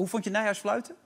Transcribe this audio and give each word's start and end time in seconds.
hoe 0.00 0.08
vond 0.08 0.24
je 0.24 0.30
Nijhuis 0.30 0.58
fluiten? 0.58 0.96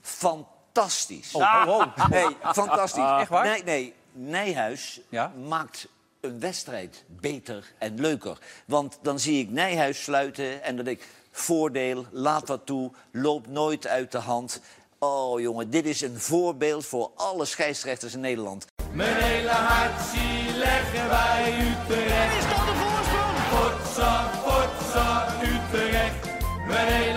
Fantastisch. 0.00 1.34
Oh, 1.34 1.64
oh, 1.66 1.68
oh. 1.68 2.08
Nee, 2.08 2.36
fantastisch. 2.42 3.04
Echt 3.20 3.28
waar? 3.28 3.44
Nee, 3.46 3.62
nee. 3.64 3.94
Nijhuis 4.12 5.00
Ja? 5.08 5.32
maakt 5.48 5.88
een 6.20 6.40
wedstrijd 6.40 7.04
beter 7.08 7.72
en 7.78 8.00
leuker. 8.00 8.38
Want 8.66 8.98
dan 9.02 9.18
zie 9.18 9.40
ik 9.40 9.50
Nijhuis 9.50 9.98
fluiten 9.98 10.62
en 10.62 10.76
dan 10.76 10.84
denk 10.84 10.98
ik... 11.00 11.06
voordeel, 11.30 12.06
laat 12.10 12.46
dat 12.46 12.66
toe, 12.66 12.90
loopt 13.12 13.48
nooit 13.48 13.86
uit 13.86 14.12
de 14.12 14.18
hand. 14.18 14.60
Oh 14.98 15.40
jongen, 15.40 15.70
dit 15.70 15.86
is 15.86 16.00
een 16.00 16.20
voorbeeld 16.20 16.86
voor 16.86 17.10
alle 17.16 17.44
scheidsrechters 17.44 18.14
in 18.14 18.20
Nederland. 18.20 18.66
Mijn 18.92 19.14
hele 19.16 19.48
hart 19.50 20.00
zie 20.12 20.56
leggen 20.56 21.08
wij 21.08 21.54
Utrecht. 21.60 22.36
Is 22.36 22.48
dat 22.50 22.66
de 22.66 22.74
voorsprong? 22.82 23.36
Potsa, 23.50 24.30
potsa, 24.44 25.26
Utrecht. 25.42 26.24
Mijn 26.66 26.86
hele 26.86 27.15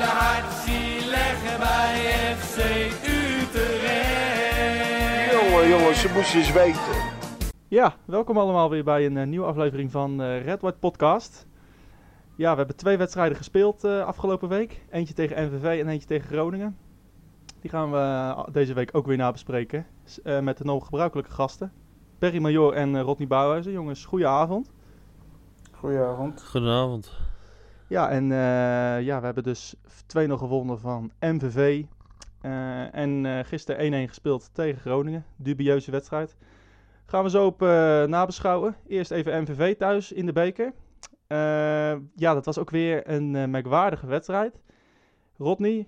ze 6.00 6.12
moesten 6.14 6.39
eens 6.39 6.52
weten. 6.52 6.82
Ja, 7.68 7.96
welkom 8.06 8.38
allemaal 8.38 8.70
weer 8.70 8.84
bij 8.84 9.06
een 9.06 9.18
eh, 9.18 9.28
nieuwe 9.28 9.46
aflevering 9.46 9.92
van 9.92 10.21
eh, 10.21 10.44
Red 10.44 10.62
White 10.62 10.78
Podcast. 10.78 11.48
Ja, 12.36 12.52
we 12.52 12.57
hebben 12.57 12.76
twee 12.76 12.98
wedstrijden 12.98 13.38
gespeeld 13.38 13.84
eh, 13.84 14.06
afgelopen 14.06 14.50
week. 14.50 14.86
Eentje 14.90 15.14
tegen 15.14 15.46
NVV 15.48 15.80
en 15.80 15.88
eentje 15.88 16.07
tegen 16.07 16.28
Groningen. 16.28 16.78
Die 17.62 17.70
gaan 17.70 17.92
we 17.92 18.36
deze 18.52 18.74
week 18.74 18.90
ook 18.96 19.06
weer 19.06 19.18
nabespreken. 19.18 19.86
S- 20.06 20.21
eh, 20.21 20.40
met 20.40 20.57
de 20.57 20.64
nog 20.64 20.86
gebruikelijke 20.86 21.32
gasten. 21.32 21.71
Perry 22.20 22.42
Major 22.42 22.74
en 22.74 22.96
eh, 22.96 23.02
Rodney 23.02 23.28
Bouwhuizen. 23.28 23.71
Jongens, 23.71 24.06
goeie 24.06 24.28
avond. 24.28 24.71
Goedenavond. 25.71 26.43
Goedenavond. 26.43 27.12
Ja, 27.88 28.10
en 28.10 28.24
eh, 28.32 29.06
ja, 29.06 29.20
we 29.20 29.26
hebben 29.26 29.43
dus 29.43 29.76
2-0 30.18 30.38
gewonnen 30.38 30.79
van 30.79 31.12
MVV. 31.20 31.84
Eh, 32.42 32.95
en 32.95 33.25
eh, 33.25 33.45
gisteren 33.45 34.06
1-1 34.06 34.08
gespeeld 34.08 34.50
tegen 34.54 34.82
Groningen. 34.82 35.26
Dubieuze 35.36 35.92
wedstrijd. 35.92 36.36
Gaan 37.06 37.23
we 37.23 37.30
zo 37.30 37.45
op 37.45 37.62
eh, 37.62 38.04
nabeschouwen. 38.04 38.76
Eerst 38.88 39.12
even 39.12 39.42
MVV 39.42 39.78
thuis 39.78 40.12
in 40.12 40.26
de 40.26 40.34
beker. 40.34 40.73
Ja, 42.16 42.34
dat 42.34 42.45
was 42.45 42.58
ook 42.58 42.70
weer 42.70 43.10
een 43.10 43.50
merkwaardige 43.50 44.08
wedstrijd. 44.08 44.60
Rodney, 45.38 45.88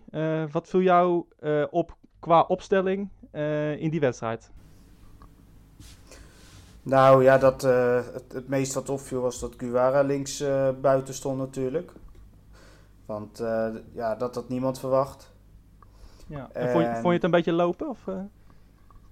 wat 0.52 0.68
viel 0.68 0.82
jou 0.82 1.26
op 1.70 1.98
qua 2.20 2.42
opstelling 2.42 3.10
in 3.78 3.90
die 3.90 4.00
wedstrijd? 4.00 4.52
Nou 6.82 7.24
ja, 7.24 7.38
dat, 7.38 7.62
het, 7.62 8.34
het 8.34 8.48
meest 8.48 8.74
wat 8.74 8.90
opviel 8.90 9.22
was 9.22 9.40
dat 9.40 9.54
Guevara 9.58 10.02
links 10.02 10.44
buiten 10.82 11.14
stond 11.14 11.38
natuurlijk. 11.38 11.92
Want 13.06 13.44
ja, 13.94 14.16
dat 14.16 14.36
had 14.36 14.50
niemand 14.50 14.80
verwacht. 14.80 15.31
Ja. 16.32 16.50
En 16.54 16.70
vond, 16.70 16.86
je, 16.86 16.92
vond 16.92 17.06
je 17.06 17.12
het 17.12 17.24
een 17.24 17.32
beetje 17.32 17.52
lopen? 17.52 17.90
Of, 17.90 18.08
eh? 18.08 18.16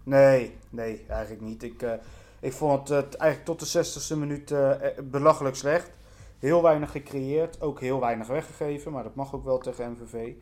Nee, 0.03 0.57
nee, 0.69 1.05
eigenlijk 1.07 1.41
niet. 1.41 1.63
Ik, 1.63 1.81
eh, 1.81 1.93
ik 2.39 2.53
vond 2.53 2.89
het 2.89 3.15
eigenlijk 3.15 3.59
tot 3.59 3.71
de 3.73 3.85
60ste 4.13 4.17
minuut 4.17 4.51
eh, 4.51 4.71
eh, 4.71 5.03
belachelijk 5.03 5.55
slecht. 5.55 5.91
Heel 6.39 6.61
weinig 6.61 6.91
gecreëerd, 6.91 7.61
ook 7.61 7.79
heel 7.79 7.99
weinig 7.99 8.27
weggegeven, 8.27 8.91
maar 8.91 9.03
dat 9.03 9.15
mag 9.15 9.35
ook 9.35 9.43
wel 9.43 9.57
tegen 9.57 9.91
MVV. 9.91 10.33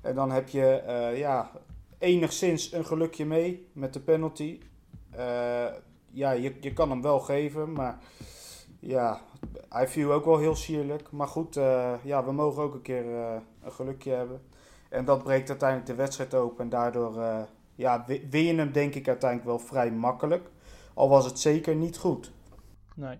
En 0.00 0.14
dan 0.14 0.30
heb 0.30 0.48
je 0.48 0.66
eh, 0.66 1.18
ja, 1.18 1.50
enigszins 1.98 2.72
een 2.72 2.84
gelukje 2.84 3.26
mee 3.26 3.68
met 3.72 3.92
de 3.92 4.00
penalty. 4.00 4.60
Eh, 5.10 5.66
ja, 6.10 6.30
je, 6.30 6.54
je 6.60 6.72
kan 6.72 6.90
hem 6.90 7.02
wel 7.02 7.20
geven, 7.20 7.72
maar 7.72 7.98
ja, 8.78 9.20
hij 9.68 9.88
viel 9.88 10.12
ook 10.12 10.24
wel 10.24 10.38
heel 10.38 10.54
sierlijk. 10.56 11.10
Maar 11.10 11.28
goed, 11.28 11.56
eh, 11.56 11.92
ja, 12.02 12.24
we 12.24 12.32
mogen 12.32 12.62
ook 12.62 12.74
een 12.74 12.82
keer 12.82 13.14
eh, 13.14 13.34
een 13.62 13.72
gelukje 13.72 14.12
hebben. 14.12 14.42
En 14.92 15.04
dat 15.04 15.22
breekt 15.22 15.48
uiteindelijk 15.48 15.88
de 15.88 15.94
wedstrijd 15.94 16.34
open 16.34 16.64
en 16.64 16.68
daardoor 16.70 17.22
eh, 17.22 17.42
ja, 17.74 18.04
wi- 18.06 18.26
win 18.30 18.44
je 18.44 18.54
hem 18.54 18.72
denk 18.72 18.94
ik 18.94 19.08
uiteindelijk 19.08 19.48
wel 19.50 19.58
vrij 19.58 19.90
makkelijk. 19.92 20.50
Al 20.94 21.08
was 21.08 21.24
het 21.24 21.38
zeker 21.38 21.74
niet 21.74 21.96
goed. 21.98 22.32
Nee. 22.94 23.18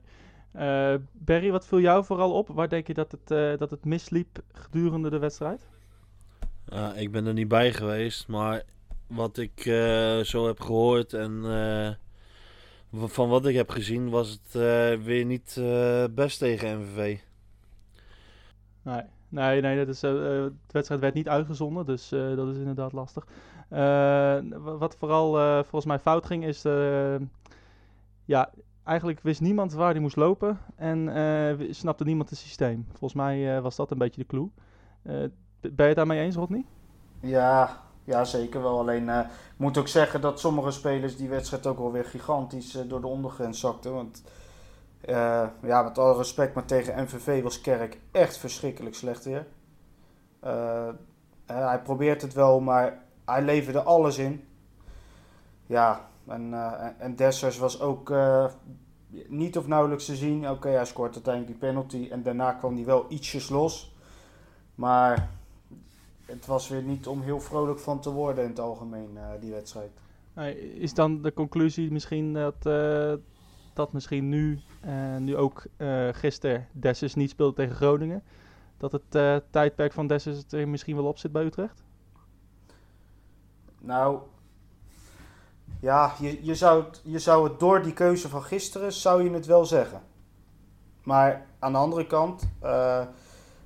Eh 0.52 0.94
Barry, 1.12 1.50
wat 1.50 1.66
viel 1.66 1.80
jou 1.80 2.04
vooral 2.04 2.32
op? 2.32 2.48
Waar 2.48 2.68
denk 2.68 2.86
je 2.86 2.94
dat 2.94 3.12
het, 3.12 3.30
eh, 3.30 3.58
dat 3.58 3.70
het 3.70 3.84
misliep 3.84 4.38
gedurende 4.52 5.10
de 5.10 5.18
wedstrijd? 5.18 5.68
Ik 6.94 7.10
ben 7.12 7.26
er 7.26 7.32
niet 7.32 7.48
bij 7.48 7.72
geweest, 7.72 8.28
maar 8.28 8.62
wat 9.06 9.38
ik 9.38 9.66
eh, 9.66 10.18
zo 10.18 10.46
heb 10.46 10.60
gehoord 10.60 11.12
en 11.12 11.42
eh, 11.44 11.90
van 13.08 13.28
wat 13.28 13.46
ik 13.46 13.54
heb 13.54 13.70
gezien 13.70 14.10
was 14.10 14.30
het 14.30 14.54
eh, 14.62 15.04
weer 15.04 15.24
niet 15.24 15.56
eh, 15.58 16.04
best 16.10 16.38
tegen 16.38 16.80
MVV. 16.80 17.18
Nee, 18.82 19.02
nee, 19.32 19.60
nee 19.60 19.76
dat 19.76 19.88
is, 19.88 20.02
eh, 20.02 20.10
de 20.10 20.52
wedstrijd 20.66 21.00
werd 21.00 21.14
niet 21.14 21.28
uitgezonden, 21.28 21.86
dus 21.86 22.12
eh, 22.12 22.36
dat 22.36 22.48
is 22.48 22.56
inderdaad 22.56 22.92
lastig. 22.92 23.26
Wa- 23.68 24.76
wat 24.78 24.96
vooral 24.98 25.32
volgens 25.62 25.84
mij 25.84 25.98
fout 25.98 26.26
ging, 26.26 26.44
is 26.44 26.62
ja, 28.24 28.50
eigenlijk 28.84 29.20
wist 29.20 29.40
niemand 29.40 29.72
waar 29.72 29.90
hij 29.90 30.00
moest 30.00 30.16
lopen 30.16 30.58
en 30.76 31.08
snapte 31.70 32.04
niemand 32.04 32.30
het 32.30 32.38
systeem. 32.38 32.86
Volgens 32.88 33.14
mij 33.14 33.60
was 33.60 33.76
dat 33.76 33.90
een 33.90 33.98
beetje 33.98 34.20
de 34.20 34.26
clue. 34.26 34.48
Ben 35.60 35.72
je 35.76 35.82
het 35.82 35.96
daarmee 35.96 36.20
eens, 36.20 36.36
Rodney? 36.36 36.64
Ja, 37.20 37.82
ja 38.04 38.24
zeker 38.24 38.62
wel. 38.62 38.78
Alleen 38.78 39.08
ik 39.08 39.26
moet 39.56 39.78
ook 39.78 39.88
zeggen 39.88 40.20
dat 40.20 40.40
sommige 40.40 40.70
spelers 40.70 41.16
die 41.16 41.28
wedstrijd 41.28 41.66
ook 41.66 41.78
wel 41.78 41.92
weer 41.92 42.04
gigantisch 42.04 42.78
door 42.88 43.00
de 43.00 43.06
ondergrens 43.06 43.60
zakten. 43.60 43.92
Want 43.92 44.22
eh, 45.02 45.46
ja, 45.62 45.82
met 45.82 45.98
alle 45.98 46.16
respect, 46.16 46.54
maar 46.54 46.64
tegen 46.64 47.02
MVV 47.02 47.42
was 47.42 47.60
Kerk 47.60 47.98
echt 48.10 48.36
verschrikkelijk 48.36 48.94
slecht 48.94 49.24
weer. 49.24 49.46
Eh, 50.40 50.88
eh, 50.88 50.94
hij 51.46 51.80
probeert 51.82 52.22
het 52.22 52.32
wel, 52.32 52.60
maar 52.60 53.04
hij 53.24 53.42
leverde 53.42 53.82
alles 53.82 54.18
in. 54.18 54.44
Ja, 55.66 56.08
en, 56.26 56.54
eh, 56.54 56.88
en- 56.98 57.16
Dessers 57.16 57.58
was 57.58 57.80
ook 57.80 58.12
niet 59.26 59.58
of 59.58 59.66
nauwelijks 59.66 60.04
te 60.04 60.16
zien. 60.16 60.50
Oké, 60.50 60.68
hij 60.68 60.84
scoort 60.84 61.14
uiteindelijk 61.14 61.58
die 61.58 61.68
penalty 61.68 62.08
en 62.10 62.22
daarna 62.22 62.52
kwam 62.52 62.74
hij 62.74 62.84
wel 62.84 63.06
ietsjes 63.08 63.48
los. 63.48 63.94
Maar 64.74 65.30
het 66.26 66.46
was 66.46 66.68
weer 66.68 66.82
niet 66.82 67.06
om 67.06 67.22
heel 67.22 67.40
vrolijk 67.40 67.78
van 67.78 68.00
te 68.00 68.10
worden 68.10 68.44
in 68.44 68.50
het 68.50 68.60
algemeen, 68.60 69.18
die 69.40 69.50
wedstrijd. 69.50 69.90
Is 70.74 70.94
dan 70.94 71.22
de 71.22 71.32
conclusie 71.32 71.92
misschien 71.92 72.32
dat, 72.32 72.66
dat 73.74 73.92
misschien 73.92 74.28
nu, 74.28 74.60
eh, 74.80 75.16
nu 75.16 75.36
ook 75.36 75.64
eh 75.76 76.08
gisteren 76.12 76.68
Dessus 76.72 77.14
niet 77.14 77.30
speelt 77.30 77.56
tegen 77.56 77.74
Groningen, 77.74 78.22
dat 78.76 78.92
het 78.92 79.14
eh, 79.14 79.36
tijdperk 79.50 79.92
van 79.92 80.06
Dessus 80.06 80.44
er 80.50 80.68
misschien 80.68 80.96
wel 80.96 81.04
op 81.04 81.18
zit 81.18 81.32
bij 81.32 81.44
Utrecht? 81.44 81.82
Nou, 83.78 84.18
ja, 85.80 86.14
je, 86.20 86.44
je, 86.44 86.54
zou 86.54 86.84
je 87.02 87.18
zou 87.18 87.48
het 87.48 87.60
door 87.60 87.82
die 87.82 87.92
keuze 87.92 88.28
van 88.28 88.42
gisteren, 88.42 88.92
zou 88.92 89.22
je 89.22 89.30
het 89.30 89.46
wel 89.46 89.64
zeggen. 89.64 90.02
Maar 91.02 91.46
aan 91.58 91.72
de 91.72 91.78
andere 91.78 92.06
kant, 92.06 92.48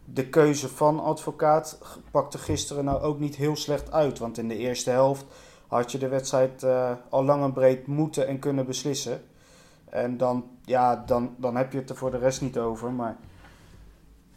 de 0.04 0.28
keuze 0.30 0.68
van 0.68 1.00
advocaat 1.00 1.78
pakte 2.10 2.38
gisteren 2.38 2.84
nou 2.84 3.02
ook 3.02 3.18
niet 3.18 3.36
heel 3.36 3.56
slecht 3.56 3.92
uit. 3.92 4.18
Want 4.18 4.38
in 4.38 4.48
de 4.48 4.56
eerste 4.56 4.90
helft 4.90 5.24
had 5.66 5.92
je 5.92 5.98
de 5.98 6.08
wedstrijd 6.08 6.66
al 7.08 7.24
lang 7.24 7.42
en 7.42 7.52
breed 7.52 7.86
moeten 7.86 8.26
en 8.26 8.38
kunnen 8.38 8.66
beslissen. 8.66 9.22
En 9.96 10.16
dan, 10.16 10.44
ja, 10.64 10.96
dan, 11.06 11.34
dan 11.38 11.56
heb 11.56 11.72
je 11.72 11.78
het 11.78 11.90
er 11.90 11.96
voor 11.96 12.10
de 12.10 12.18
rest 12.18 12.40
niet 12.40 12.58
over. 12.58 12.92
Maar 12.92 13.16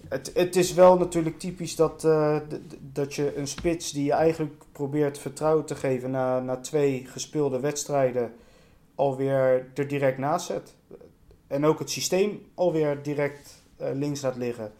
het, 0.08 0.31
het 0.34 0.56
is 0.56 0.74
wel 0.74 0.97
natuurlijk 0.97 1.40
typisch 1.40 1.75
dat, 1.75 2.03
eh, 2.03 2.38
dat 2.80 3.16
je 3.16 3.38
een 3.38 3.47
spits 3.47 3.92
die 3.92 4.06
je 4.06 4.12
eigenlijk 4.12 4.64
probeert 4.72 5.18
vertrouwen 5.18 5.66
te 5.66 5.75
geven 5.75 6.12
na, 6.12 6.40
na 6.40 6.58
twee 6.58 7.06
gespeelde 7.06 7.59
wedstrijden 7.59 8.34
alweer 8.96 9.72
er 9.74 9.88
direct 9.88 10.18
naast 10.18 10.46
zet. 10.46 10.75
En 11.48 11.66
ook 11.66 11.80
het 11.80 11.90
systeem 11.90 12.42
alweer 12.53 13.03
direct 13.03 13.64
eh, 13.78 13.90
links 13.94 14.22
laat 14.22 14.36
liggen. 14.36 14.72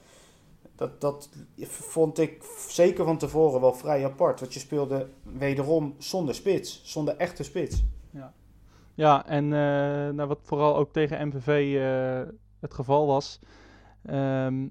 Dat, 0.76 1.02
dat 1.02 1.30
vond 1.68 2.20
ik 2.20 2.44
zeker 2.68 3.06
van 3.06 3.18
tevoren 3.18 3.62
wel 3.62 3.74
vrij 3.74 4.06
apart. 4.06 4.40
Want 4.40 4.54
je 4.54 4.60
speelde 4.60 5.08
wederom 5.24 5.96
zonder 5.98 6.36
spits, 6.36 6.82
zonder 6.84 7.18
echte 7.18 7.44
spits. 7.44 7.84
Ja, 9.00 9.26
en 9.26 9.44
eh, 9.44 10.14
nou, 10.14 10.28
wat 10.28 10.40
vooral 10.44 10.76
ook 10.76 10.92
tegen 10.92 11.28
MVV 11.28 11.76
eh, 11.76 12.34
het 12.60 12.74
geval 12.74 13.08
was. 13.08 13.40
ehm 14.06 14.68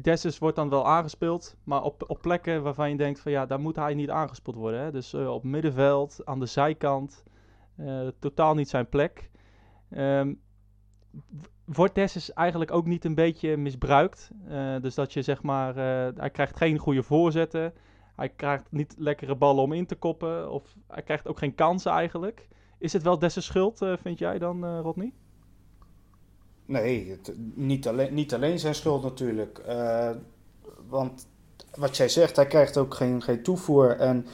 Dessus 0.00 0.38
wordt 0.38 0.56
dan 0.56 0.68
wel 0.68 0.86
aangespeeld, 0.86 1.56
maar 1.64 1.82
op, 1.82 2.04
op 2.06 2.20
plekken 2.20 2.62
waarvan 2.62 2.90
je 2.90 2.96
denkt 2.96 3.20
van 3.20 3.32
ja, 3.32 3.46
daar 3.46 3.60
moet 3.60 3.76
hij 3.76 3.94
niet 3.94 4.10
aangespeeld 4.10 4.56
worden. 4.56 4.80
Hè? 4.80 4.90
Dus 4.90 5.12
eh, 5.12 5.32
op 5.32 5.44
middenveld, 5.44 6.20
aan 6.24 6.40
de 6.40 6.46
zijkant, 6.46 7.24
totaal 8.18 8.54
niet 8.54 8.68
zijn 8.68 8.88
plek. 8.88 9.30
Ehm, 9.90 10.34
wordt 11.64 11.94
Dessus 11.94 12.32
eigenlijk 12.32 12.70
ook 12.70 12.86
niet 12.86 13.04
een 13.04 13.14
beetje 13.14 13.56
misbruikt? 13.56 14.30
Dus 14.80 14.94
dat 14.94 15.12
je 15.12 15.22
zeg 15.22 15.42
maar, 15.42 15.74
hij 16.16 16.30
krijgt 16.30 16.56
geen 16.56 16.78
goede 16.78 17.02
voorzetten. 17.02 17.72
Hij 18.16 18.28
krijgt 18.28 18.66
niet 18.70 18.94
lekkere 18.98 19.36
ballen 19.36 19.62
om 19.62 19.72
in 19.72 19.86
te 19.86 19.96
koppen. 19.96 20.50
Of 20.50 20.76
hij 20.88 21.02
krijgt 21.02 21.28
ook 21.28 21.38
geen 21.38 21.54
kansen 21.54 21.92
eigenlijk. 21.92 22.48
Is 22.82 22.92
het 22.92 23.02
wel 23.02 23.18
Dessus 23.18 23.44
schuld, 23.44 23.82
eh, 23.82 23.92
vind 24.02 24.18
jij 24.18 24.38
dan, 24.38 24.64
eh, 24.64 24.78
Rodney? 24.82 25.12
Nee, 26.66 27.10
het, 27.10 27.32
niet, 27.54 27.88
alleen, 27.88 28.14
niet 28.14 28.34
alleen 28.34 28.58
zijn 28.58 28.74
schuld 28.74 29.02
natuurlijk. 29.02 29.58
Eh, 29.58 30.10
want 30.88 31.26
wat 31.74 31.96
jij 31.96 32.08
zegt, 32.08 32.36
hij 32.36 32.46
krijgt 32.46 32.76
ook 32.76 32.94
geen, 32.94 33.22
geen 33.22 33.42
toevoer. 33.42 33.96
En 33.96 34.26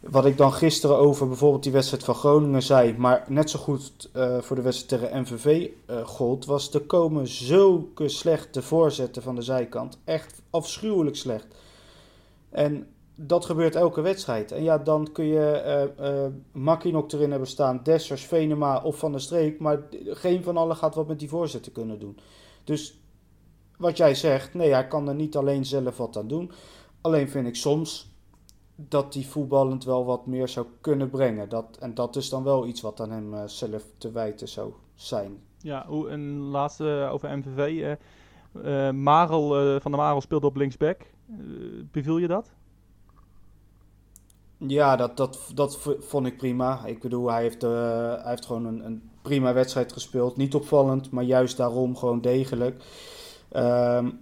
wat 0.00 0.26
ik 0.26 0.36
dan 0.36 0.52
gisteren 0.52 0.96
over 0.96 1.28
bijvoorbeeld 1.28 1.62
die 1.62 1.72
wedstrijd 1.72 2.04
van 2.04 2.14
Groningen 2.14 2.62
zei, 2.62 2.94
maar 2.96 3.24
net 3.28 3.50
zo 3.50 3.58
goed 3.58 4.10
voor 4.40 4.56
de 4.56 4.62
wedstrijd 4.62 5.02
tegen 5.02 5.20
MVV 5.20 5.68
gold, 6.04 6.44
was 6.44 6.74
er 6.74 6.80
komen 6.80 7.28
zulke 7.28 8.08
slechte 8.08 8.62
voorzetten 8.62 9.22
van 9.22 9.34
de 9.34 9.42
zijkant. 9.42 9.98
Echt 10.04 10.42
afschuwelijk 10.50 11.16
slecht. 11.16 11.46
En 12.50 12.86
dat 13.16 13.44
gebeurt 13.44 13.74
elke 13.74 14.00
wedstrijd. 14.00 14.52
En 14.52 14.62
ja, 14.62 14.78
dan 14.78 15.12
kun 15.12 15.24
je 15.24 15.90
uh, 15.98 16.06
uh, 16.06 16.26
Makkie 16.52 16.92
nog 16.92 17.12
erin 17.12 17.30
hebben 17.30 17.48
staan, 17.48 17.80
Dessers, 17.82 18.24
Venema 18.24 18.82
of 18.82 18.98
Van 18.98 19.12
der 19.12 19.20
Streek. 19.20 19.60
Maar 19.60 19.78
geen 20.04 20.42
van 20.42 20.56
allen 20.56 20.76
gaat 20.76 20.94
wat 20.94 21.06
met 21.06 21.18
die 21.18 21.28
voorzetten 21.28 21.72
kunnen 21.72 21.98
doen. 21.98 22.18
Dus 22.64 23.00
wat 23.78 23.96
jij 23.96 24.14
zegt, 24.14 24.54
nee, 24.54 24.72
hij 24.72 24.86
kan 24.86 25.08
er 25.08 25.14
niet 25.14 25.36
alleen 25.36 25.64
zelf 25.64 25.96
wat 25.96 26.16
aan 26.16 26.28
doen. 26.28 26.50
Alleen 27.00 27.28
vind 27.28 27.46
ik 27.46 27.56
soms 27.56 28.14
dat 28.74 29.14
hij 29.14 29.22
voetballend 29.22 29.84
wel 29.84 30.04
wat 30.04 30.26
meer 30.26 30.48
zou 30.48 30.66
kunnen 30.80 31.10
brengen. 31.10 31.48
Dat, 31.48 31.76
en 31.80 31.94
dat 31.94 32.16
is 32.16 32.28
dan 32.28 32.42
wel 32.44 32.66
iets 32.66 32.80
wat 32.80 33.00
aan 33.00 33.10
hem 33.10 33.34
uh, 33.34 33.42
zelf 33.46 33.82
te 33.98 34.10
wijten 34.10 34.48
zou 34.48 34.72
zijn. 34.94 35.38
Ja, 35.58 35.86
een 35.88 36.38
laatste 36.38 37.08
over 37.12 37.38
MVV. 37.38 37.96
Marel, 38.92 39.48
van 39.80 39.90
der 39.90 40.00
Marel 40.00 40.20
speelde 40.20 40.46
op 40.46 40.56
linksback. 40.56 41.00
beviel 41.90 42.18
je 42.18 42.26
dat? 42.26 42.55
Ja, 44.58 44.96
dat, 44.96 45.16
dat, 45.16 45.38
dat 45.54 45.78
vond 46.00 46.26
ik 46.26 46.36
prima. 46.36 46.84
Ik 46.84 47.00
bedoel, 47.00 47.30
hij 47.30 47.42
heeft, 47.42 47.62
hij 47.62 48.20
heeft 48.24 48.46
gewoon 48.46 48.64
een, 48.66 48.84
een 48.84 49.10
prima 49.22 49.52
wedstrijd 49.52 49.92
gespeeld. 49.92 50.36
Niet 50.36 50.54
opvallend, 50.54 51.10
maar 51.10 51.24
juist 51.24 51.56
daarom 51.56 51.96
gewoon 51.96 52.20
degelijk. 52.20 52.82
Um, 53.56 54.20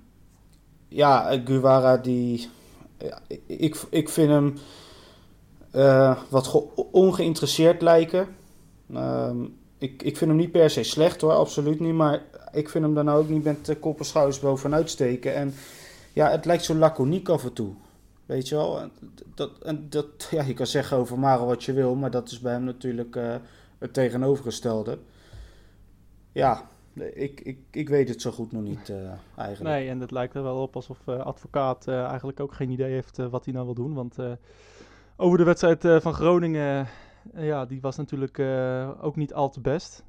ja, 0.88 1.40
Guevara 1.44 1.96
die 1.96 2.48
ik, 3.46 3.76
ik 3.90 4.08
vind 4.08 4.30
hem 4.30 4.54
uh, 5.74 6.16
wat 6.28 6.64
ongeïnteresseerd 6.90 7.82
lijken. 7.82 8.28
Uh, 8.90 9.30
ik, 9.78 10.02
ik 10.02 10.16
vind 10.16 10.30
hem 10.30 10.40
niet 10.40 10.52
per 10.52 10.70
se 10.70 10.82
slecht 10.82 11.20
hoor, 11.20 11.32
absoluut 11.32 11.80
niet. 11.80 11.94
Maar 11.94 12.22
ik 12.52 12.68
vind 12.68 12.84
hem 12.84 12.94
dan 12.94 13.10
ook 13.10 13.28
niet 13.28 13.44
met 13.44 13.66
de 13.66 13.94
schouders 14.00 14.40
bovenuit 14.40 14.90
steken. 14.90 15.34
En 15.34 15.54
ja, 16.12 16.30
het 16.30 16.44
lijkt 16.44 16.64
zo 16.64 16.74
laconiek 16.74 17.28
af 17.28 17.44
en 17.44 17.52
toe. 17.52 17.72
Weet 18.26 18.48
je 18.48 18.54
wel? 18.54 18.90
Dat, 19.34 19.58
en 19.58 19.86
dat, 19.88 20.28
ja, 20.30 20.42
je 20.42 20.54
kan 20.54 20.66
zeggen 20.66 20.96
over 20.96 21.18
Maro 21.18 21.46
wat 21.46 21.64
je 21.64 21.72
wil, 21.72 21.94
maar 21.94 22.10
dat 22.10 22.30
is 22.30 22.40
bij 22.40 22.52
hem 22.52 22.64
natuurlijk 22.64 23.16
uh, 23.16 23.34
het 23.78 23.92
tegenovergestelde. 23.92 24.98
Ja, 26.32 26.68
ik, 27.14 27.40
ik, 27.40 27.58
ik 27.70 27.88
weet 27.88 28.08
het 28.08 28.20
zo 28.20 28.30
goed 28.30 28.52
nog 28.52 28.62
niet 28.62 28.88
uh, 28.88 28.96
eigenlijk. 29.36 29.76
Nee, 29.76 29.88
en 29.88 30.00
het 30.00 30.10
lijkt 30.10 30.34
er 30.34 30.42
wel 30.42 30.62
op 30.62 30.76
alsof 30.76 30.98
uh, 31.06 31.18
advocaat 31.18 31.88
eigenlijk 31.88 32.40
ook 32.40 32.54
geen 32.54 32.70
idee 32.70 32.92
heeft 32.92 33.16
wat 33.16 33.44
hij 33.44 33.54
nou 33.54 33.64
wil 33.64 33.74
doen. 33.74 33.94
Want 33.94 34.16
over 35.16 35.38
de 35.38 35.44
wedstrijd 35.44 36.02
van 36.02 36.14
Groningen, 36.14 36.86
ja, 37.34 37.66
die 37.66 37.80
was 37.80 37.96
natuurlijk 37.96 38.38
ook 39.02 39.16
niet 39.16 39.34
al 39.34 39.50
te 39.50 39.60
best. 39.60 40.04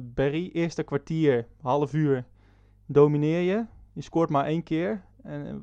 Berry, 0.00 0.50
eerste 0.52 0.82
kwartier, 0.82 1.46
half 1.60 1.92
uur, 1.92 2.24
domineer 2.86 3.40
je. 3.40 3.64
Je 3.92 4.02
scoort 4.02 4.30
maar 4.30 4.44
één 4.44 4.62
keer. 4.62 5.02
En 5.22 5.62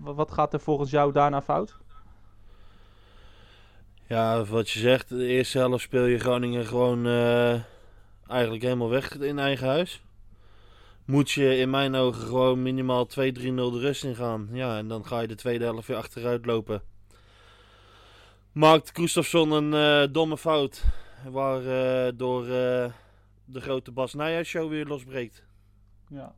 wat 0.00 0.30
gaat 0.30 0.52
er 0.52 0.60
volgens 0.60 0.90
jou 0.90 1.12
daarna 1.12 1.42
fout? 1.42 1.76
Ja, 4.06 4.44
wat 4.44 4.70
je 4.70 4.78
zegt, 4.78 5.08
de 5.08 5.26
eerste 5.26 5.58
helft 5.58 5.82
speel 5.82 6.04
je 6.04 6.18
Groningen 6.18 6.66
gewoon 6.66 7.06
eigenlijk 8.26 8.62
helemaal 8.62 8.90
weg 8.90 9.18
in 9.18 9.38
eigen 9.38 9.66
huis. 9.66 10.02
Moet 11.04 11.30
je 11.30 11.56
in 11.56 11.70
mijn 11.70 11.94
ogen 11.94 12.26
gewoon 12.26 12.62
minimaal 12.62 13.06
2-3-0 13.06 13.10
de 13.12 13.78
rust 13.78 14.04
in 14.04 14.14
gaan. 14.14 14.48
Ja, 14.52 14.76
en 14.76 14.88
dan 14.88 15.06
ga 15.06 15.20
je 15.20 15.28
de 15.28 15.34
tweede 15.34 15.64
helft 15.64 15.86
weer 15.86 15.96
achteruit 15.96 16.46
lopen. 16.46 16.82
Maakt 18.52 18.90
Gustafsson 18.94 19.50
een 19.50 19.72
uh, 19.72 20.12
domme 20.12 20.38
fout. 20.38 20.84
Waardoor 21.30 22.42
uh, 22.42 22.50
de 23.44 23.60
grote 23.60 23.92
Bas 23.92 24.14
Nijhuis 24.14 24.48
show 24.48 24.68
weer 24.68 24.86
losbreekt. 24.86 25.42
Ja, 26.08 26.34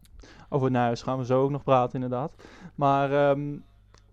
over 0.48 0.70
Nijhuis 0.70 1.02
gaan 1.02 1.18
we 1.18 1.24
zo 1.24 1.42
ook 1.42 1.50
nog 1.50 1.64
praten 1.64 1.94
inderdaad. 1.94 2.32
Maar 2.74 3.30
um, 3.30 3.64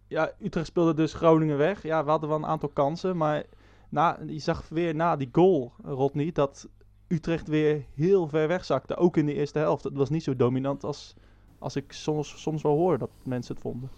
ja, 0.07 0.31
Utrecht 0.41 0.67
speelde 0.67 0.93
dus 0.93 1.13
Groningen 1.13 1.57
weg. 1.57 1.83
Ja, 1.83 2.03
we 2.03 2.09
hadden 2.09 2.29
wel 2.29 2.37
een 2.37 2.45
aantal 2.45 2.69
kansen. 2.69 3.17
Maar 3.17 3.43
na, 3.89 4.19
je 4.27 4.39
zag 4.39 4.69
weer 4.69 4.95
na 4.95 5.15
die 5.15 5.29
goal, 5.31 5.71
Rodney, 5.83 6.31
dat 6.31 6.67
Utrecht 7.07 7.47
weer 7.47 7.85
heel 7.95 8.27
ver 8.27 8.47
wegzakte. 8.47 8.95
Ook 8.95 9.17
in 9.17 9.25
de 9.25 9.33
eerste 9.33 9.59
helft. 9.59 9.83
Het 9.83 9.97
was 9.97 10.09
niet 10.09 10.23
zo 10.23 10.35
dominant 10.35 10.83
als, 10.83 11.15
als 11.59 11.75
ik 11.75 11.91
soms, 11.91 12.41
soms 12.41 12.61
wel 12.61 12.75
hoor 12.75 12.97
dat 12.97 13.09
mensen 13.23 13.53
het 13.53 13.63
vonden. 13.63 13.89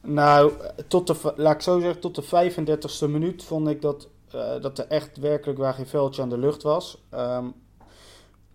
Nou, 0.00 0.52
tot 0.88 1.06
de, 1.06 1.32
laat 1.36 1.54
ik 1.54 1.60
zo 1.60 1.80
zeggen, 1.80 2.00
tot 2.00 2.14
de 2.14 2.52
35e 2.52 3.10
minuut 3.10 3.44
vond 3.44 3.68
ik 3.68 3.82
dat, 3.82 4.08
uh, 4.34 4.60
dat 4.60 4.78
er 4.78 4.86
echt 4.86 5.16
werkelijk 5.16 5.58
waar 5.58 5.74
geen 5.74 5.86
veldje 5.86 6.22
aan 6.22 6.28
de 6.28 6.38
lucht 6.38 6.62
was. 6.62 7.02
Um, 7.14 7.54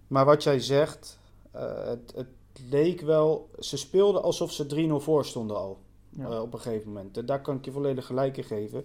maar 0.08 0.26
wat 0.26 0.44
jij 0.44 0.60
zegt, 0.60 1.19
het, 1.52 2.14
het, 2.16 2.28
leek 2.70 3.02
wel, 3.02 3.50
ze 3.60 3.78
speelden 3.78 4.24
alsof 4.24 4.52
ze 4.52 4.88
3-0 5.00 5.04
voor 5.04 5.26
stonden 5.26 5.58
al. 5.58 5.80
Ja. 6.10 6.30
Uh, 6.30 6.42
op 6.42 6.54
een 6.54 6.60
gegeven 6.60 6.88
moment. 6.88 7.18
En 7.18 7.26
daar 7.26 7.42
kan 7.42 7.56
ik 7.56 7.66
je 7.66 7.72
volledig 7.72 8.06
gelijk 8.06 8.38
in 8.38 8.44
geven. 8.44 8.84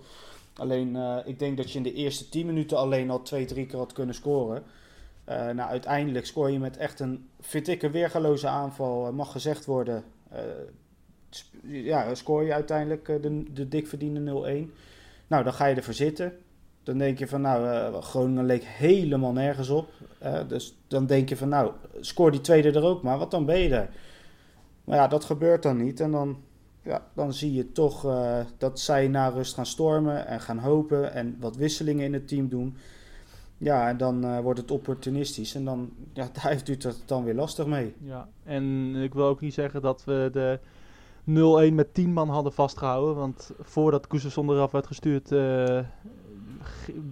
Alleen, 0.55 0.95
uh, 0.95 1.19
ik 1.25 1.39
denk 1.39 1.57
dat 1.57 1.71
je 1.71 1.77
in 1.77 1.83
de 1.83 1.93
eerste 1.93 2.29
10 2.29 2.47
minuten 2.47 2.79
alleen 2.79 3.11
al 3.11 3.23
twee, 3.23 3.45
drie 3.45 3.67
keer 3.67 3.79
had 3.79 3.93
kunnen 3.93 4.15
scoren. 4.15 4.63
Uh, 5.29 5.35
nou, 5.35 5.71
uiteindelijk 5.71 6.27
scoor 6.27 6.51
je 6.51 6.59
met 6.59 6.77
echt 6.77 7.01
een, 7.01 7.29
vind 7.41 7.69
ik, 7.69 7.83
een 7.83 7.91
weergaloze 7.91 8.49
aanval, 8.49 9.07
uh, 9.07 9.13
mag 9.13 9.33
gezegd 9.33 9.65
worden. 9.65 10.05
ja, 11.63 12.15
scoor 12.15 12.45
je 12.45 12.53
uiteindelijk 12.53 13.07
de, 13.07 13.53
de 13.53 13.69
dik 13.69 13.87
verdiende 13.87 14.67
0-1. 14.69 14.73
Nou, 15.27 15.45
dan 15.45 15.53
ga 15.53 15.67
je 15.67 15.75
ervoor 15.75 15.95
zitten. 15.95 16.39
Dan 16.85 16.99
denk 16.99 17.19
je 17.19 17.29
van, 17.29 17.41
nou, 17.41 17.93
Groningen 18.03 18.45
leek 18.45 18.65
helemaal 18.65 19.33
nergens 19.33 19.69
op. 19.69 19.89
dus 20.49 20.77
dan 20.89 21.07
denk 21.07 21.29
je 21.29 21.37
van, 21.37 21.49
nou, 21.49 21.73
scoor 22.01 22.31
die 22.31 22.41
tweede 22.41 22.71
er 22.71 22.85
ook 22.85 23.03
maar, 23.03 23.19
want 23.19 23.31
dan 23.31 23.45
ben 23.45 23.59
je 23.59 23.75
er. 23.75 23.89
Maar 24.85 24.97
ja, 24.97 25.09
dat 25.09 25.25
gebeurt 25.25 25.63
dan 25.63 25.77
niet. 25.77 26.01
En 26.01 26.11
dan 26.11 26.37
ja, 26.85 27.07
dan 27.15 27.33
zie 27.33 27.53
je 27.53 27.73
toch 27.73 28.05
uh, 28.07 28.39
dat 28.59 28.81
zij 28.81 29.09
na 29.09 29.29
rust 29.29 29.55
gaan 29.55 29.67
stormen 29.67 30.27
en 30.27 30.41
gaan 30.41 30.59
hopen 30.59 31.13
en 31.13 31.37
wat 31.41 31.57
wisselingen 31.57 32.05
in 32.05 32.13
het 32.13 32.29
team 32.29 32.49
doen. 32.49 32.77
Ja, 33.59 33.89
en 33.89 33.97
dan 33.97 34.43
wordt 34.43 34.61
het 34.61 34.71
opportunistisch 34.71 35.55
en 35.55 35.65
dan 35.65 35.93
ja, 36.13 36.29
daar 36.33 36.49
heeft 36.49 36.69
u 36.69 36.73
het 36.73 37.03
dan 37.07 37.25
weer 37.25 37.35
lastig 37.35 37.67
mee. 37.67 37.95
Ja, 37.99 38.29
en 38.43 38.95
ik 38.95 39.15
wil 39.15 39.27
ook 39.27 39.41
niet 39.41 39.55
zeggen 39.55 39.83
dat 39.83 40.05
we 40.05 40.29
de 40.33 41.71
0-1 41.71 41.75
met 41.75 41.95
10 41.95 42.13
man 42.13 42.29
hadden 42.29 42.53
vastgehouden, 42.53 43.15
want 43.15 43.51
voordat 43.61 44.07
Koesenson 44.07 44.51
eraf 44.51 44.71
werd 44.71 44.87
gestuurd, 44.87 45.29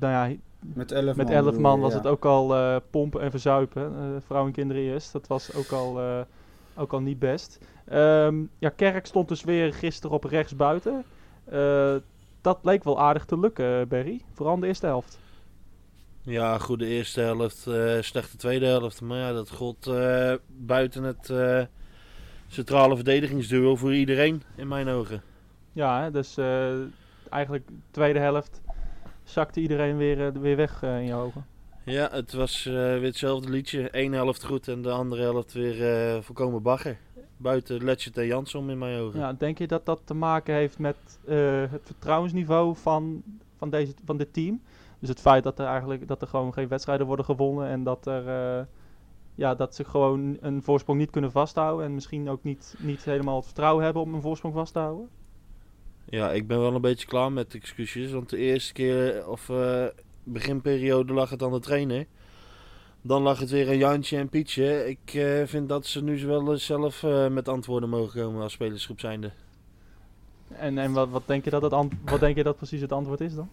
nou 0.00 0.30
ja, 0.30 0.36
met 0.58 0.92
11 0.92 1.16
met 1.16 1.26
man, 1.26 1.36
11 1.36 1.58
man 1.58 1.80
was 1.80 1.92
ja. 1.92 1.98
het 1.98 2.06
ook 2.06 2.24
al 2.24 2.80
pompen 2.90 3.20
en 3.20 3.30
verzuipen. 3.30 3.92
vrouwen 4.26 4.50
en 4.50 4.56
kinderen 4.56 4.82
eerst, 4.82 5.12
dat 5.12 5.26
was 5.26 5.54
ook 5.54 5.70
al, 5.70 6.00
ook 6.76 6.92
al 6.92 7.00
niet 7.00 7.18
best. 7.18 7.58
Um, 7.92 8.50
ja, 8.58 8.68
Kerk 8.68 9.06
stond 9.06 9.28
dus 9.28 9.44
weer 9.44 9.72
gisteren 9.72 10.16
op 10.16 10.24
rechts 10.24 10.56
buiten. 10.56 11.04
Uh, 11.52 11.94
dat 12.40 12.58
leek 12.62 12.84
wel 12.84 13.00
aardig 13.00 13.24
te 13.24 13.38
lukken, 13.38 13.88
Berry. 13.88 14.20
Vooral 14.32 14.54
in 14.54 14.60
de 14.60 14.66
eerste 14.66 14.86
helft. 14.86 15.18
Ja, 16.22 16.58
goede 16.58 16.86
eerste 16.86 17.20
helft, 17.20 17.66
uh, 17.68 18.00
slechte 18.00 18.36
tweede 18.36 18.66
helft. 18.66 19.00
Maar 19.00 19.18
ja, 19.18 19.32
dat 19.32 19.50
gold 19.50 19.86
uh, 19.86 20.34
buiten 20.46 21.02
het 21.02 21.32
centrale 22.46 22.94
verdedigingsduo 22.94 23.76
voor 23.76 23.94
iedereen, 23.94 24.42
in 24.56 24.68
mijn 24.68 24.88
ogen. 24.88 25.22
Ja, 25.72 26.10
dus 26.10 26.36
eigenlijk 27.28 27.68
tweede 27.90 28.18
helft 28.18 28.60
zakte 29.32 29.60
iedereen 29.60 29.96
weer, 29.96 30.40
weer 30.40 30.56
weg 30.56 30.82
in 30.82 31.04
je 31.04 31.14
ogen. 31.14 31.46
Ja, 31.84 32.08
het 32.10 32.32
was 32.32 32.64
weer 32.64 33.02
hetzelfde 33.02 33.50
liedje. 33.50 33.88
Eén 33.90 34.12
helft 34.12 34.44
goed 34.44 34.68
en 34.68 34.82
de 34.82 34.90
andere 34.90 35.22
helft 35.22 35.52
weer 35.52 36.22
volkomen 36.22 36.62
bagger 36.62 36.98
buiten 37.36 37.84
Letchert 37.84 38.18
en 38.18 38.26
Jansson 38.26 38.70
in 38.70 38.78
mijn 38.78 39.00
ogen. 39.00 39.20
Ja, 39.20 39.32
denk 39.32 39.58
je 39.58 39.66
dat 39.66 39.86
dat 39.86 40.00
te 40.04 40.14
maken 40.14 40.54
heeft 40.54 40.78
met 40.78 40.96
het 41.70 41.82
vertrouwensniveau 41.84 42.76
van, 42.76 43.22
van, 43.56 43.70
deze, 43.70 43.94
van 44.04 44.16
dit 44.16 44.32
team? 44.32 44.62
Dus 44.98 45.08
het 45.08 45.20
feit 45.20 45.42
dat 45.42 45.58
er 45.58 45.66
eigenlijk 45.66 46.08
dat 46.08 46.22
er 46.22 46.28
gewoon 46.28 46.52
geen 46.52 46.68
wedstrijden 46.68 47.06
worden 47.06 47.24
gewonnen 47.24 47.68
en 47.68 47.82
dat 47.82 48.06
er 48.06 48.66
ja, 49.34 49.54
dat 49.54 49.74
ze 49.74 49.84
gewoon 49.84 50.36
een 50.40 50.62
voorsprong 50.62 50.98
niet 50.98 51.10
kunnen 51.10 51.32
vasthouden 51.32 51.86
en 51.86 51.94
misschien 51.94 52.28
ook 52.28 52.42
niet, 52.42 52.74
niet 52.78 53.04
helemaal 53.04 53.36
het 53.36 53.44
vertrouwen 53.44 53.84
hebben 53.84 54.02
om 54.02 54.14
een 54.14 54.20
voorsprong 54.20 54.54
vast 54.54 54.72
te 54.72 54.78
houden? 54.78 55.08
Ja, 56.12 56.30
ik 56.30 56.46
ben 56.46 56.60
wel 56.60 56.74
een 56.74 56.80
beetje 56.80 57.06
klaar 57.06 57.32
met 57.32 57.54
excuses, 57.54 58.12
want 58.12 58.30
de 58.30 58.36
eerste 58.36 58.72
keer 58.72 59.28
of 59.28 59.48
uh, 59.48 59.84
beginperiode 60.24 61.12
lag 61.12 61.30
het 61.30 61.42
aan 61.42 61.52
de 61.52 61.60
trainer. 61.60 62.06
Dan 63.02 63.22
lag 63.22 63.38
het 63.38 63.50
weer 63.50 63.68
een 63.68 63.78
Jantje 63.78 64.16
en 64.16 64.28
Pietje. 64.28 64.88
Ik 64.88 65.14
uh, 65.14 65.46
vind 65.46 65.68
dat 65.68 65.86
ze 65.86 66.02
nu 66.02 66.26
wel 66.26 66.56
zelf 66.58 67.02
uh, 67.02 67.28
met 67.28 67.48
antwoorden 67.48 67.88
mogen 67.88 68.20
komen 68.20 68.42
als 68.42 68.52
spelersgroep 68.52 69.00
zijnde. 69.00 69.30
En, 70.48 70.78
en 70.78 70.92
wat, 70.92 71.08
wat, 71.08 71.22
denk 71.26 71.44
je 71.44 71.50
dat 71.50 71.62
het 71.62 71.74
wat 72.04 72.20
denk 72.20 72.36
je 72.36 72.42
dat 72.42 72.56
precies 72.56 72.80
het 72.80 72.92
antwoord 72.92 73.20
is 73.20 73.34
dan? 73.34 73.48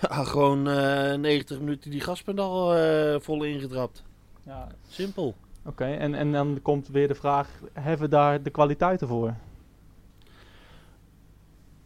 Ja, 0.00 0.24
gewoon 0.24 0.68
uh, 0.68 1.12
eh, 1.12 1.20
90 1.20 1.58
minuten 1.58 1.90
die 1.90 2.00
gaspedaal 2.00 3.20
vol 3.20 3.44
ingetrapt. 3.44 4.02
Ja. 4.42 4.68
Simpel. 4.88 5.26
Oké, 5.26 5.68
okay, 5.68 5.96
en, 5.96 6.14
en 6.14 6.32
dan 6.32 6.58
komt 6.62 6.88
weer 6.88 7.08
de 7.08 7.14
vraag, 7.14 7.48
hebben 7.72 8.06
we 8.06 8.08
daar 8.08 8.42
de 8.42 8.50
kwaliteiten 8.50 9.08
voor? 9.08 9.34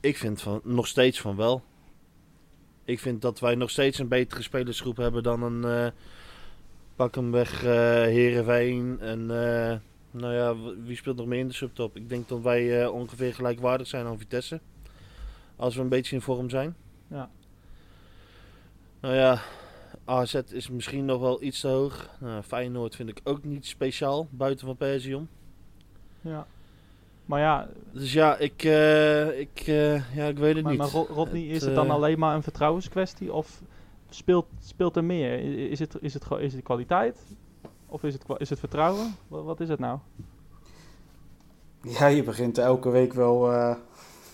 Ik 0.00 0.16
vind 0.16 0.42
van, 0.42 0.60
nog 0.64 0.86
steeds 0.86 1.20
van 1.20 1.36
wel. 1.36 1.62
Ik 2.84 2.98
vind 2.98 3.22
dat 3.22 3.40
wij 3.40 3.54
nog 3.54 3.70
steeds 3.70 3.98
een 3.98 4.08
betere 4.08 4.42
spelersgroep 4.42 4.96
hebben 4.96 5.22
dan 5.22 5.42
een 5.42 5.84
uh, 5.84 5.90
pak 6.96 7.14
hem 7.14 7.30
weg 7.30 7.64
uh, 7.64 7.70
Heerenveen. 8.02 9.00
En 9.00 9.20
uh, 9.20 9.76
nou 10.10 10.34
ja, 10.34 10.56
wie 10.84 10.96
speelt 10.96 11.16
nog 11.16 11.26
meer 11.26 11.38
in 11.38 11.48
de 11.48 11.54
subtop? 11.54 11.96
Ik 11.96 12.08
denk 12.08 12.28
dat 12.28 12.40
wij 12.40 12.86
ongeveer 12.86 13.34
gelijkwaardig 13.34 13.86
zijn 13.86 14.06
aan 14.06 14.18
Vitesse. 14.18 14.60
Als 15.56 15.74
we 15.74 15.80
een 15.80 15.88
beetje 15.88 16.14
in 16.14 16.22
vorm 16.22 16.50
zijn. 16.50 16.76
Ja. 17.08 17.30
Nou 19.00 19.14
ja, 19.14 19.42
AZ 20.04 20.34
is 20.34 20.68
misschien 20.68 21.04
nog 21.04 21.20
wel 21.20 21.42
iets 21.42 21.60
te 21.60 21.68
hoog. 21.68 22.10
Nou, 22.20 22.42
Feyenoord 22.42 22.96
vind 22.96 23.08
ik 23.08 23.20
ook 23.24 23.44
niet 23.44 23.66
speciaal, 23.66 24.28
buiten 24.30 24.66
van 24.66 24.76
Persium. 24.76 25.28
Ja. 26.20 26.46
Maar 27.30 27.40
ja... 27.40 27.68
Dus 27.92 28.12
ja, 28.12 28.36
ik, 28.36 28.64
uh, 28.64 29.38
ik, 29.38 29.66
uh, 29.66 30.14
ja, 30.16 30.24
ik 30.24 30.38
weet 30.38 30.54
het 30.54 30.64
maar, 30.64 30.72
niet. 30.72 30.80
Maar 30.80 30.90
Rodney, 30.90 31.42
is 31.42 31.64
het 31.64 31.74
dan 31.74 31.86
uh, 31.86 31.92
alleen 31.92 32.18
maar 32.18 32.34
een 32.34 32.42
vertrouwenskwestie? 32.42 33.32
Of 33.32 33.62
speelt, 34.08 34.46
speelt 34.60 34.96
er 34.96 35.04
meer? 35.04 35.38
Is 35.70 35.78
het, 35.78 35.96
is, 36.00 36.14
het, 36.14 36.24
is 36.38 36.52
het 36.52 36.62
kwaliteit? 36.62 37.18
Of 37.86 38.04
is 38.04 38.12
het, 38.12 38.22
is 38.36 38.50
het 38.50 38.58
vertrouwen? 38.58 39.14
Wat, 39.28 39.44
wat 39.44 39.60
is 39.60 39.68
het 39.68 39.78
nou? 39.78 39.98
Ja, 41.82 42.06
je 42.06 42.22
begint 42.22 42.58
elke 42.58 42.90
week 42.90 43.12
wel, 43.12 43.40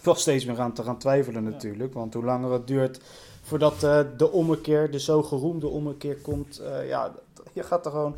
wel 0.02 0.14
steeds 0.14 0.44
meer 0.44 0.60
aan 0.60 0.72
te 0.72 0.82
gaan 0.82 0.98
twijfelen 0.98 1.44
natuurlijk. 1.44 1.92
Ja. 1.92 1.98
Want 1.98 2.14
hoe 2.14 2.24
langer 2.24 2.52
het 2.52 2.66
duurt 2.66 3.00
voordat 3.42 3.80
de 4.16 4.30
ommekeer, 4.32 4.90
de 4.90 5.00
zo 5.00 5.22
geroemde 5.22 5.68
ommekeer 5.68 6.16
komt... 6.16 6.62
ja, 6.88 7.14
je 7.52 7.62
gaat 7.62 7.84
er 7.84 7.90
gewoon 7.90 8.16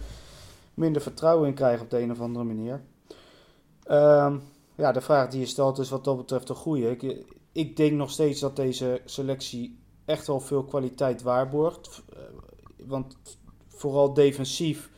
minder 0.75 1.03
vertrouwen 1.03 1.49
in 1.49 1.55
krijgen 1.55 1.85
op 1.85 1.91
de 1.91 2.01
een 2.01 2.11
of 2.11 2.21
andere 2.21 2.45
manier. 2.45 2.81
Um, 3.91 4.43
ja, 4.79 4.93
de 4.93 5.01
vraag 5.01 5.31
die 5.31 5.41
je 5.41 5.47
stelt 5.47 5.79
is 5.79 5.91
wat 5.91 6.05
dat 6.05 6.17
betreft 6.17 6.49
een 6.49 6.55
goede. 6.55 6.91
Ik, 6.91 7.25
ik 7.53 7.77
denk 7.77 7.93
nog 7.93 8.11
steeds 8.11 8.41
dat 8.41 8.57
deze 8.57 9.01
selectie 9.05 9.79
echt 10.05 10.27
wel 10.27 10.41
veel 10.41 10.65
kwaliteit 10.65 11.23
waarborgt. 11.23 12.03
Want 12.87 13.17
vooral 13.69 14.15
defensief 14.15 14.91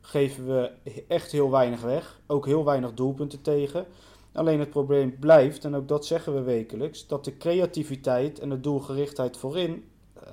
geven 0.00 0.46
we 0.46 0.70
echt 1.08 1.32
heel 1.32 1.50
weinig 1.50 1.80
weg. 1.80 2.20
Ook 2.26 2.46
heel 2.46 2.64
weinig 2.64 2.94
doelpunten 2.94 3.42
tegen. 3.42 3.86
Alleen 4.32 4.60
het 4.60 4.70
probleem 4.70 5.18
blijft, 5.18 5.64
en 5.64 5.74
ook 5.74 5.88
dat 5.88 6.06
zeggen 6.06 6.34
we 6.34 6.40
wekelijks, 6.40 7.06
dat 7.06 7.24
de 7.24 7.36
creativiteit 7.36 8.38
en 8.38 8.48
de 8.48 8.60
doelgerichtheid 8.60 9.36
voorin, 9.36 9.84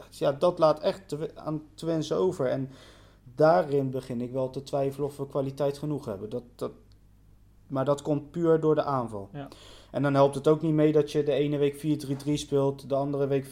ja, 0.09 0.31
dat 0.31 0.59
laat 0.59 0.79
echt 0.79 1.15
aan 1.35 1.61
te 1.73 1.85
wensen 1.85 2.17
over. 2.17 2.45
En 2.45 2.69
daarin 3.35 3.89
begin 3.89 4.21
ik 4.21 4.31
wel 4.31 4.49
te 4.49 4.63
twijfelen 4.63 5.07
of 5.07 5.17
we 5.17 5.27
kwaliteit 5.27 5.77
genoeg 5.77 6.05
hebben. 6.05 6.29
Dat, 6.29 6.43
dat, 6.55 6.71
maar 7.73 7.85
dat 7.85 8.01
komt 8.01 8.31
puur 8.31 8.59
door 8.59 8.75
de 8.75 8.83
aanval. 8.83 9.29
Ja. 9.33 9.47
En 9.91 10.01
dan 10.01 10.13
helpt 10.13 10.35
het 10.35 10.47
ook 10.47 10.61
niet 10.61 10.73
mee 10.73 10.91
dat 10.91 11.11
je 11.11 11.23
de 11.23 11.31
ene 11.31 11.57
week 11.57 11.75
4-3-3 12.27 12.33
speelt, 12.33 12.89
de 12.89 12.95
andere 12.95 13.27
week 13.27 13.45
4-4-2 13.45 13.49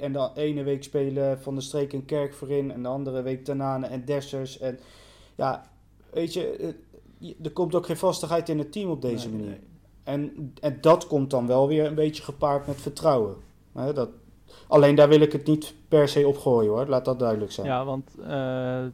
en 0.00 0.12
de 0.12 0.30
ene 0.34 0.62
week 0.62 0.82
spelen 0.84 1.40
Van 1.40 1.54
de 1.54 1.60
Streek 1.60 1.92
en 1.92 2.04
Kerk 2.04 2.34
voorin 2.34 2.70
en 2.72 2.82
de 2.82 2.88
andere 2.88 3.22
week 3.22 3.44
Tanane 3.44 3.86
en 3.86 4.04
Dessers. 4.04 4.58
En 4.58 4.78
ja, 5.34 5.64
weet 6.10 6.32
je, 6.32 6.74
er 7.42 7.50
komt 7.52 7.74
ook 7.74 7.86
geen 7.86 7.96
vastigheid 7.96 8.48
in 8.48 8.58
het 8.58 8.72
team 8.72 8.90
op 8.90 9.02
deze 9.02 9.28
Nee, 9.28 9.36
manier. 9.36 9.50
nee. 9.50 9.60
En, 10.04 10.52
en 10.60 10.78
dat 10.80 11.06
komt 11.06 11.30
dan 11.30 11.46
wel 11.46 11.68
weer 11.68 11.86
een 11.86 11.94
beetje 11.94 12.22
gepaard 12.22 12.66
met 12.66 12.80
vertrouwen. 12.80 13.34
Dat, 13.94 14.08
alleen 14.68 14.94
daar 14.94 15.08
wil 15.08 15.20
ik 15.20 15.32
het 15.32 15.46
niet 15.46 15.74
per 15.88 16.08
se 16.08 16.26
op 16.26 16.38
gooien 16.38 16.70
hoor, 16.70 16.86
laat 16.86 17.04
dat 17.04 17.18
duidelijk 17.18 17.52
zijn. 17.52 17.66
Ja, 17.66 17.84
want 17.84 18.10
eh, 18.26 18.84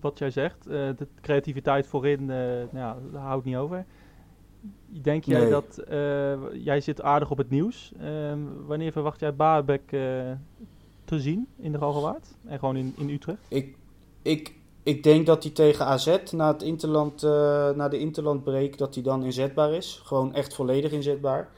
wat 0.00 0.18
jij 0.18 0.30
zegt, 0.30 0.66
eh, 0.66 0.72
de 0.72 1.06
creativiteit 1.20 1.86
voorin, 1.86 2.30
eh, 2.30 2.36
nou 2.70 2.96
houdt 3.14 3.44
niet 3.44 3.56
over. 3.56 3.86
Denk 4.86 5.24
jij 5.24 5.40
Nee. 5.40 5.50
dat, 5.50 5.78
eh, 5.78 6.64
jij 6.64 6.80
zit 6.80 7.02
aardig 7.02 7.30
op 7.30 7.38
het 7.38 7.50
nieuws. 7.50 7.92
Ehm, 8.00 8.38
wanneer 8.66 8.92
verwacht 8.92 9.20
jij 9.20 9.34
Baarbek 9.34 9.92
eh, 9.92 10.00
te 11.04 11.20
zien 11.20 11.48
in 11.56 11.72
de 11.72 11.78
Galgenwaard? 11.78 12.26
En 12.46 12.58
gewoon 12.58 12.76
in, 12.76 12.94
in 12.96 13.08
Utrecht? 13.10 13.38
Ik, 13.48 13.76
ik, 14.22 14.54
ik 14.82 15.02
denk 15.02 15.26
dat 15.26 15.42
hij 15.42 15.52
tegen 15.52 15.86
AZ 15.86 16.16
na, 16.32 16.52
het 16.52 16.62
interland, 16.62 17.22
na 17.76 17.88
de 17.88 17.98
interlandbreak, 17.98 18.78
dat 18.78 18.94
hij 18.94 19.02
dan 19.02 19.24
inzetbaar 19.24 19.72
is. 19.72 20.00
Gewoon 20.04 20.34
echt 20.34 20.54
volledig 20.54 20.92
inzetbaar. 20.92 21.48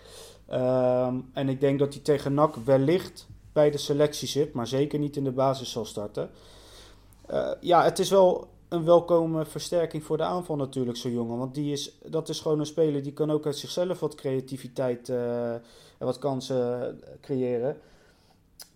Ehm, 0.46 1.14
en 1.32 1.49
ik 1.49 1.61
denk 1.61 1.78
dat 1.78 1.94
hij 1.94 2.02
tegen 2.02 2.34
NAC 2.34 2.54
wellicht 2.56 3.28
bij 3.52 3.70
de 3.70 3.78
selectie 3.78 4.28
zit, 4.28 4.52
maar 4.52 4.66
zeker 4.66 4.99
niet 4.99 5.16
in 5.16 5.25
de 5.25 5.32
basis 5.32 5.70
zal 5.70 5.84
starten. 5.84 6.30
Eh, 7.33 7.51
ja, 7.61 7.85
het 7.85 7.99
is 7.99 8.11
wel 8.11 8.49
een 8.69 8.85
welkome 8.85 9.45
versterking 9.45 10.05
voor 10.05 10.17
de 10.17 10.23
aanval 10.23 10.57
natuurlijk, 10.57 10.97
zo'n 10.97 11.12
jongen. 11.12 11.39
Want 11.39 11.55
die 11.55 11.73
is, 11.73 11.99
dat 12.07 12.29
is 12.29 12.41
gewoon 12.41 12.59
een 12.59 12.67
speler 12.67 13.03
die 13.03 13.12
kan 13.12 13.31
ook 13.31 13.47
uit 13.47 13.57
zichzelf 13.57 14.01
wat 14.01 14.15
creativiteit 14.15 15.09
eh, 15.09 15.53
en 15.55 15.62
wat 15.99 16.19
kansen 16.19 17.01
creëren. 17.21 17.77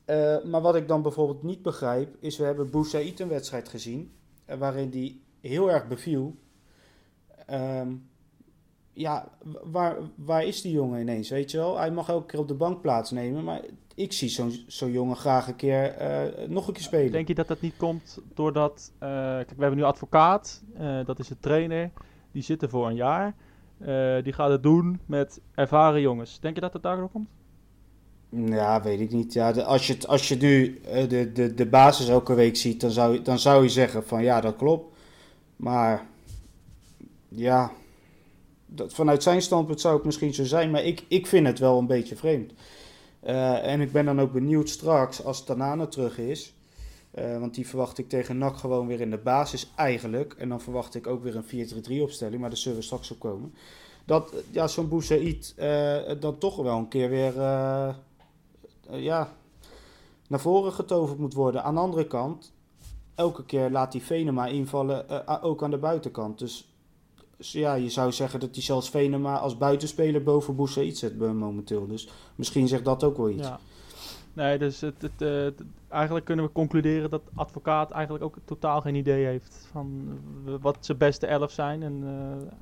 Eh, 0.04 0.44
maar 0.44 0.60
wat 0.60 0.76
ik 0.76 0.88
dan 0.88 1.02
bijvoorbeeld 1.02 1.42
niet 1.42 1.62
begrijp, 1.62 2.16
is 2.20 2.36
we 2.36 2.44
hebben 2.44 2.70
Boussaïd 2.70 3.20
een 3.20 3.28
wedstrijd 3.28 3.68
gezien, 3.68 4.12
waarin 4.58 4.90
die 4.90 5.22
heel 5.40 5.70
erg 5.70 5.88
beviel. 5.88 6.34
Ehm, 7.46 7.94
ja, 8.92 9.28
waar, 9.62 9.96
waar 10.14 10.44
is 10.44 10.62
die 10.62 10.72
jongen 10.72 11.00
ineens, 11.00 11.30
weet 11.30 11.50
je 11.50 11.58
wel? 11.58 11.78
Hij 11.78 11.90
mag 11.90 12.08
elke 12.08 12.26
keer 12.26 12.40
op 12.40 12.48
de 12.48 12.54
bank 12.54 12.80
plaatsnemen, 12.80 13.44
maar 13.44 13.62
ik 13.96 14.12
zie 14.12 14.28
zo'n 14.28 14.64
zo'n 14.66 14.90
jongen 14.92 15.16
graag 15.16 15.48
een 15.48 15.56
keer 15.56 15.84
eh, 15.94 16.48
nog 16.48 16.66
een 16.66 16.72
keer 16.74 16.82
spelen. 16.82 17.12
Denk 17.12 17.28
je 17.28 17.34
dat 17.34 17.48
dat 17.48 17.60
niet 17.60 17.76
komt 17.76 18.18
doordat... 18.34 18.92
eh, 18.98 19.08
kijk, 19.08 19.48
we 19.50 19.60
hebben 19.60 19.78
nu 19.78 19.84
advocaat, 19.84 20.62
eh, 20.78 21.04
dat 21.06 21.18
is 21.18 21.28
de 21.28 21.36
trainer. 21.40 21.90
Die 22.32 22.42
zit 22.42 22.62
er 22.62 22.68
voor 22.68 22.86
een 22.88 22.94
jaar. 22.94 23.34
Die 24.22 24.32
gaat 24.32 24.50
het 24.50 24.62
doen 24.62 25.00
met 25.06 25.40
ervaren 25.54 26.00
jongens. 26.00 26.40
Denk 26.40 26.54
je 26.54 26.60
dat 26.60 26.72
het 26.72 26.82
daardoor 26.82 27.08
komt? 27.08 27.28
Ja, 28.28 28.82
weet 28.82 29.00
ik 29.00 29.10
niet. 29.12 29.32
Ja, 29.32 29.52
de- 29.52 29.64
als, 29.64 29.86
je, 29.86 29.96
als 30.06 30.28
je 30.28 30.36
nu 30.36 30.80
de, 31.08 31.30
de, 31.32 31.54
de 31.54 31.66
basis 31.66 32.08
elke 32.08 32.34
week 32.34 32.56
ziet, 32.56 32.80
dan 32.80 32.90
zou, 32.90 33.12
je- 33.14 33.22
dan 33.22 33.38
zou 33.38 33.62
je 33.62 33.68
zeggen 33.68 34.04
van 34.04 34.22
ja, 34.22 34.40
dat 34.40 34.56
klopt. 34.56 34.94
Maar 35.56 36.06
ja, 37.28 37.70
dat, 38.66 38.92
vanuit 38.94 39.22
zijn 39.22 39.42
standpunt 39.42 39.80
zou 39.80 39.94
het 39.96 40.04
misschien 40.04 40.34
zo 40.34 40.44
zijn, 40.44 40.70
maar 40.70 40.84
ik, 40.84 41.04
ik 41.08 41.26
vind 41.26 41.46
het 41.46 41.58
wel 41.58 41.78
een 41.78 41.86
beetje 41.86 42.16
vreemd. 42.16 42.52
Eh, 43.26 43.72
en 43.72 43.80
ik 43.80 43.92
ben 43.92 44.04
dan 44.04 44.20
ook 44.20 44.32
benieuwd 44.32 44.68
straks 44.68 45.24
als 45.24 45.44
Tanane 45.44 45.88
terug 45.88 46.18
is. 46.18 46.54
eh, 47.10 47.38
want 47.38 47.54
die 47.54 47.68
verwacht 47.68 47.98
ik 47.98 48.08
tegen 48.08 48.38
NAC 48.38 48.56
gewoon 48.56 48.86
weer 48.86 49.00
in 49.00 49.10
de 49.10 49.18
basis 49.18 49.70
eigenlijk. 49.76 50.32
En 50.38 50.48
dan 50.48 50.60
verwacht 50.60 50.94
ik 50.94 51.06
ook 51.06 51.22
weer 51.22 51.36
een 51.36 51.44
4-3-3 51.44 52.02
opstelling, 52.02 52.40
maar 52.40 52.48
daar 52.48 52.58
zullen 52.58 52.78
we 52.78 52.84
straks 52.84 53.10
op 53.10 53.18
komen. 53.18 53.54
Dat 54.04 54.32
ja, 54.50 54.66
zo'n 54.68 54.88
Boussaïd 54.88 55.54
eh 55.56 56.00
dan 56.20 56.38
toch 56.38 56.56
wel 56.56 56.78
een 56.78 56.88
keer 56.88 57.08
weer 57.08 57.34
ja, 58.90 59.32
naar 60.28 60.40
voren 60.40 60.72
getoverd 60.72 61.18
moet 61.18 61.34
worden. 61.34 61.62
Aan 61.62 61.74
de 61.74 61.80
andere 61.80 62.06
kant, 62.06 62.52
elke 63.14 63.44
keer 63.44 63.70
laat 63.70 63.92
die 63.92 64.02
Venema 64.02 64.46
invallen, 64.46 65.28
ook 65.42 65.62
aan 65.62 65.70
de 65.70 65.78
buitenkant. 65.78 66.38
Dus, 66.38 66.68
dus 67.36 67.52
ja, 67.52 67.74
je 67.74 67.90
zou 67.90 68.12
zeggen 68.12 68.40
dat 68.40 68.54
hij 68.54 68.62
zelfs 68.62 68.90
Venema 68.90 69.38
als 69.38 69.58
buitenspeler 69.58 70.22
boven 70.22 70.56
Boussaïd 70.56 70.98
zet 70.98 71.18
momenteel. 71.18 71.86
Dus 71.86 72.08
misschien 72.34 72.68
zegt 72.68 72.84
dat 72.84 73.04
ook 73.04 73.16
wel 73.16 73.30
iets. 73.30 73.46
Ja. 73.46 73.58
Nee, 74.32 74.58
dus 74.58 74.80
het, 74.80 74.94
het, 75.02 75.22
eh, 75.22 75.28
het- 75.42 75.62
eigenlijk 75.88 76.24
kunnen 76.26 76.44
we 76.44 76.52
concluderen 76.52 77.10
dat 77.10 77.22
advocaat 77.34 77.90
eigenlijk 77.90 78.24
ook 78.24 78.36
totaal 78.44 78.80
geen 78.80 78.94
idee 78.94 79.24
heeft 79.24 79.68
van 79.72 80.18
wat 80.60 80.76
zijn 80.80 80.98
beste 80.98 81.26
elf 81.26 81.50
zijn. 81.52 81.82
En 81.82 82.02
eh, 82.04 82.52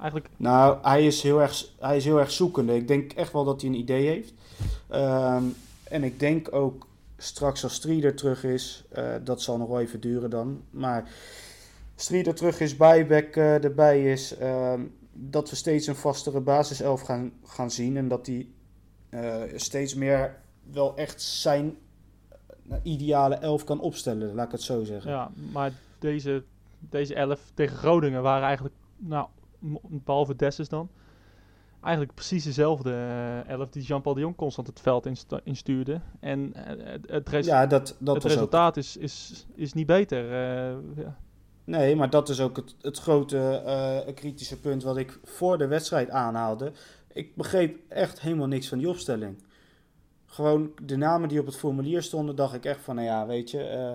eigenlijk, 0.00 0.30
Nou, 0.36 0.78
hij 0.82 1.06
is, 1.06 1.22
heel 1.22 1.40
erg, 1.40 1.64
hij 1.78 1.96
is 1.96 2.04
heel 2.04 2.18
erg 2.18 2.30
zoekende. 2.30 2.74
Ik 2.74 2.88
denk 2.88 3.12
echt 3.12 3.32
wel 3.32 3.44
dat 3.44 3.60
hij 3.60 3.70
een 3.70 3.76
idee 3.76 4.06
heeft. 4.06 4.32
Ehm, 4.88 5.42
en 5.84 6.04
ik 6.04 6.20
denk 6.20 6.52
ook 6.54 6.86
straks 7.16 7.62
als 7.64 7.74
Strieder 7.74 8.14
terug 8.16 8.44
is, 8.44 8.84
eh, 8.88 9.14
dat 9.24 9.42
zal 9.42 9.58
nog 9.58 9.68
wel 9.68 9.80
even 9.80 10.00
duren 10.00 10.30
dan. 10.30 10.60
Maar 10.70 11.10
Strieder 12.00 12.34
terug 12.34 12.60
is, 12.60 12.76
Bijbek 12.76 13.36
eh, 13.36 13.64
erbij 13.64 14.12
is, 14.12 14.36
ehm, 14.36 14.82
dat 15.12 15.50
we 15.50 15.56
steeds 15.56 15.86
een 15.86 15.94
vastere 15.96 16.40
basiself 16.40 17.00
gaan, 17.00 17.32
gaan 17.44 17.70
zien. 17.70 17.96
En 17.96 18.08
dat 18.08 18.26
hij 18.26 18.48
eh, 19.08 19.42
steeds 19.54 19.94
meer 19.94 20.36
wel 20.70 20.96
echt 20.96 21.22
zijn 21.22 21.76
eh, 22.68 22.76
ideale 22.82 23.34
elf 23.34 23.64
kan 23.64 23.80
opstellen, 23.80 24.34
laat 24.34 24.46
ik 24.46 24.52
het 24.52 24.62
zo 24.62 24.84
zeggen. 24.84 25.10
ja, 25.10 25.30
maar 25.52 25.72
deze, 25.98 26.44
deze 26.78 27.14
elf 27.14 27.50
tegen 27.54 27.76
Groningen 27.76 28.22
waren 28.22 28.46
eigenlijk, 28.46 28.74
nou, 28.96 29.26
behalve 29.82 30.36
Dessus 30.36 30.68
dan, 30.68 30.88
eigenlijk 31.82 32.14
precies 32.14 32.44
dezelfde 32.44 32.92
elf 33.46 33.68
die 33.68 33.82
Jean-Paul 33.82 34.14
de 34.14 34.20
Jong 34.20 34.36
constant 34.36 34.66
het 34.66 34.80
veld 34.80 35.06
instu- 35.06 35.40
instuurde. 35.44 36.00
En 36.20 36.52
het, 37.06 37.44
Ja, 37.44 37.66
dat, 37.66 37.96
dat 37.98 38.14
het 38.14 38.24
ook 38.24 38.30
resultaat 38.30 38.76
is, 38.76 38.96
is, 38.96 39.46
is 39.54 39.72
niet 39.72 39.86
beter. 39.86 40.24
ja. 40.96 41.16
Nee, 41.68 41.96
maar 41.96 42.10
dat 42.10 42.28
is 42.28 42.40
ook 42.40 42.56
het, 42.56 42.74
het 42.80 42.98
grote 42.98 43.62
eh, 43.66 44.14
kritische 44.14 44.60
punt 44.60 44.82
wat 44.82 44.96
ik 44.96 45.18
voor 45.24 45.58
de 45.58 45.66
wedstrijd 45.66 46.10
aanhaalde. 46.10 46.72
Ik 47.12 47.36
begreep 47.36 47.78
echt 47.88 48.20
helemaal 48.20 48.46
niks 48.46 48.68
van 48.68 48.78
die 48.78 48.88
opstelling. 48.88 49.42
Gewoon 50.26 50.72
de 50.82 50.96
namen 50.96 51.28
die 51.28 51.40
op 51.40 51.46
het 51.46 51.56
formulier 51.56 52.02
stonden, 52.02 52.36
dacht 52.36 52.54
ik 52.54 52.64
echt 52.64 52.80
van, 52.80 52.94
nou 52.94 53.06
ja, 53.06 53.26
weet 53.26 53.50
je, 53.50 53.62
eh, 53.62 53.92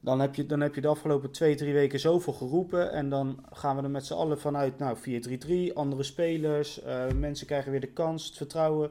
dan, 0.00 0.20
heb 0.20 0.34
je 0.34 0.46
dan 0.46 0.60
heb 0.60 0.74
je 0.74 0.80
de 0.80 0.88
afgelopen 0.88 1.30
twee, 1.30 1.54
drie 1.54 1.72
weken 1.72 2.00
zoveel 2.00 2.32
geroepen. 2.32 2.92
En 2.92 3.08
dan 3.08 3.44
gaan 3.52 3.76
we 3.76 3.82
er 3.82 3.90
met 3.90 4.06
z'n 4.06 4.14
allen 4.14 4.40
vanuit, 4.40 4.78
nou, 4.78 4.96
4-3-3, 4.96 5.74
andere 5.74 6.02
spelers, 6.02 6.82
eh, 6.82 7.12
mensen 7.12 7.46
krijgen 7.46 7.70
weer 7.70 7.80
de 7.80 7.92
kans, 7.92 8.26
het 8.26 8.36
vertrouwen. 8.36 8.90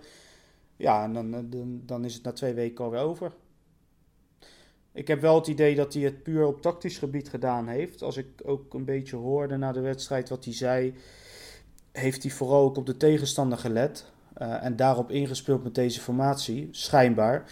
Ja, 0.76 1.04
en 1.04 1.14
dan, 1.14 1.50
dan, 1.50 1.82
dan 1.86 2.06
is 2.06 2.14
het 2.14 2.24
na 2.24 2.32
twee 2.32 2.54
weken 2.54 2.84
alweer 2.84 3.02
over. 3.02 3.32
Ik 4.98 5.08
heb 5.08 5.22
wel 5.22 5.36
het 5.36 5.48
idee 5.48 5.76
dat 5.76 5.94
hij 5.94 6.04
het 6.04 6.24
puur 6.24 6.46
op 6.46 6.62
tactisch 6.62 6.98
gebied 6.98 7.30
gedaan 7.30 7.68
heeft. 7.68 8.02
Als 8.02 8.18
ik 8.18 8.28
ook 8.44 8.74
een 8.74 8.86
beetje 8.86 9.16
hoorde 9.16 9.58
na 9.58 9.72
de 9.72 9.80
wedstrijd 9.80 10.30
wat 10.30 10.46
hij 10.46 10.54
zei, 10.54 10.94
heeft 11.92 12.24
hij 12.24 12.32
vooral 12.32 12.64
ook 12.64 12.78
op 12.78 12.86
de 12.86 12.98
tegenstander 12.98 13.58
gelet. 13.58 14.06
Uh, 14.42 14.64
en 14.64 14.76
daarop 14.76 15.12
ingespeeld 15.12 15.64
met 15.64 15.76
deze 15.76 16.02
formatie, 16.02 16.68
schijnbaar. 16.72 17.52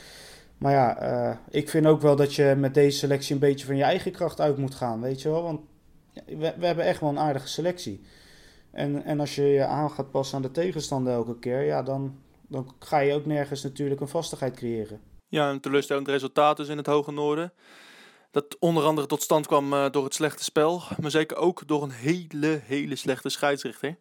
Maar 0.57 0.71
ja, 0.71 1.03
uh, 1.03 1.37
ik 1.49 1.69
vind 1.69 1.85
ook 1.85 2.01
wel 2.01 2.15
dat 2.15 2.33
je 2.33 2.55
met 2.57 2.73
deze 2.73 2.97
selectie 2.97 3.33
een 3.33 3.39
beetje 3.39 3.65
van 3.65 3.75
je 3.75 3.83
eigen 3.83 4.11
kracht 4.11 4.41
uit 4.41 4.57
moet 4.57 4.75
gaan, 4.75 5.01
weet 5.01 5.21
je 5.21 5.29
wel. 5.29 5.43
Want 5.43 5.59
we, 6.25 6.53
we 6.57 6.65
hebben 6.65 6.85
echt 6.85 6.99
wel 6.99 7.09
een 7.09 7.19
aardige 7.19 7.47
selectie. 7.47 8.01
En, 8.71 9.03
en 9.03 9.19
als 9.19 9.35
je 9.35 9.43
je 9.43 9.65
aan 9.65 9.91
gaat 9.91 10.11
passen 10.11 10.35
aan 10.35 10.41
de 10.41 10.51
tegenstander 10.51 11.13
elke 11.13 11.39
keer, 11.39 11.61
ja, 11.61 11.83
dan, 11.83 12.15
dan 12.47 12.73
ga 12.79 12.99
je 12.99 13.13
ook 13.13 13.25
nergens 13.25 13.63
natuurlijk 13.63 14.01
een 14.01 14.07
vastigheid 14.07 14.55
creëren. 14.55 14.99
Ja, 15.27 15.49
een 15.49 15.59
teleurstellend 15.59 16.07
resultaat 16.07 16.57
dus 16.57 16.67
in 16.67 16.77
het 16.77 16.85
Hoge 16.85 17.11
Noorden. 17.11 17.53
Dat 18.31 18.57
onder 18.59 18.83
andere 18.83 19.07
tot 19.07 19.21
stand 19.21 19.47
kwam 19.47 19.73
uh, 19.73 19.85
door 19.91 20.03
het 20.03 20.13
slechte 20.13 20.43
spel, 20.43 20.81
maar 21.01 21.11
zeker 21.11 21.37
ook 21.37 21.67
door 21.67 21.83
een 21.83 21.91
hele, 21.91 22.61
hele 22.63 22.95
slechte 22.95 23.29
scheidsrechter. 23.29 23.97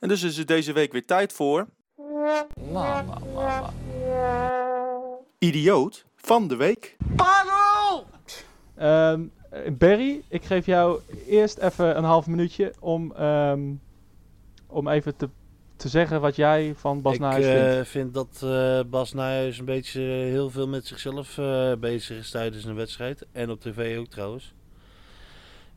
En 0.00 0.08
dus 0.08 0.22
is 0.22 0.36
het 0.36 0.48
deze 0.48 0.72
week 0.72 0.92
weer 0.92 1.06
tijd 1.06 1.32
voor... 1.32 1.66
Idioot 5.38 6.04
van 6.16 6.48
de 6.48 6.56
week. 6.56 6.96
Pardon! 7.16 8.04
Um, 8.80 9.32
Barry, 9.78 10.22
ik 10.28 10.44
geef 10.44 10.66
jou 10.66 11.00
eerst 11.26 11.58
even 11.58 11.96
een 11.96 12.04
half 12.04 12.26
minuutje 12.26 12.74
om, 12.80 13.12
um, 13.20 13.80
om 14.66 14.88
even 14.88 15.16
te, 15.16 15.28
te 15.76 15.88
zeggen 15.88 16.20
wat 16.20 16.36
jij 16.36 16.74
van 16.76 17.02
Bas 17.02 17.18
Nijhuis 17.18 17.46
vindt. 17.46 17.72
Ik 17.72 17.78
uh, 17.78 17.84
vind 17.84 18.14
dat 18.14 18.40
uh, 18.44 18.80
Bas 18.90 19.12
Nijhuis 19.12 19.58
een 19.58 19.64
beetje 19.64 20.00
heel 20.00 20.50
veel 20.50 20.68
met 20.68 20.86
zichzelf 20.86 21.38
uh, 21.38 21.72
bezig 21.74 22.18
is 22.18 22.30
tijdens 22.30 22.64
een 22.64 22.74
wedstrijd. 22.74 23.26
En 23.32 23.50
op 23.50 23.60
tv 23.60 23.98
ook 23.98 24.06
trouwens. 24.06 24.54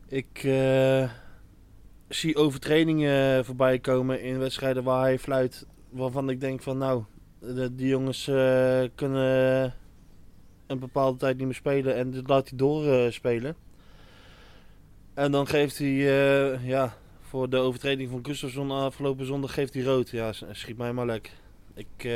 Ik 0.06 0.48
zie 2.08 2.36
overtredingen 2.36 3.44
voorbij 3.44 3.78
komen 3.78 4.22
in 4.22 4.38
wedstrijden 4.38 4.82
waar 4.84 5.02
hij 5.02 5.18
fluit. 5.18 5.66
Waarvan 5.90 6.30
ik 6.30 6.40
denk 6.40 6.62
van 6.62 6.78
nou, 6.78 7.04
de, 7.38 7.74
die 7.74 7.88
jongens 7.88 8.24
kunnen 8.94 9.74
een 10.66 10.78
bepaalde 10.78 11.18
tijd 11.18 11.36
niet 11.36 11.46
meer 11.46 11.54
spelen 11.54 11.94
en 11.94 12.10
dit 12.10 12.28
laat 12.28 12.48
hij 12.48 12.58
doorspelen. 12.58 13.56
en 15.14 15.32
dan 15.32 15.46
geeft 15.46 15.78
hij, 15.78 15.92
ja, 16.62 16.94
voor 17.30 17.50
de 17.50 17.56
overtreding 17.56 18.10
van 18.10 18.24
Gustafsson 18.24 18.70
afgelopen 18.70 19.26
zondag 19.26 19.54
geeft 19.54 19.74
hij 19.74 19.82
rood. 19.82 20.10
Ja, 20.10 20.32
schiet 20.32 20.76
mij 20.76 20.92
maar 20.92 21.06
lek. 21.06 21.32
Ik 21.74 22.04
uh, 22.04 22.12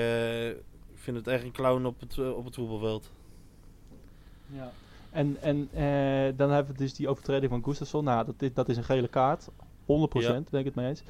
vind 0.94 1.16
het 1.16 1.26
echt 1.26 1.44
een 1.44 1.52
clown 1.52 1.84
op 1.84 2.00
het, 2.00 2.16
uh, 2.16 2.36
op 2.36 2.44
het 2.44 2.54
voetbalveld. 2.54 3.10
Ja. 4.46 4.72
En, 5.10 5.36
en 5.40 5.68
dan 6.36 6.50
hebben 6.50 6.72
we 6.72 6.78
dus 6.78 6.94
die 6.94 7.08
overtreding 7.08 7.50
van 7.50 7.64
Gustafsson. 7.64 8.04
Nou, 8.04 8.24
dat 8.24 8.34
is, 8.38 8.54
dat 8.54 8.68
is 8.68 8.76
een 8.76 8.84
gele 8.84 9.08
kaart. 9.08 9.48
100% 9.48 9.52
ja. 9.86 10.32
denk 10.32 10.46
ik 10.50 10.64
het 10.64 10.74
mee 10.74 10.88
eens. 10.88 11.02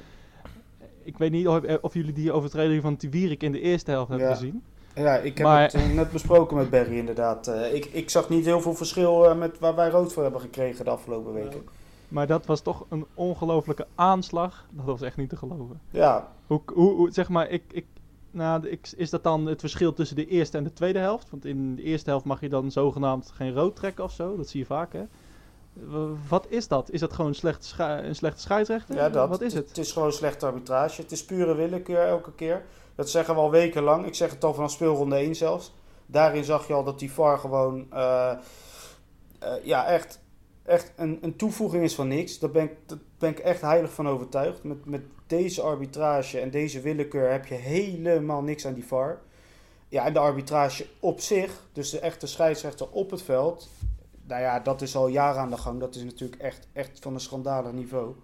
Ik 1.03 1.17
weet 1.17 1.31
niet 1.31 1.47
of, 1.47 1.79
of 1.81 1.93
jullie 1.93 2.13
die 2.13 2.31
overtreding 2.31 2.81
van 2.81 2.97
Tiwierik 2.97 3.43
in 3.43 3.51
de 3.51 3.61
eerste 3.61 3.91
helft 3.91 4.09
hebben 4.09 4.27
ja. 4.27 4.33
gezien. 4.33 4.63
Ja, 4.95 5.17
ik 5.17 5.37
heb 5.37 5.47
maar... 5.47 5.61
het 5.61 5.73
uh, 5.73 5.93
net 5.93 6.11
besproken 6.11 6.57
met 6.57 6.69
Berry 6.69 6.97
inderdaad. 6.97 7.47
Uh, 7.47 7.73
ik, 7.73 7.85
ik 7.85 8.09
zag 8.09 8.29
niet 8.29 8.45
heel 8.45 8.61
veel 8.61 8.75
verschil 8.75 9.29
uh, 9.29 9.37
met 9.37 9.59
waar 9.59 9.75
wij 9.75 9.89
rood 9.89 10.13
voor 10.13 10.23
hebben 10.23 10.41
gekregen 10.41 10.85
de 10.85 10.91
afgelopen 10.91 11.33
weken. 11.33 11.63
Maar 12.15 12.27
dat 12.27 12.45
was 12.45 12.61
toch 12.61 12.85
een 12.89 13.05
ongelofelijke 13.13 13.87
aanslag. 13.95 14.65
Dat 14.71 14.85
was 14.85 15.01
echt 15.01 15.17
niet 15.17 15.29
te 15.29 15.35
geloven. 15.35 15.81
Ja. 15.89 16.31
Hoe, 16.47 16.61
hoe, 16.73 16.95
hoe 16.95 17.11
zeg 17.11 17.29
maar, 17.29 17.49
ik, 17.49 17.63
ik, 17.71 17.85
nou, 18.31 18.67
ik, 18.67 18.89
is 18.97 19.09
dat 19.09 19.23
dan 19.23 19.45
het 19.45 19.59
verschil 19.59 19.93
tussen 19.93 20.15
de 20.15 20.27
eerste 20.27 20.57
en 20.57 20.63
de 20.63 20.73
tweede 20.73 20.99
helft? 20.99 21.29
Want 21.29 21.45
in 21.45 21.75
de 21.75 21.81
eerste 21.81 22.09
helft 22.09 22.25
mag 22.25 22.41
je 22.41 22.49
dan 22.49 22.71
zogenaamd 22.71 23.31
geen 23.31 23.53
rood 23.53 23.75
trekken 23.75 24.03
of 24.03 24.11
zo. 24.11 24.37
Dat 24.37 24.49
zie 24.49 24.59
je 24.59 24.65
vaak, 24.65 24.93
hè? 24.93 25.03
Wat 26.29 26.45
is 26.49 26.67
dat? 26.67 26.91
Is 26.91 26.99
dat 26.99 27.13
gewoon 27.13 27.27
een 27.27 27.35
slechte, 27.35 27.83
een 27.83 28.15
slechte 28.15 28.41
scheidsrechter? 28.41 28.95
Ja, 28.95 29.09
dat. 29.09 29.29
Wat 29.29 29.41
is 29.41 29.53
het? 29.53 29.67
Het 29.67 29.77
is 29.77 29.91
gewoon 29.91 30.11
slechte 30.11 30.45
arbitrage. 30.45 31.01
Het 31.01 31.11
is 31.11 31.25
pure 31.25 31.55
willekeur 31.55 32.07
elke 32.07 32.31
keer. 32.31 32.65
Dat 32.95 33.09
zeggen 33.09 33.33
we 33.33 33.39
al 33.39 33.51
wekenlang. 33.51 34.05
Ik 34.05 34.15
zeg 34.15 34.29
het 34.29 34.43
al 34.43 34.53
vanaf 34.53 34.71
speelronde 34.71 35.15
1 35.15 35.35
zelfs. 35.35 35.73
Daarin 36.05 36.43
zag 36.43 36.67
je 36.67 36.73
al 36.73 36.83
dat 36.83 36.99
die 36.99 37.11
VAR 37.11 37.37
gewoon 37.37 37.87
uh, 37.93 38.31
uh, 39.43 39.65
ja, 39.65 39.85
echt, 39.85 40.19
echt 40.65 40.91
een, 40.95 41.17
een 41.21 41.35
toevoeging 41.35 41.83
is 41.83 41.95
van 41.95 42.07
niks. 42.07 42.39
Daar 42.39 42.51
ben 42.51 42.63
ik, 42.63 42.71
daar 42.85 42.97
ben 43.17 43.29
ik 43.29 43.39
echt 43.39 43.61
heilig 43.61 43.93
van 43.93 44.07
overtuigd. 44.07 44.63
Met, 44.63 44.85
met 44.85 45.01
deze 45.27 45.61
arbitrage 45.61 46.39
en 46.39 46.51
deze 46.51 46.81
willekeur 46.81 47.31
heb 47.31 47.45
je 47.45 47.55
helemaal 47.55 48.41
niks 48.41 48.65
aan 48.65 48.73
die 48.73 48.85
VAR. 48.85 49.21
Ja, 49.87 50.05
en 50.05 50.13
de 50.13 50.19
arbitrage 50.19 50.85
op 50.99 51.19
zich, 51.19 51.67
dus 51.73 51.89
de 51.89 51.99
echte 51.99 52.27
scheidsrechter 52.27 52.89
op 52.89 53.11
het 53.11 53.21
veld. 53.21 53.69
Nou 54.27 54.41
ja, 54.41 54.59
dat 54.59 54.81
is 54.81 54.95
al 54.95 55.07
jaren 55.07 55.41
aan 55.41 55.49
de 55.49 55.57
gang. 55.57 55.79
Dat 55.79 55.95
is 55.95 56.03
natuurlijk 56.03 56.41
echt, 56.41 56.67
echt 56.73 56.99
van 56.99 57.13
een 57.13 57.19
schandalig 57.19 57.71
niveau. 57.71 58.15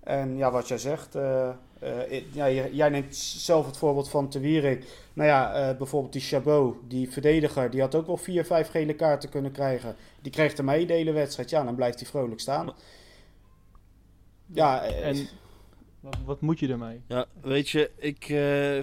En 0.00 0.36
ja, 0.36 0.50
wat 0.50 0.68
jij 0.68 0.78
zegt, 0.78 1.16
uh, 1.16 1.48
uh, 1.84 2.22
ja, 2.32 2.50
jij 2.50 2.88
neemt 2.88 3.16
zelf 3.16 3.66
het 3.66 3.76
voorbeeld 3.76 4.08
van 4.08 4.28
Te 4.28 4.40
Wierik. 4.40 4.84
Nou 5.12 5.28
ja, 5.28 5.70
uh, 5.70 5.76
bijvoorbeeld 5.76 6.12
die 6.12 6.22
Chabot, 6.22 6.76
die 6.88 7.10
verdediger, 7.10 7.70
die 7.70 7.80
had 7.80 7.94
ook 7.94 8.06
wel 8.06 8.16
vier, 8.16 8.44
vijf 8.44 8.68
gele 8.68 8.94
kaarten 8.94 9.28
kunnen 9.28 9.52
krijgen. 9.52 9.96
Die 10.22 10.32
kreeg 10.32 10.56
er 10.56 10.64
mee 10.64 10.86
de 10.86 10.92
hele 10.92 11.12
wedstrijd. 11.12 11.50
Ja, 11.50 11.64
dan 11.64 11.74
blijft 11.74 12.00
hij 12.00 12.08
vrolijk 12.08 12.40
staan. 12.40 12.72
Ja, 14.46 14.82
en 14.82 15.28
wat, 16.00 16.16
wat, 16.24 16.40
moet 16.40 16.58
je 16.58 16.68
ermee? 16.68 17.00
Ja, 17.08 17.26
weet 17.42 17.68
je, 17.68 17.90
ik 17.96 18.24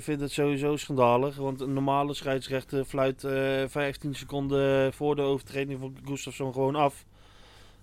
vind 0.04 0.22
het 0.22 0.32
sowieso 0.32 0.76
schandalig. 0.78 1.36
Want 1.36 1.62
een 1.62 1.74
normale 1.74 2.14
scheidsrechter 2.14 2.86
fluit 2.86 3.22
15 3.68 4.16
seconden 4.16 4.94
voor 4.94 5.16
de 5.16 5.22
overtreding 5.22 5.80
van 5.80 5.98
Gustafsson 6.06 6.54
gewoon 6.54 6.76
af. 6.76 7.06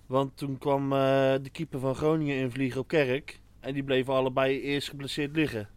Want 0.09 0.37
toen 0.37 0.57
kwam 0.57 0.83
uh, 0.83 0.99
de 1.41 1.49
keeper 1.51 1.79
van 1.79 1.95
Groningen 1.95 2.35
invliegen 2.35 2.81
op 2.81 2.87
Kerk. 2.87 3.39
En 3.59 3.73
die 3.73 3.83
bleven 3.83 4.13
allebei 4.13 4.61
eerst 4.61 4.89
geblesseerd 4.89 5.35
liggen. 5.35 5.69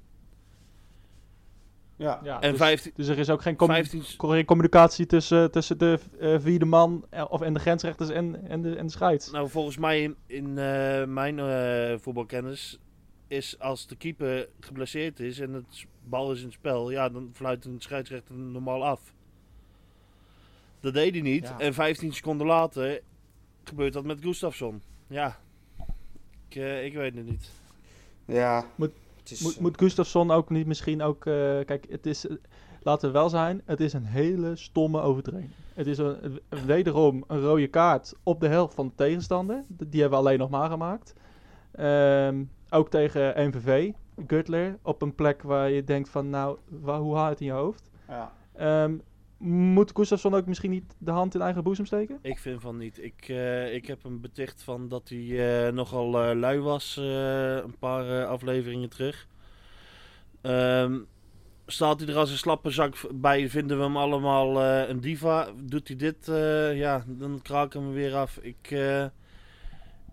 Ja, 1.97 2.21
ja 2.23 2.40
en 2.40 2.51
dus, 2.51 2.59
15, 2.59 2.92
dus 2.95 3.09
er 3.09 3.18
is 3.18 3.31
ook 3.31 3.42
geen, 3.42 3.57
com 3.57 3.68
15... 3.68 4.45
communicatie 4.45 5.07
tussen, 5.07 5.51
tussen 5.51 5.79
de 5.79 5.99
uh, 6.21 6.37
vierde 6.40 6.64
man 6.64 7.05
of, 7.29 7.40
en 7.40 7.55
de 7.55 7.61
grensrechters 7.61 8.11
en, 8.11 8.49
en, 8.49 8.62
de, 8.62 8.77
en 8.77 8.87
de 8.87 8.92
scheids. 8.92 9.31
Nou, 9.31 9.49
volgens 9.49 9.79
mij 9.79 10.03
in, 10.03 10.16
in 10.27 10.49
uh, 10.49 11.05
mijn 11.05 11.38
uh, 11.38 11.99
voetbalkennis 11.99 12.79
is 13.29 13.59
als 13.59 13.87
de 13.87 13.97
keeper 13.97 14.49
geblesseerd 14.61 15.21
is 15.21 15.40
en 15.40 15.53
het 15.53 15.87
bal 16.05 16.33
is 16.33 16.38
in 16.38 16.45
het 16.45 16.55
spel, 16.55 16.90
ja, 16.90 17.09
dan 17.09 17.31
fluit 17.33 17.64
een 17.64 17.81
scheidsrechter 17.81 18.35
normaal 18.35 18.85
af. 18.85 19.14
Dat 20.81 20.95
deed 20.95 21.12
hij 21.12 21.23
niet. 21.23 21.49
Ja. 21.49 21.59
En 21.59 21.75
15 21.75 22.12
seconden 22.12 22.47
later 22.47 23.01
gebeurt 23.64 23.92
dat 23.92 24.05
met 24.05 24.18
Gustafsson. 24.21 24.83
Ja, 25.07 25.38
ik, 26.49 26.55
uh, 26.57 26.85
ik 26.85 26.95
weet 26.95 27.14
het 27.14 27.27
niet. 27.27 27.51
Ja, 28.24 28.64
moet, 28.74 28.90
is, 29.24 29.42
moet, 29.42 29.61
moet 29.61 29.78
Gustafsson 29.78 30.30
ook 30.30 30.50
niet 30.50 30.66
misschien 30.66 31.02
ook... 31.02 31.24
Uh, 31.24 31.35
kijk, 31.64 31.87
het 31.90 32.06
is... 32.06 32.26
Laten 32.85 33.08
we 33.08 33.14
wel 33.14 33.28
zijn, 33.28 33.62
het 33.64 33.80
is 33.80 33.92
een 33.92 34.04
hele 34.04 34.56
stomme 34.56 35.00
overtreding. 35.00 35.50
Het 35.74 35.87
is 35.87 35.98
een, 35.98 36.40
wederom 36.66 37.24
een 37.26 37.40
rode 37.40 37.66
kaart 37.66 38.14
op 38.22 38.40
de 38.40 38.48
helft 38.48 38.74
van 38.74 38.87
de 38.87 38.94
tegenstander. 38.94 39.62
Die 39.68 40.00
hebben 40.00 40.18
we 40.18 40.24
alleen 40.24 40.38
nog 40.38 40.50
maar 40.50 40.70
gemaakt. 40.70 41.14
Um, 41.80 42.50
ook 42.70 42.90
tegen 42.90 43.48
MVV, 43.48 43.92
Gutler, 44.26 44.78
op 44.82 45.02
een 45.02 45.14
plek 45.14 45.42
waar 45.42 45.70
je 45.70 45.85
denkt 45.85 46.08
van, 46.08 46.30
nou, 46.30 46.58
waar, 46.68 46.98
hoe 46.98 47.14
haal 47.14 47.24
je 47.24 47.30
het 47.30 47.40
in 47.40 47.46
je 47.46 47.52
hoofd? 47.52 47.90
Ja. 48.08 48.32
Um, 48.85 49.02
moet 49.44 49.90
Gustafsson 49.94 50.35
ook 50.35 50.46
misschien 50.46 50.70
niet 50.70 50.94
de 50.98 51.11
hand 51.11 51.35
in 51.35 51.40
eigen 51.40 51.62
boezem 51.62 51.87
steken? 51.87 52.18
Ik 52.22 52.38
vind 52.38 52.61
van 52.61 52.76
niet. 52.76 53.02
Ik, 53.02 53.28
uh, 53.28 53.74
ik 53.74 53.87
heb 53.87 54.02
hem 54.02 54.20
beticht 54.20 54.62
van 54.62 54.88
dat 54.88 55.09
hij 55.09 55.18
uh, 55.18 55.72
nogal 55.72 56.28
uh, 56.28 56.38
lui 56.38 56.61
was 56.61 56.96
een 56.96 57.78
paar 57.78 58.26
afleveringen 58.26 58.88
terug. 58.88 59.26
Um, 60.42 61.07
staat 61.66 62.00
hij 62.00 62.09
er 62.09 62.16
als 62.16 62.31
een 62.31 62.37
slappe 62.37 62.70
zak 62.70 62.96
bij, 63.14 63.48
vinden 63.48 63.76
we 63.76 63.83
hem 63.83 63.96
allemaal 63.96 64.62
een 64.62 65.00
diva. 65.00 65.48
Doet 65.57 65.88
hij 65.88 65.96
dit, 65.96 66.26
ja, 66.76 67.05
dan 67.07 67.40
kraken 67.42 67.81
we 67.81 67.87
hem 67.87 67.94
weer 67.94 68.14
af. 68.14 68.38
Ik, 68.38 68.74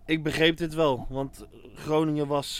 ik 0.06 0.22
begreep 0.22 0.56
dit 0.56 0.74
wel, 0.74 1.06
want 1.08 1.46
Groningen 1.74 2.26
was 2.26 2.58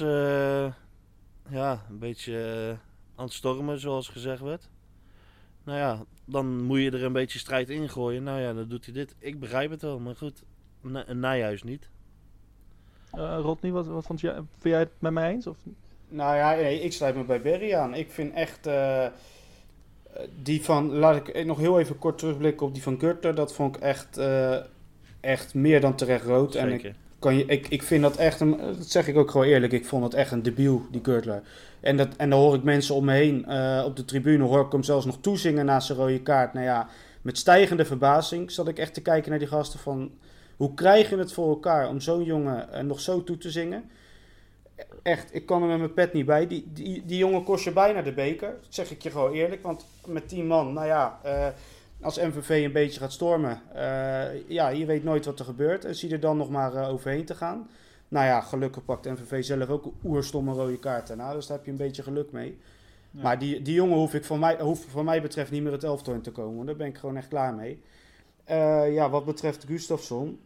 ja, 1.48 1.84
een 1.88 1.98
beetje 1.98 2.76
aan 3.16 3.24
het 3.24 3.34
stormen, 3.34 3.80
zoals 3.80 4.08
gezegd 4.08 4.42
werd. 4.42 4.70
Nou 5.64 5.78
ja, 5.78 6.04
dan 6.24 6.62
moet 6.62 6.78
je 6.78 6.90
er 6.90 7.04
een 7.04 7.12
beetje 7.12 7.38
strijd 7.38 7.68
in 7.68 7.88
gooien. 7.88 8.22
Nou 8.22 8.40
ja, 8.40 8.52
dan 8.52 8.68
doet 8.68 8.84
hij 8.84 8.94
dit. 8.94 9.14
Ik 9.18 9.40
begrijp 9.40 9.70
het 9.70 9.82
wel, 9.82 9.98
maar 9.98 10.16
goed. 10.16 10.42
Een 10.82 11.20
Nijhuis 11.20 11.62
niet. 11.62 11.88
Uh, 13.14 13.38
Rodney, 13.42 13.72
wat, 13.72 13.86
wat 13.86 14.04
vond 14.04 14.20
jij, 14.20 14.34
vind 14.34 14.46
jij 14.60 14.78
het 14.78 14.90
met 14.98 15.12
mij 15.12 15.30
eens? 15.30 15.46
Of? 15.46 15.56
Nou 16.08 16.36
ja, 16.36 16.54
nee, 16.54 16.80
ik 16.80 16.92
sluit 16.92 17.16
me 17.16 17.24
bij 17.24 17.40
Berry 17.40 17.74
aan. 17.74 17.94
Ik 17.94 18.10
vind 18.10 18.34
echt... 18.34 18.66
Uh, 18.66 19.06
die 20.42 20.62
van... 20.62 20.92
Laat 20.92 21.28
ik 21.28 21.46
nog 21.46 21.58
heel 21.58 21.78
even 21.78 21.98
kort 21.98 22.18
terugblikken 22.18 22.66
op 22.66 22.72
die 22.72 22.82
van 22.82 22.98
Gurter. 22.98 23.34
Dat 23.34 23.54
vond 23.54 23.76
ik 23.76 23.82
echt, 23.82 24.18
uh, 24.18 24.56
echt 25.20 25.54
meer 25.54 25.80
dan 25.80 25.94
terecht 25.94 26.24
rood. 26.24 26.52
Zeker. 26.52 26.68
En 26.68 26.74
ik, 26.74 26.94
kan 27.20 27.36
je, 27.36 27.44
ik, 27.44 27.68
ik 27.68 27.82
vind 27.82 28.02
dat 28.02 28.16
echt, 28.16 28.40
een, 28.40 28.56
dat 28.56 28.90
zeg 28.90 29.08
ik 29.08 29.16
ook 29.16 29.30
gewoon 29.30 29.46
eerlijk, 29.46 29.72
ik 29.72 29.86
vond 29.86 30.04
het 30.04 30.14
echt 30.14 30.32
een 30.32 30.42
debiel, 30.42 30.86
die 30.90 31.00
Gurtler. 31.04 31.42
En, 31.80 31.96
dat, 31.96 32.08
en 32.16 32.30
dan 32.30 32.40
hoor 32.40 32.54
ik 32.54 32.62
mensen 32.62 32.94
om 32.94 33.04
me 33.04 33.12
heen 33.12 33.46
eh, 33.46 33.82
op 33.86 33.96
de 33.96 34.04
tribune, 34.04 34.44
hoor 34.44 34.64
ik 34.64 34.72
hem 34.72 34.82
zelfs 34.82 35.06
nog 35.06 35.18
toezingen 35.20 35.64
naast 35.64 35.86
zijn 35.86 35.98
rode 35.98 36.22
kaart. 36.22 36.52
Nou 36.52 36.66
ja, 36.66 36.88
met 37.22 37.38
stijgende 37.38 37.84
verbazing 37.84 38.50
zat 38.50 38.68
ik 38.68 38.78
echt 38.78 38.94
te 38.94 39.02
kijken 39.02 39.30
naar 39.30 39.38
die 39.38 39.48
gasten 39.48 39.78
van, 39.78 40.10
hoe 40.56 40.74
krijg 40.74 41.10
je 41.10 41.16
het 41.16 41.32
voor 41.32 41.48
elkaar 41.48 41.88
om 41.88 42.00
zo'n 42.00 42.24
jongen 42.24 42.68
uh, 42.72 42.80
nog 42.80 43.00
zo 43.00 43.24
toe 43.24 43.38
te 43.38 43.50
zingen? 43.50 43.90
Echt, 45.02 45.34
ik 45.34 45.46
kan 45.46 45.62
er 45.62 45.68
met 45.68 45.78
mijn 45.78 45.94
pet 45.94 46.12
niet 46.12 46.26
bij. 46.26 46.46
Die, 46.46 46.68
die, 46.72 47.02
die 47.06 47.18
jongen 47.18 47.44
kost 47.44 47.64
je 47.64 47.72
bijna 47.72 48.02
de 48.02 48.12
beker, 48.12 48.54
zeg 48.68 48.90
ik 48.90 49.02
je 49.02 49.10
gewoon 49.10 49.32
eerlijk. 49.32 49.62
Want 49.62 49.86
met 50.06 50.28
tien 50.28 50.46
man, 50.46 50.72
nou 50.72 50.86
ja, 50.86 51.20
uh, 51.26 51.46
als 52.00 52.18
MVV 52.18 52.64
een 52.64 52.72
beetje 52.72 53.00
gaat 53.00 53.12
stormen, 53.12 53.62
uh, 53.74 54.48
ja, 54.48 54.68
je 54.68 54.86
weet 54.86 55.04
nooit 55.04 55.24
wat 55.24 55.38
er 55.38 55.44
gebeurt. 55.44 55.84
En 55.84 55.94
zie 55.94 56.12
er 56.12 56.20
dan 56.20 56.36
nog 56.36 56.50
maar 56.50 56.74
uh, 56.74 56.88
overheen 56.88 57.24
te 57.24 57.34
gaan. 57.34 57.68
Nou 58.08 58.26
ja, 58.26 58.40
gelukkig 58.40 58.84
pakt 58.84 59.04
MVV 59.04 59.44
zelf 59.44 59.68
ook 59.68 59.84
een 59.84 59.94
oerstomme 60.04 60.52
rode 60.52 60.78
kaarten. 60.78 61.16
Nou, 61.16 61.34
dus 61.34 61.46
daar 61.46 61.56
heb 61.56 61.66
je 61.66 61.72
een 61.72 61.76
beetje 61.76 62.02
geluk 62.02 62.32
mee. 62.32 62.58
Ja. 63.10 63.22
Maar 63.22 63.38
die, 63.38 63.62
die 63.62 63.74
jongen 63.74 63.96
hoef 63.96 64.14
ik 64.14 64.24
van 64.24 64.38
mij, 64.38 64.60
hoeft 64.60 64.84
van 64.84 65.04
mij 65.04 65.22
betreft 65.22 65.50
niet 65.50 65.62
meer 65.62 65.72
het 65.72 65.84
elftal 65.84 66.14
in 66.14 66.20
te 66.20 66.30
komen. 66.30 66.66
Daar 66.66 66.76
ben 66.76 66.86
ik 66.86 66.98
gewoon 66.98 67.16
echt 67.16 67.28
klaar 67.28 67.54
mee. 67.54 67.82
Uh, 68.50 68.94
ja, 68.94 69.10
wat 69.10 69.24
betreft 69.24 69.64
Gustafsson. 69.64 70.40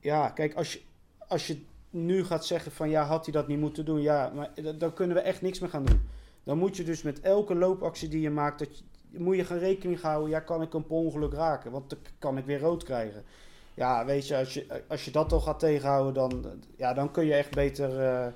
Ja, 0.00 0.28
kijk, 0.28 0.54
als 0.54 0.72
je, 0.72 0.80
als 1.28 1.46
je 1.46 1.62
nu 1.90 2.24
gaat 2.24 2.46
zeggen 2.46 2.72
van 2.72 2.90
ja, 2.90 3.04
had 3.04 3.24
hij 3.24 3.32
dat 3.32 3.48
niet 3.48 3.58
moeten 3.58 3.84
doen. 3.84 4.00
Ja, 4.00 4.32
maar 4.34 4.50
dan 4.78 4.92
kunnen 4.94 5.16
we 5.16 5.22
echt 5.22 5.42
niks 5.42 5.58
meer 5.58 5.70
gaan 5.70 5.84
doen. 5.84 6.00
Dan 6.44 6.58
moet 6.58 6.76
je 6.76 6.84
dus 6.84 7.02
met 7.02 7.20
elke 7.20 7.54
loopactie 7.54 8.08
die 8.08 8.20
je 8.20 8.30
maakt, 8.30 8.58
dat 8.58 8.82
moet 9.12 9.36
je 9.36 9.44
gaan 9.44 9.58
rekening 9.58 10.00
houden. 10.00 10.30
Ja, 10.30 10.40
kan 10.40 10.62
ik 10.62 10.72
hem 10.72 10.86
per 10.86 10.96
ongeluk 10.96 11.32
raken? 11.32 11.70
Want 11.70 11.90
dan 11.90 11.98
kan 12.18 12.38
ik 12.38 12.44
weer 12.44 12.60
rood 12.60 12.84
krijgen. 12.84 13.24
Ja, 13.74 14.04
weet 14.04 14.28
je, 14.28 14.36
als 14.36 14.54
je, 14.54 14.82
als 14.88 15.04
je 15.04 15.10
dat 15.10 15.28
toch 15.28 15.44
gaat 15.44 15.58
tegenhouden, 15.58 16.14
dan, 16.14 16.44
ja, 16.76 16.94
dan 16.94 17.10
kun 17.10 17.24
je 17.24 17.34
echt 17.34 17.54
beter 17.54 18.00
uh, 18.00 18.26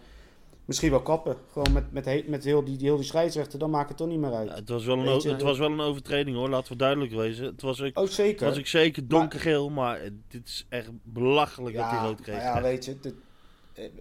misschien 0.64 0.90
wel 0.90 1.02
kappen. 1.02 1.36
Gewoon 1.52 1.72
met, 1.72 1.92
met, 1.92 2.04
he, 2.04 2.24
met 2.26 2.44
heel, 2.44 2.64
die, 2.64 2.76
heel 2.80 2.96
die 2.96 3.04
scheidsrechter, 3.04 3.58
dan 3.58 3.70
maakt 3.70 3.88
het 3.88 3.96
toch 3.96 4.08
niet 4.08 4.18
meer 4.18 4.34
uit. 4.34 4.48
Ja, 4.48 4.54
het, 4.54 4.68
was 4.68 4.84
wel 4.84 4.98
een, 4.98 5.30
het 5.30 5.42
was 5.42 5.58
wel 5.58 5.70
een 5.70 5.80
overtreding 5.80 6.36
hoor, 6.36 6.48
laten 6.48 6.72
we 6.72 6.78
duidelijk 6.78 7.12
wezen. 7.12 7.44
Het 7.44 7.62
was 7.62 7.82
ook, 7.82 7.98
oh, 7.98 8.06
zeker. 8.06 8.46
Was 8.46 8.58
ook 8.58 8.66
zeker 8.66 9.08
donkergeel, 9.08 9.70
maar, 9.70 9.98
maar 9.98 10.10
dit 10.28 10.48
is 10.48 10.66
echt 10.68 10.90
belachelijk 11.02 11.74
ja, 11.74 11.90
dat 11.90 11.98
hij 11.98 12.08
rood 12.08 12.20
kreeg. 12.20 12.42
Ja, 12.42 12.62
weet 12.62 12.84
je, 12.84 13.00
dit, 13.00 13.14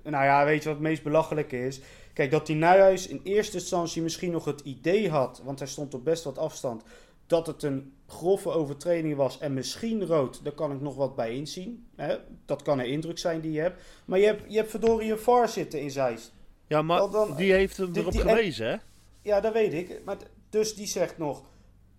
nou 0.03 0.23
ja, 0.23 0.45
weet 0.45 0.63
je 0.63 0.69
wat 0.69 0.77
het 0.77 0.87
meest 0.87 1.03
belachelijke 1.03 1.65
is? 1.65 1.81
Kijk, 2.13 2.31
dat 2.31 2.45
die 2.45 2.55
Nijhuis 2.55 3.07
in 3.07 3.21
eerste 3.23 3.57
instantie 3.57 4.01
misschien 4.01 4.31
nog 4.31 4.45
het 4.45 4.61
idee 4.61 5.09
had, 5.09 5.41
want 5.43 5.59
hij 5.59 5.67
stond 5.67 5.93
op 5.93 6.03
best 6.03 6.23
wat 6.23 6.37
afstand, 6.37 6.83
dat 7.27 7.47
het 7.47 7.63
een 7.63 7.93
grove 8.07 8.49
overtreding 8.49 9.15
was 9.15 9.39
en 9.39 9.53
misschien 9.53 10.05
rood, 10.05 10.43
daar 10.43 10.53
kan 10.53 10.71
ik 10.71 10.81
nog 10.81 10.95
wat 10.95 11.15
bij 11.15 11.35
inzien. 11.35 11.87
Hè? 11.95 12.17
Dat 12.45 12.61
kan 12.61 12.79
een 12.79 12.87
indruk 12.87 13.17
zijn 13.17 13.41
die 13.41 13.51
je 13.51 13.59
hebt. 13.59 13.81
Maar 14.05 14.19
je 14.19 14.25
hebt, 14.25 14.43
je 14.47 14.57
hebt 14.57 14.69
verdorie 14.69 15.11
een 15.11 15.19
VAR 15.19 15.49
zitten 15.49 15.81
in 15.81 15.91
Zeist. 15.91 16.33
Ja, 16.67 16.81
maar 16.81 17.09
dan, 17.11 17.35
die 17.35 17.53
heeft 17.53 17.77
hem 17.77 17.95
erop 17.95 18.11
die, 18.11 18.21
gewezen, 18.21 18.67
hè? 18.67 18.75
Ja, 19.21 19.39
dat 19.39 19.53
weet 19.53 19.73
ik. 19.73 20.01
Maar 20.05 20.17
dus 20.49 20.75
die 20.75 20.87
zegt 20.87 21.17
nog, 21.17 21.41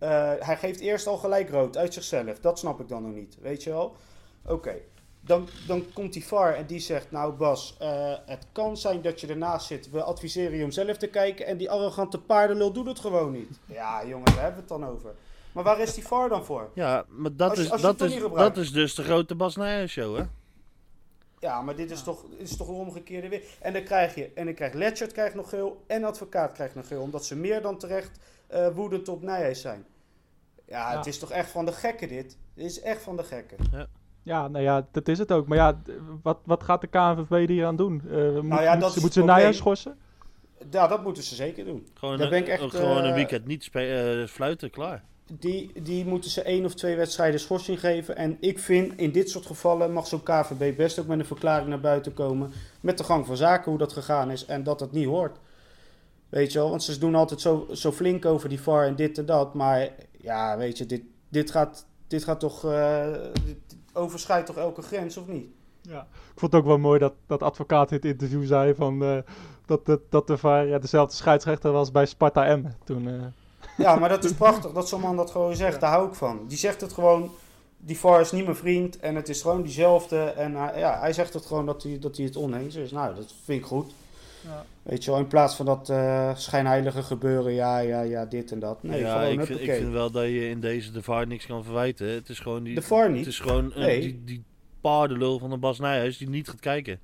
uh, 0.01 0.33
hij 0.39 0.57
geeft 0.57 0.81
eerst 0.81 1.07
al 1.07 1.17
gelijk 1.17 1.51
rood 1.51 1.77
uit 1.77 1.95
zichzelf. 1.95 2.39
Dat 2.39 2.59
snap 2.59 2.81
ik 2.81 2.89
dan 2.89 3.03
nog 3.03 3.15
niet, 3.15 3.37
weet 3.41 3.63
je 3.63 3.71
wel? 3.71 3.97
Oké. 4.43 4.53
Okay. 4.53 4.83
Dan, 5.27 5.49
dan 5.67 5.85
komt 5.93 6.13
die 6.13 6.25
VAR 6.25 6.55
en 6.55 6.67
die 6.67 6.79
zegt, 6.79 7.11
nou 7.11 7.33
Bas, 7.33 7.77
uh, 7.83 8.15
het 8.27 8.47
kan 8.53 8.77
zijn 8.77 9.03
dat 9.03 9.21
je 9.21 9.27
ernaast 9.27 9.67
zit. 9.67 9.91
We 9.91 10.03
adviseren 10.03 10.59
je 10.59 10.65
om 10.65 10.71
zelf 10.71 10.97
te 10.97 11.07
kijken 11.07 11.47
en 11.47 11.57
die 11.57 11.71
arrogante 11.71 12.21
paardenlul 12.21 12.73
doet 12.73 12.87
het 12.87 12.99
gewoon 12.99 13.33
niet. 13.33 13.59
Ja, 13.67 14.07
jongen, 14.07 14.25
daar 14.25 14.43
hebben 14.43 14.55
we 14.55 14.75
het 14.75 14.81
dan 14.81 14.87
over. 14.87 15.15
Maar 15.53 15.65
waar 15.65 15.81
is 15.81 15.95
die 15.95 16.07
VAR 16.07 16.29
dan 16.29 16.45
voor? 16.45 16.71
Ja, 16.75 17.05
maar 17.09 17.37
dat, 17.37 17.51
als, 17.51 17.59
is, 17.59 17.71
als 17.71 17.81
dat, 17.81 18.01
is, 18.01 18.21
dat 18.35 18.57
is 18.57 18.73
dus 18.73 18.95
de 18.95 19.03
grote 19.03 19.35
Bas 19.35 19.57
Nijers 19.57 19.93
show, 19.93 20.17
hè? 20.17 20.25
Ja, 21.39 21.63
maar 21.63 21.77
dit 21.77 21.91
is, 21.91 22.03
toch, 22.03 22.25
is 22.37 22.57
toch 22.57 22.69
een 22.69 22.75
omgekeerde 22.75 23.29
weer. 23.29 23.43
En 23.61 23.73
dan 23.73 23.83
krijg 23.83 24.15
je, 24.15 24.31
en 24.35 24.45
dan 24.45 24.55
krijgt 24.55 24.75
Letchert 24.75 25.13
krijgt 25.13 25.35
nog 25.35 25.49
geel 25.49 25.85
en 25.87 26.05
advocaat 26.05 26.53
krijgt 26.53 26.75
nog 26.75 26.87
geel. 26.87 27.01
Omdat 27.01 27.25
ze 27.25 27.37
meer 27.37 27.63
dan 27.63 27.79
terecht 27.79 28.19
uh, 28.53 28.69
woedend 28.69 29.09
op 29.09 29.23
Nijhuis 29.23 29.61
zijn. 29.61 29.87
Ja, 30.67 30.91
ja, 30.91 30.97
het 30.97 31.07
is 31.07 31.19
toch 31.19 31.31
echt 31.31 31.51
van 31.51 31.65
de 31.65 31.73
gekken 31.73 32.09
dit. 32.09 32.37
Dit 32.55 32.65
is 32.65 32.81
echt 32.81 33.03
van 33.03 33.17
de 33.17 33.25
gekken. 33.25 33.57
Ja. 33.73 33.87
Ja, 34.25 34.49
nou 34.49 34.65
ja, 34.65 34.87
dat 34.91 35.09
is 35.09 35.19
het 35.19 35.33
ook. 35.33 35.47
Maar 35.47 35.59
ja, 35.59 35.83
wat, 36.23 36.39
wat 36.45 36.63
gaat 36.63 36.81
de 36.81 36.87
KNVB 36.87 37.49
hier 37.49 37.67
aan 37.67 37.77
doen? 37.77 38.03
Uh, 38.07 38.35
moet, 38.35 38.45
nou 38.45 38.63
ja, 38.63 38.75
moet, 38.75 38.81
moeten 38.81 39.13
ze 39.13 39.25
Nijhuis 39.25 39.57
schorsen? 39.57 39.97
Ja, 40.71 40.87
dat 40.87 41.03
moeten 41.03 41.23
ze 41.23 41.35
zeker 41.35 41.65
doen. 41.65 41.87
Gewoon, 41.95 42.17
Daar 42.17 42.25
een, 42.25 42.33
ben 42.33 42.43
ik 42.43 42.49
echt, 42.49 42.75
gewoon 42.75 43.03
uh, 43.03 43.09
een 43.09 43.15
weekend 43.15 43.47
niet 43.47 43.71
uh, 43.73 44.27
fluiten, 44.27 44.71
klaar. 44.71 45.05
Die, 45.39 45.83
die 45.83 46.05
moeten 46.05 46.31
ze 46.31 46.43
één 46.43 46.65
of 46.65 46.75
twee 46.75 46.97
wedstrijden 46.97 47.41
schorsing 47.41 47.81
geven. 47.81 48.17
En 48.17 48.37
ik 48.41 48.59
vind, 48.59 48.97
in 48.97 49.13
dit 49.13 49.31
soort 49.31 49.47
gevallen 49.47 49.93
mag 49.93 50.07
zo'n 50.07 50.23
KVB 50.23 50.77
best 50.77 50.99
ook 50.99 51.07
met 51.07 51.19
een 51.19 51.25
verklaring 51.25 51.69
naar 51.69 51.81
buiten 51.81 52.15
komen. 52.15 52.53
Met 52.81 52.99
de 52.99 53.05
gang 53.05 53.27
van 53.27 53.37
zaken, 53.37 53.71
hoe 53.71 53.79
dat 53.79 53.93
gegaan 53.93 54.31
is. 54.31 54.45
En 54.47 54.63
dat 54.63 54.79
dat 54.79 54.93
niet 54.93 55.07
hoort. 55.07 55.39
Weet 56.29 56.53
je 56.53 56.59
wel, 56.59 56.71
want 56.71 56.83
ze 56.83 56.99
doen 56.99 57.15
altijd 57.15 57.41
zo, 57.41 57.67
zo 57.73 57.93
flink 57.93 58.25
over 58.25 58.49
die 58.49 58.61
VAR 58.61 58.87
en 58.87 58.97
dit 58.97 59.19
en 59.19 59.27
dat. 59.27 59.55
Maar 59.55 59.89
ja, 60.21 60.57
weet 60.57 60.79
je, 60.79 60.87
dit, 60.87 61.03
dit, 61.29 61.51
gaat, 61.51 61.87
dit 62.07 62.25
gaat 62.25 62.41
toch... 62.41 62.65
Uh, 62.65 63.07
dit 63.45 63.74
overschrijdt 63.95 64.47
toch 64.47 64.57
elke 64.57 64.83
grens, 64.83 65.17
of 65.17 65.27
niet? 65.27 65.47
Ja, 65.81 66.01
ik 66.11 66.39
vond 66.39 66.53
het 66.53 66.61
ook 66.61 66.67
wel 66.67 66.79
mooi 66.79 66.99
dat, 66.99 67.13
dat 67.27 67.43
advocaat 67.43 67.91
in 67.91 67.97
het 67.97 68.05
interview 68.05 68.47
zei 68.47 68.75
van... 68.75 69.03
Uh, 69.03 69.19
dat, 69.67 69.87
dat, 69.87 70.01
dat 70.09 70.27
de 70.27 70.39
VAR 70.39 70.67
ja, 70.67 70.79
dezelfde 70.79 71.17
scheidsrechter 71.17 71.73
was 71.73 71.91
bij 71.91 72.07
Sparta 72.07 72.57
M 72.57 72.65
toen... 72.85 73.09
Uh... 73.09 73.23
Ja, 73.77 73.97
maar 73.97 74.09
dat 74.09 74.25
is 74.25 74.33
prachtig 74.45 74.73
dat 74.73 74.89
zo'n 74.89 75.01
man 75.01 75.17
dat 75.17 75.31
gewoon 75.31 75.57
zegt. 75.57 75.81
Daar 75.81 75.91
hou 75.91 76.09
ik 76.09 76.15
van. 76.15 76.41
Die 76.49 76.59
zegt 76.59 76.81
het 76.81 76.93
gewoon. 76.93 77.31
Die 77.77 77.99
VAR 77.99 78.21
is 78.21 78.33
niet 78.33 78.45
mijn 78.45 78.57
vriend. 78.57 78.99
En 78.99 79.15
het 79.15 79.29
is 79.29 79.43
gewoon 79.43 79.63
diezelfde. 79.63 80.19
En 80.19 80.55
hij, 80.55 80.79
ja, 80.79 80.99
hij 80.99 81.13
zegt 81.13 81.33
het 81.33 81.47
gewoon 81.47 81.67
dat 81.67 81.83
hij, 81.83 81.99
dat 81.99 82.17
hij 82.17 82.25
het 82.25 82.37
oneens 82.37 82.75
is. 82.75 82.91
Nou, 82.91 83.15
dat 83.15 83.35
vind 83.45 83.61
ik 83.61 83.67
goed. 83.67 83.93
Ja. 84.45 84.65
Weet 84.83 85.05
je 85.05 85.11
wel, 85.11 85.21
in 85.21 85.27
plaats 85.27 85.57
van 85.57 85.67
dat 85.67 85.89
uh, 85.89 86.35
schijnheilige 86.35 87.03
gebeuren. 87.03 87.53
Ja, 87.53 87.79
ja, 87.79 88.01
ja, 88.01 88.25
dit 88.25 88.53
en 88.53 88.59
dat. 88.59 88.83
Nee, 88.83 89.01
ja, 89.01 89.19
gewoon, 89.19 89.41
ik, 89.41 89.47
vind, 89.47 89.61
ik 89.61 89.73
vind 89.73 89.93
wel 89.93 90.11
dat 90.11 90.25
je 90.25 90.49
in 90.49 90.61
deze 90.61 90.93
de 90.93 91.03
VAR 91.03 91.27
niks 91.27 91.47
kan 91.47 91.65
verwijten. 91.65 92.09
Het 92.09 92.29
is 92.29 92.39
gewoon 92.39 92.63
die... 92.63 92.75
De 92.75 92.83
VAR 92.83 93.11
niet? 93.11 93.19
Het 93.19 93.29
is 93.29 93.41
gewoon 93.41 93.67
uh, 93.67 93.77
nee. 93.77 94.01
die, 94.01 94.23
die 94.25 94.45
paardenlul 94.81 95.39
van 95.39 95.51
de 95.51 95.57
Bas 95.57 95.79
Nijhuis 95.79 96.19
die 96.19 96.29
niet 96.29 96.49
gaat 96.49 96.61
kijken. 96.61 97.01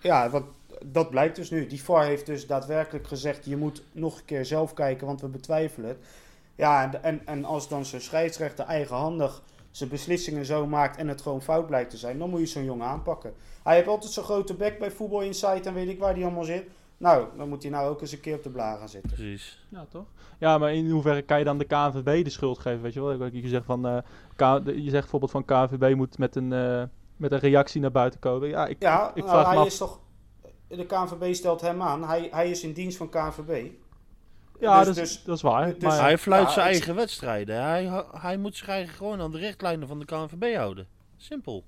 Ja, 0.00 0.30
wat, 0.30 0.44
dat 0.84 1.10
blijkt 1.10 1.36
dus 1.36 1.50
nu. 1.50 1.66
Die 1.66 1.82
VAR 1.82 2.04
heeft 2.04 2.26
dus 2.26 2.46
daadwerkelijk 2.46 3.06
gezegd... 3.06 3.44
je 3.44 3.56
moet 3.56 3.82
nog 3.92 4.18
een 4.18 4.24
keer 4.24 4.44
zelf 4.44 4.74
kijken, 4.74 5.06
want 5.06 5.20
we 5.20 5.28
betwijfelen 5.28 5.88
het. 5.88 5.98
Ja, 6.54 6.82
en, 6.82 7.02
en, 7.02 7.26
en 7.26 7.44
als 7.44 7.68
dan 7.68 7.84
zo'n 7.84 8.00
scheidsrechter 8.00 8.64
eigenhandig 8.64 9.42
zijn 9.72 9.90
beslissingen 9.90 10.44
zo 10.44 10.66
maakt... 10.66 10.96
en 10.96 11.08
het 11.08 11.22
gewoon 11.22 11.42
fout 11.42 11.66
blijkt 11.66 11.90
te 11.90 11.96
zijn... 11.96 12.18
dan 12.18 12.30
moet 12.30 12.40
je 12.40 12.46
zo'n 12.46 12.64
jongen 12.64 12.86
aanpakken. 12.86 13.34
Hij 13.62 13.74
heeft 13.74 13.88
altijd 13.88 14.12
zo'n 14.12 14.24
grote 14.24 14.54
bek 14.54 14.78
bij 14.78 14.90
Voetbal 14.90 15.20
Insight... 15.20 15.66
en 15.66 15.74
weet 15.74 15.88
ik 15.88 15.98
waar 15.98 16.14
die 16.14 16.24
allemaal 16.24 16.44
zit. 16.44 16.64
Nou, 16.96 17.26
dan 17.36 17.48
moet 17.48 17.62
hij 17.62 17.70
nou 17.72 17.88
ook 17.88 18.00
eens 18.00 18.12
een 18.12 18.20
keer 18.20 18.34
op 18.34 18.42
de 18.42 18.50
blaar 18.50 18.78
gaan 18.78 18.88
zitten. 18.88 19.10
Precies. 19.10 19.66
Ja, 19.68 19.86
toch? 19.88 20.04
Ja, 20.38 20.58
maar 20.58 20.74
in 20.74 20.90
hoeverre 20.90 21.22
kan 21.22 21.38
je 21.38 21.44
dan 21.44 21.58
de 21.58 21.64
KNVB 21.64 22.24
de 22.24 22.30
schuld 22.30 22.58
geven? 22.58 22.82
Weet 22.82 22.92
je 22.92 23.02
wel? 23.02 23.24
Je 23.32 23.48
zegt, 23.48 23.64
van, 23.64 23.86
uh, 23.86 23.98
K 24.36 24.40
je 24.64 24.90
zegt 24.90 25.10
bijvoorbeeld 25.10 25.30
van 25.30 25.44
KNVB 25.44 25.94
moet 25.96 26.18
met 26.18 26.36
een, 26.36 26.52
uh, 26.52 26.82
met 27.16 27.32
een 27.32 27.38
reactie 27.38 27.80
naar 27.80 27.90
buiten 27.90 28.20
komen. 28.20 28.48
Ja, 28.48 28.66
ik, 28.66 28.82
ja, 28.82 29.08
ik, 29.08 29.16
ik 29.16 29.24
nou, 29.24 29.56
hij 29.56 29.66
is 29.66 29.76
toch 29.76 30.00
de 30.76 30.86
KNVB 30.86 31.34
stelt 31.34 31.60
hem 31.60 31.82
aan. 31.82 32.04
Hij, 32.04 32.28
hij 32.30 32.50
is 32.50 32.62
in 32.62 32.72
dienst 32.72 32.96
van 32.96 33.08
KNVB. 33.08 33.70
Ja, 34.62 34.84
dus, 34.84 34.86
dat, 34.86 34.96
is, 34.96 35.12
dus, 35.12 35.24
dat 35.24 35.36
is 35.36 35.42
waar. 35.42 35.74
Dus, 35.74 35.82
maar 35.82 36.00
hij 36.00 36.18
fluit 36.18 36.46
ja, 36.46 36.52
zijn 36.52 36.66
eigen 36.66 36.90
ik... 36.90 36.98
wedstrijden. 36.98 37.62
Hij, 37.62 38.04
hij 38.12 38.36
moet 38.36 38.56
zich 38.56 38.68
eigenlijk 38.68 38.98
gewoon 38.98 39.20
aan 39.20 39.30
de 39.30 39.38
richtlijnen 39.38 39.88
van 39.88 39.98
de 39.98 40.04
KNVB 40.04 40.54
houden. 40.56 40.86
Simpel. 41.16 41.64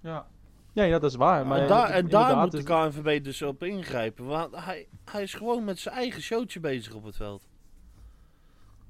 Ja. 0.00 0.26
Ja, 0.72 0.84
ja 0.84 0.98
dat 0.98 1.10
is 1.10 1.16
waar. 1.16 1.46
Maar 1.46 1.58
en, 1.58 1.68
daar, 1.68 1.90
en 1.90 2.08
daar 2.08 2.36
moet 2.36 2.50
de 2.50 2.62
KNVB 2.62 3.24
dus 3.24 3.42
op 3.42 3.62
ingrijpen. 3.62 4.26
Want 4.26 4.56
hij, 4.56 4.86
hij 5.04 5.22
is 5.22 5.34
gewoon 5.34 5.64
met 5.64 5.78
zijn 5.78 5.94
eigen 5.94 6.22
showtje 6.22 6.60
bezig 6.60 6.94
op 6.94 7.04
het 7.04 7.16
veld. 7.16 7.48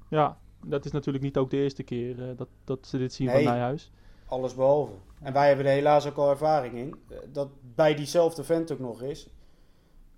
Ja, 0.09 0.37
dat 0.65 0.85
is 0.85 0.91
natuurlijk 0.91 1.23
niet 1.23 1.37
ook 1.37 1.49
de 1.49 1.57
eerste 1.57 1.83
keer 1.83 2.19
uh, 2.19 2.37
dat, 2.37 2.47
dat 2.63 2.87
ze 2.87 2.97
dit 2.97 3.13
zien 3.13 3.27
nee, 3.27 3.35
van 3.35 3.53
Nijhuis. 3.53 3.91
Alles 4.25 4.55
behalve. 4.55 4.93
En 5.21 5.33
wij 5.33 5.47
hebben 5.47 5.65
er 5.65 5.71
helaas 5.71 6.07
ook 6.07 6.17
al 6.17 6.29
ervaring 6.29 6.75
in. 6.75 6.95
Dat 7.31 7.49
bij 7.75 7.95
diezelfde 7.95 8.43
vent 8.43 8.71
ook 8.71 8.79
nog 8.79 9.01
is. 9.01 9.29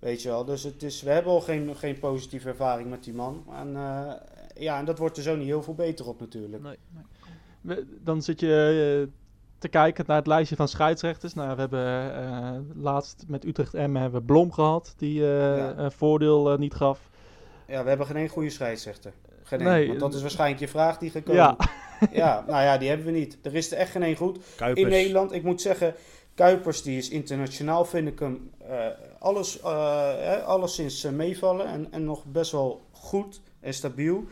Weet 0.04 0.22
je 0.22 0.28
wel. 0.28 0.44
Dus 0.44 0.62
het 0.62 0.82
is, 0.82 1.02
we 1.02 1.10
hebben 1.10 1.32
al 1.32 1.40
geen, 1.40 1.76
geen 1.76 1.98
positieve 1.98 2.48
ervaring 2.48 2.90
met 2.90 3.04
die 3.04 3.14
man. 3.14 3.44
En, 3.60 3.68
uh, 3.68 4.12
ja, 4.54 4.78
en 4.78 4.84
dat 4.84 4.98
wordt 4.98 5.16
er 5.16 5.22
zo 5.22 5.36
niet 5.36 5.46
heel 5.46 5.62
veel 5.62 5.74
beter 5.74 6.08
op 6.08 6.20
natuurlijk. 6.20 6.62
Nee. 6.62 6.76
nee. 7.60 7.84
Dan 8.00 8.22
zit 8.22 8.40
je 8.40 9.06
uh, 9.06 9.12
te 9.58 9.68
kijken 9.68 10.04
naar 10.06 10.16
het 10.16 10.26
lijstje 10.26 10.56
van 10.56 10.68
scheidsrechters. 10.68 11.34
Nou, 11.34 11.54
we 11.54 11.60
hebben 11.60 12.12
uh, 12.22 12.82
laatst 12.82 13.24
met 13.28 13.44
Utrecht 13.44 13.72
M 13.72 13.94
hebben 13.94 14.20
we 14.20 14.22
Blom 14.22 14.52
gehad. 14.52 14.94
Die 14.96 15.20
ja. 15.20 15.74
een 15.76 15.92
voordeel 15.92 16.56
niet 16.56 16.74
gaf. 16.74 17.10
Ja, 17.66 17.82
we 17.82 17.88
hebben 17.88 18.06
geen 18.06 18.16
één 18.16 18.28
goede 18.28 18.50
scheidsrechter. 18.50 19.12
Geen 19.42 19.62
nee. 19.62 19.88
Want 19.88 20.00
dat 20.00 20.14
is 20.14 20.20
waarschijnlijk 20.20 20.60
je 20.60 20.68
vraag 20.68 20.98
die 20.98 21.10
gekomen. 21.10 21.40
Ja. 21.42 21.56
ja, 22.12 22.44
nou 22.46 22.62
ja, 22.62 22.78
die 22.78 22.88
hebben 22.88 23.06
we 23.06 23.12
niet. 23.12 23.38
Er 23.42 23.54
is 23.54 23.72
er 23.72 23.78
echt 23.78 23.90
geen 23.90 24.02
één 24.02 24.16
goed. 24.16 24.38
Kuipers. 24.56 24.84
In 24.84 24.90
Nederland, 24.92 25.32
ik 25.32 25.42
moet 25.42 25.60
zeggen, 25.60 25.94
Kuipers 26.34 26.82
die 26.82 26.98
is 26.98 27.08
internationaal, 27.08 27.84
vind 27.84 28.08
ik 28.08 28.18
hem 28.18 28.50
uh, 28.70 28.86
alles, 29.18 29.60
uh, 29.60 30.42
alleszins 30.44 31.04
uh, 31.04 31.12
meevallen. 31.12 31.66
En, 31.66 31.92
en 31.92 32.04
nog 32.04 32.24
best 32.24 32.52
wel 32.52 32.82
goed 32.90 33.40
en 33.60 33.74
stabiel. 33.74 34.24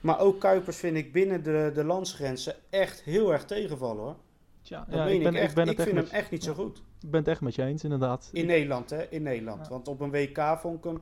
Maar 0.00 0.18
ook 0.20 0.40
Kuipers 0.40 0.76
vind 0.76 0.96
ik 0.96 1.12
binnen 1.12 1.42
de, 1.42 1.70
de 1.74 1.84
landsgrenzen 1.84 2.54
echt 2.70 3.02
heel 3.02 3.32
erg 3.32 3.44
tegenvallen 3.44 4.02
hoor. 4.02 4.16
Tja, 4.62 4.84
Dat 4.88 4.94
ja, 4.98 5.04
meen 5.04 5.14
ik 5.16 5.22
ben, 5.22 5.34
ik 5.34 5.40
echt. 5.40 5.48
ik 5.48 5.54
ben 5.54 5.64
Ik, 5.68 5.70
het 5.70 5.78
echt 5.78 5.88
vind 5.88 6.00
met, 6.02 6.10
hem 6.10 6.20
echt 6.20 6.30
niet 6.30 6.44
zo 6.44 6.54
goed. 6.54 6.82
ik 7.00 7.10
ben 7.10 7.20
het 7.20 7.28
echt 7.28 7.40
met 7.40 7.54
je 7.54 7.62
eens, 7.64 7.84
inderdaad. 7.84 8.28
In 8.32 8.46
Nederland, 8.46 8.90
hè? 8.90 9.06
In 9.10 9.22
Nederland. 9.22 9.62
Ja. 9.64 9.68
Want 9.70 9.88
op 9.88 10.00
een 10.00 10.10
WK 10.10 10.56
vond 10.60 10.78
ik 10.78 10.84
hem 10.84 11.00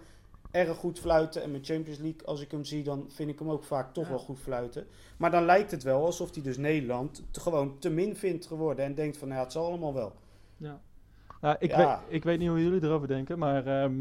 erg 0.50 0.76
goed 0.76 0.98
fluiten. 0.98 1.42
En 1.42 1.50
met 1.50 1.66
Champions 1.66 1.98
League, 1.98 2.24
als 2.26 2.40
ik 2.40 2.50
hem 2.50 2.64
zie, 2.64 2.82
dan 2.82 3.04
vind 3.08 3.30
ik 3.30 3.38
hem 3.38 3.50
ook 3.50 3.64
vaak 3.64 3.92
toch 3.92 4.04
Ja. 4.04 4.10
wel 4.10 4.18
goed 4.18 4.38
fluiten. 4.38 4.86
Maar 5.16 5.30
dan 5.30 5.44
lijkt 5.44 5.70
het 5.70 5.82
wel 5.82 6.04
alsof 6.04 6.34
hij 6.34 6.42
dus 6.42 6.56
Nederland 6.56 7.22
te- 7.30 7.40
gewoon 7.40 7.78
te 7.78 7.90
min 7.90 8.16
vindt 8.16 8.46
geworden. 8.46 8.84
En 8.84 8.94
denkt 8.94 9.16
van, 9.16 9.28
nou 9.28 9.38
ja, 9.40 9.44
het 9.46 9.54
zal 9.54 9.66
allemaal 9.66 9.94
wel. 9.94 10.12
Ja. 10.58 10.80
Ja, 11.40 11.56
ik, 11.58 11.70
Ja. 11.70 11.76
Weet, 11.76 12.14
ik 12.14 12.24
weet 12.24 12.38
niet 12.38 12.48
hoe 12.48 12.62
jullie 12.62 12.82
erover 12.82 13.08
denken, 13.08 13.38
maar 13.38 13.66
ehm, 13.66 13.92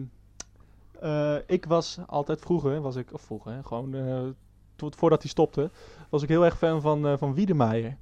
eh, 0.99 1.35
ik 1.47 1.65
was 1.65 1.97
altijd 2.07 2.39
vroeger, 2.41 2.81
was 2.81 2.95
ik, 2.95 3.13
of 3.13 3.21
vroeger, 3.21 3.51
hè, 3.51 3.63
gewoon 3.63 3.93
eh, 3.93 4.19
tot, 4.75 4.95
voordat 4.95 5.21
hij 5.21 5.29
stopte, 5.31 5.69
was 6.09 6.23
ik 6.23 6.29
heel 6.29 6.45
erg 6.45 6.57
fan 6.57 6.81
van, 6.81 7.07
eh 7.07 7.13
van 7.17 7.33
Wiedemeijer. 7.33 7.97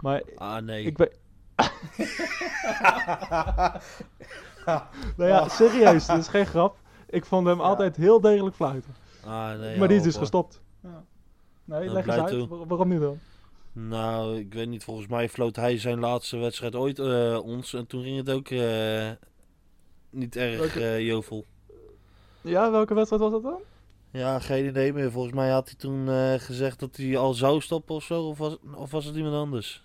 Maar 0.00 0.22
Ah, 0.36 0.62
nee. 0.62 0.84
ik 0.84 0.96
ben... 0.96 1.10
nou 5.16 5.30
ja, 5.30 5.48
serieus, 5.48 6.06
dit 6.06 6.18
is 6.18 6.28
geen 6.28 6.46
grap. 6.46 6.76
Ik 7.08 7.24
vond 7.24 7.46
hem 7.46 7.56
Ja. 7.58 7.62
altijd 7.64 7.96
heel 7.96 8.20
degelijk 8.20 8.56
fluiten. 8.56 8.94
Ah, 9.24 9.58
nee. 9.58 9.78
maar 9.78 9.88
die 9.88 9.96
is 9.96 10.02
dus 10.02 10.16
gestopt. 10.16 10.60
Ja. 10.82 11.04
Nee, 11.64 11.80
Nou, 11.80 11.92
leg 11.92 12.06
eens 12.06 12.16
uit. 12.16 12.28
toe. 12.48 12.66
Waarom 12.66 12.88
nu 12.88 12.98
dan? 12.98 13.18
Nou, 13.78 14.38
ik 14.38 14.54
weet 14.54 14.68
niet. 14.68 14.84
Volgens 14.84 15.06
mij 15.06 15.28
floot 15.28 15.56
hij 15.56 15.78
zijn 15.78 15.98
laatste 15.98 16.36
wedstrijd 16.36 16.74
ooit 16.74 16.98
eh, 16.98 17.38
ons. 17.44 17.74
En 17.74 17.86
toen 17.86 18.02
ging 18.02 18.16
het 18.16 18.30
ook 18.30 18.48
eh, 18.48 19.10
niet 20.10 20.36
erg 20.36 20.58
Welke- 20.58 20.88
eh, 20.88 21.06
jovel. 21.06 21.44
Ja, 22.40 22.70
welke 22.70 22.94
wedstrijd 22.94 23.22
was 23.22 23.32
dat 23.32 23.42
dan? 23.42 23.60
Ja, 24.10 24.38
geen 24.38 24.66
idee 24.66 24.92
meer. 24.92 25.10
Volgens 25.10 25.34
mij 25.34 25.50
had 25.50 25.66
hij 25.66 25.74
toen 25.78 26.08
gezegd 26.40 26.80
dat 26.80 26.96
hij 26.96 27.16
al 27.16 27.34
zou 27.34 27.60
stoppen 27.60 27.94
of 27.94 28.04
zo. 28.04 28.22
Of 28.22 28.38
was, 28.38 28.56
of 28.74 28.90
was 28.90 29.04
het 29.04 29.16
iemand 29.16 29.34
anders? 29.34 29.84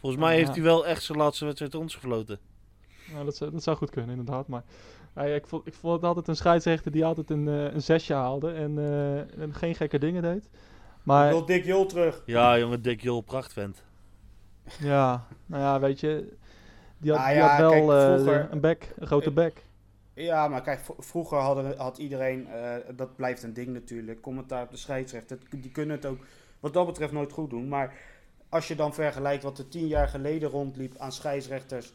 Volgens 0.00 0.22
mij 0.22 0.36
heeft 0.36 0.54
hij 0.54 0.62
wel 0.62 0.86
echt 0.86 1.02
zijn 1.02 1.18
laatste 1.18 1.44
wedstrijd 1.44 1.74
ons 1.74 1.94
gefloten. 1.94 2.38
Nou, 3.12 3.24
dat, 3.24 3.36
zou, 3.36 3.50
dat 3.50 3.62
zou 3.62 3.76
goed 3.76 3.90
kunnen, 3.90 4.10
inderdaad. 4.18 4.48
Maar 4.48 4.64
ja, 5.14 5.22
ik, 5.22 5.46
vond, 5.46 5.66
ik 5.66 5.74
vond 5.74 5.94
het 5.94 6.04
altijd 6.04 6.28
een 6.28 6.36
scheidsrechter 6.36 6.92
die 6.92 7.04
altijd 7.04 7.30
een, 7.30 7.46
een 7.46 7.82
zesje 7.82 8.14
haalde 8.14 8.52
en, 8.52 8.78
en 9.38 9.54
geen 9.54 9.74
gekke 9.74 9.98
dingen 9.98 10.22
deed. 10.22 10.48
Ik 11.06 11.12
Maar 11.12 11.28
wil 11.28 11.44
Dick 11.44 11.64
Jol 11.64 11.86
terug. 11.86 12.22
Ja, 12.26 12.58
jongen, 12.58 12.82
Dick 12.82 13.00
Jol, 13.00 13.20
prachtvent. 13.20 13.82
ja, 14.78 15.26
nou 15.46 15.62
ja, 15.62 15.80
weet 15.80 16.00
je, 16.00 16.32
die 16.98 17.10
had, 17.10 17.20
Ah, 17.20 17.26
die 17.26 17.36
ja, 17.36 17.48
had 17.48 17.58
wel 17.58 17.70
kijk, 17.70 18.26
eh, 18.26 18.50
een 18.50 18.60
bek, 18.60 18.92
een 18.98 19.06
grote 19.06 19.32
bek. 19.32 19.64
Ja, 20.14 20.48
maar 20.48 20.62
kijk, 20.62 20.80
vroeger 20.98 21.38
hadden, 21.38 21.76
had 21.76 21.98
iedereen, 21.98 22.46
eh, 22.48 22.74
dat 22.96 23.16
blijft 23.16 23.42
een 23.42 23.52
ding 23.52 23.68
natuurlijk, 23.68 24.20
commentaar 24.20 24.62
op 24.62 24.70
de 24.70 24.76
scheidsrechter. 24.76 25.38
Dat- 25.50 25.60
Die 25.62 25.70
kunnen 25.70 25.96
het 25.96 26.06
ook 26.06 26.18
wat 26.60 26.72
dat 26.74 26.86
betreft 26.86 27.12
nooit 27.12 27.32
goed 27.32 27.50
doen. 27.50 27.68
Maar 27.68 27.94
als 28.48 28.68
je 28.68 28.74
dan 28.74 28.94
vergelijkt 28.94 29.42
wat 29.42 29.58
er 29.58 29.68
tien 29.68 29.86
jaar 29.86 30.08
geleden 30.08 30.48
rondliep 30.50 30.94
aan 30.98 31.12
scheidsrechters 31.12 31.92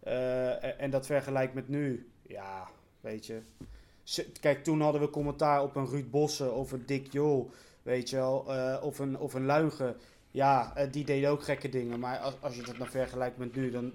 eh, 0.00 0.80
en 0.80 0.90
dat 0.90 1.06
vergelijkt 1.06 1.54
met 1.54 1.68
nu, 1.68 2.10
ja, 2.26 2.68
weet 3.00 3.26
je. 3.26 3.40
Kijk, 4.40 4.64
toen 4.64 4.80
hadden 4.80 5.00
we 5.00 5.10
commentaar 5.10 5.62
op 5.62 5.76
een 5.76 5.86
Ruud 5.86 6.10
Bossen 6.10 6.54
of 6.54 6.72
een 6.72 6.82
Dick 6.86 7.12
Jol, 7.12 7.50
weet 7.82 8.10
je 8.10 8.16
wel, 8.16 8.44
eh, 8.54 8.82
of, 8.84 8.98
een, 8.98 9.18
of 9.18 9.34
een 9.34 9.44
Luigen. 9.44 9.96
Ja, 10.30 10.72
eh, 10.74 10.92
die 10.92 11.04
deden 11.04 11.30
ook 11.30 11.42
gekke 11.42 11.68
dingen. 11.68 11.98
Maar 12.00 12.18
als, 12.18 12.34
als 12.40 12.56
je 12.56 12.62
dat 12.62 12.76
dan 12.76 12.86
vergelijkt 12.86 13.38
met 13.38 13.54
nu, 13.56 13.70
dan, 13.70 13.92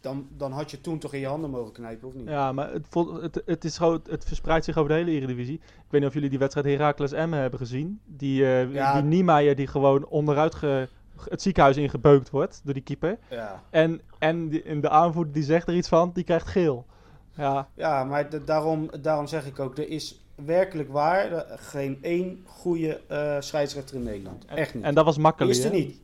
dan, 0.00 0.28
dan 0.36 0.52
had 0.52 0.70
je 0.70 0.80
toen 0.80 0.98
toch 0.98 1.12
in 1.14 1.20
je 1.20 1.26
handen 1.26 1.50
mogen 1.50 1.72
knijpen, 1.72 2.08
of 2.08 2.14
niet? 2.14 2.28
Ja, 2.28 2.52
maar 2.52 2.72
het, 2.72 2.86
vol- 2.90 3.22
het, 3.22 3.42
het, 3.46 3.64
is 3.64 3.76
gewoon, 3.76 4.00
het 4.10 4.24
verspreidt 4.24 4.64
zich 4.64 4.76
over 4.76 4.90
de 4.90 4.96
hele 4.96 5.10
Eredivisie. 5.10 5.54
Ik 5.54 5.62
weet 5.88 6.00
niet 6.00 6.08
of 6.08 6.14
jullie 6.14 6.30
die 6.30 6.38
wedstrijd 6.38 6.66
Heracles 6.66 7.12
Emmen 7.12 7.38
hebben 7.38 7.58
gezien. 7.58 8.00
Die, 8.04 8.42
Ja. 8.44 8.92
die 8.94 9.02
Niemeyer 9.02 9.56
die 9.56 9.66
gewoon 9.66 10.06
onderuit 10.06 10.54
ge- 10.54 10.88
het 11.28 11.42
ziekenhuis 11.42 11.76
ingebeukt 11.76 12.30
wordt 12.30 12.60
door 12.64 12.74
die 12.74 12.82
keeper. 12.82 13.18
Ja, 13.30 13.62
En, 13.70 14.00
en 14.18 14.48
die, 14.48 14.62
en 14.62 14.80
de 14.80 14.88
aanvoerder 14.88 15.32
die 15.34 15.42
zegt 15.42 15.68
er 15.68 15.74
iets 15.74 15.88
van, 15.88 16.10
die 16.14 16.24
krijgt 16.24 16.46
geel. 16.46 16.86
Ja, 17.34 17.68
ja 17.74 18.04
maar 18.04 18.44
daarom, 18.44 18.90
daarom 19.00 19.26
zeg 19.26 19.46
ik 19.46 19.58
ook, 19.58 19.78
er 19.78 19.88
is 19.88 20.20
werkelijk 20.44 20.88
waar 20.92 21.44
geen 21.56 21.98
één 22.02 22.42
goede 22.46 23.00
eh, 23.06 23.36
scheidsrechter 23.40 23.96
in 23.96 24.02
Nederland. 24.02 24.44
Echt 24.44 24.74
niet. 24.74 24.84
en 24.84 24.94
dat 24.94 25.04
was 25.04 25.14
die 25.14 25.22
makkelijk. 25.22 25.56
is 25.58 25.64
er 25.64 25.70
niet. 25.72 25.96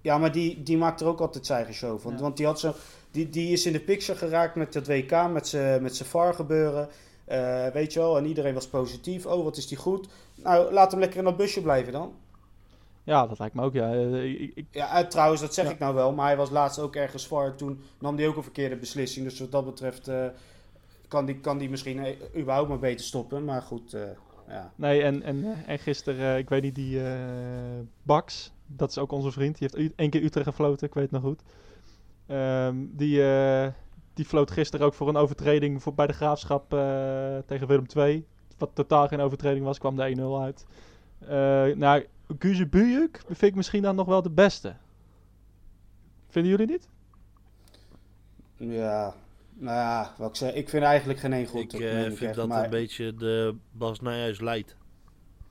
Ja. 0.00 0.18
Maar 0.18 0.32
die, 0.32 0.62
die 0.62 0.76
maakt 0.76 1.00
er 1.00 1.06
ook 1.06 1.20
altijd 1.20 1.46
zijn 1.46 1.58
eigen 1.58 1.74
show 1.76 2.00
van. 2.00 2.12
Ja. 2.12 2.18
Want 2.20 2.36
die, 2.36 2.46
had 2.46 2.60
zo, 2.60 2.74
die, 3.10 3.28
die 3.28 3.52
is 3.52 3.66
in 3.66 3.72
de 3.72 3.80
picture 3.80 4.18
geraakt 4.18 4.54
met 4.54 4.74
het 4.74 4.86
WK, 4.86 5.28
met 5.32 5.48
zijn 5.48 5.82
met 5.82 5.96
zijn 5.96 6.08
VAR 6.08 6.34
gebeuren. 6.34 6.88
Eh, 7.24 7.66
weet 7.66 7.92
je 7.92 7.98
wel, 7.98 8.16
en 8.16 8.26
iedereen 8.26 8.54
was 8.54 8.66
positief. 8.68 9.26
Oh, 9.26 9.44
wat 9.44 9.56
is 9.56 9.66
die 9.68 9.78
goed. 9.78 10.08
Nou, 10.34 10.72
laat 10.72 10.90
hem 10.90 11.00
lekker 11.00 11.18
in 11.18 11.24
dat 11.24 11.36
busje 11.36 11.62
blijven 11.62 11.92
dan. 11.92 12.12
Ja, 13.04 13.26
dat 13.26 13.38
lijkt 13.38 13.54
me 13.54 13.62
ook, 13.62 13.72
ja. 13.74 13.92
Eh, 13.92 14.24
ik- 14.40 14.52
ik- 14.54 14.66
Ja, 14.70 15.06
trouwens, 15.06 15.40
dat 15.40 15.54
zeg 15.54 15.64
Ja. 15.64 15.70
ik 15.70 15.78
nou 15.78 15.94
wel. 15.94 16.12
Maar 16.12 16.26
hij 16.26 16.36
was 16.36 16.50
laatst 16.50 16.78
ook 16.78 16.96
ergens 16.96 17.26
VAR. 17.26 17.54
Toen 17.54 17.80
nam 17.98 18.16
hij 18.16 18.28
ook 18.28 18.36
een 18.36 18.42
verkeerde 18.42 18.76
beslissing. 18.76 19.26
Dus 19.28 19.40
wat 19.40 19.52
dat 19.52 19.64
betreft 19.64 20.08
eh, 20.08 20.26
kan, 21.08 21.26
die, 21.26 21.40
kan 21.40 21.58
die 21.58 21.70
misschien 21.70 21.98
eh, 21.98 22.40
überhaupt 22.40 22.68
maar 22.68 22.78
beter 22.78 23.04
stoppen. 23.04 23.44
Maar 23.44 23.62
goed, 23.62 23.94
eh, 23.94 24.02
ja. 24.48 24.72
nee, 24.76 25.02
en, 25.02 25.22
en, 25.22 25.44
eh, 25.44 25.68
en 25.68 25.78
gisteren, 25.78 26.38
ik 26.38 26.48
weet 26.48 26.62
niet, 26.62 26.74
die 26.74 27.00
Bax, 28.02 28.52
dat 28.66 28.90
is 28.90 28.98
ook 28.98 29.12
onze 29.12 29.32
vriend, 29.32 29.58
die 29.58 29.68
heeft 29.70 29.92
één 29.96 30.10
keer 30.10 30.22
Utrecht 30.22 30.46
gefloten, 30.46 30.86
ik 30.86 30.94
weet 30.94 31.02
het 31.02 31.12
nog 31.12 31.22
goed. 31.22 31.42
Ehm, 32.26 32.76
die, 32.90 33.24
eh, 33.24 33.68
die 34.14 34.24
floot 34.24 34.50
gisteren 34.50 34.86
ook 34.86 34.94
voor 34.94 35.08
een 35.08 35.16
overtreding 35.16 35.82
voor, 35.82 35.94
bij 35.94 36.06
de 36.06 36.12
Graafschap 36.12 36.68
tegen 37.46 37.66
Willem 37.66 37.86
II. 37.96 38.26
Wat 38.58 38.70
totaal 38.74 39.08
geen 39.08 39.20
overtreding 39.20 39.64
was, 39.64 39.78
kwam 39.78 39.96
de 39.96 40.08
1-0 40.08 40.40
uit. 40.40 40.66
Eh 41.18 41.76
nou, 41.76 42.06
Guze 42.38 42.66
Bujuk 42.66 43.22
vind 43.26 43.42
ik 43.42 43.54
misschien 43.54 43.82
dan 43.82 43.96
nog 43.96 44.06
wel 44.06 44.22
de 44.22 44.30
beste. 44.30 44.76
Vinden 46.28 46.50
jullie 46.50 46.66
niet? 46.66 46.88
Ja, 48.56 49.14
nou 49.54 49.76
ja, 49.76 50.12
wat 50.18 50.28
ik 50.28 50.36
zeg. 50.36 50.52
Ik 50.54 50.68
vind 50.68 50.84
eigenlijk 50.84 51.18
geen 51.18 51.32
één 51.32 51.46
goed. 51.46 51.60
ik 51.60 51.72
ik 51.72 51.80
vind 52.06 52.20
echt, 52.22 52.34
dat 52.34 52.48
maar, 52.48 52.64
een 52.64 52.70
beetje 52.70 53.14
de 53.14 53.54
Bas 53.72 54.00
Nijhuis 54.00 54.40
leidt. 54.40 54.76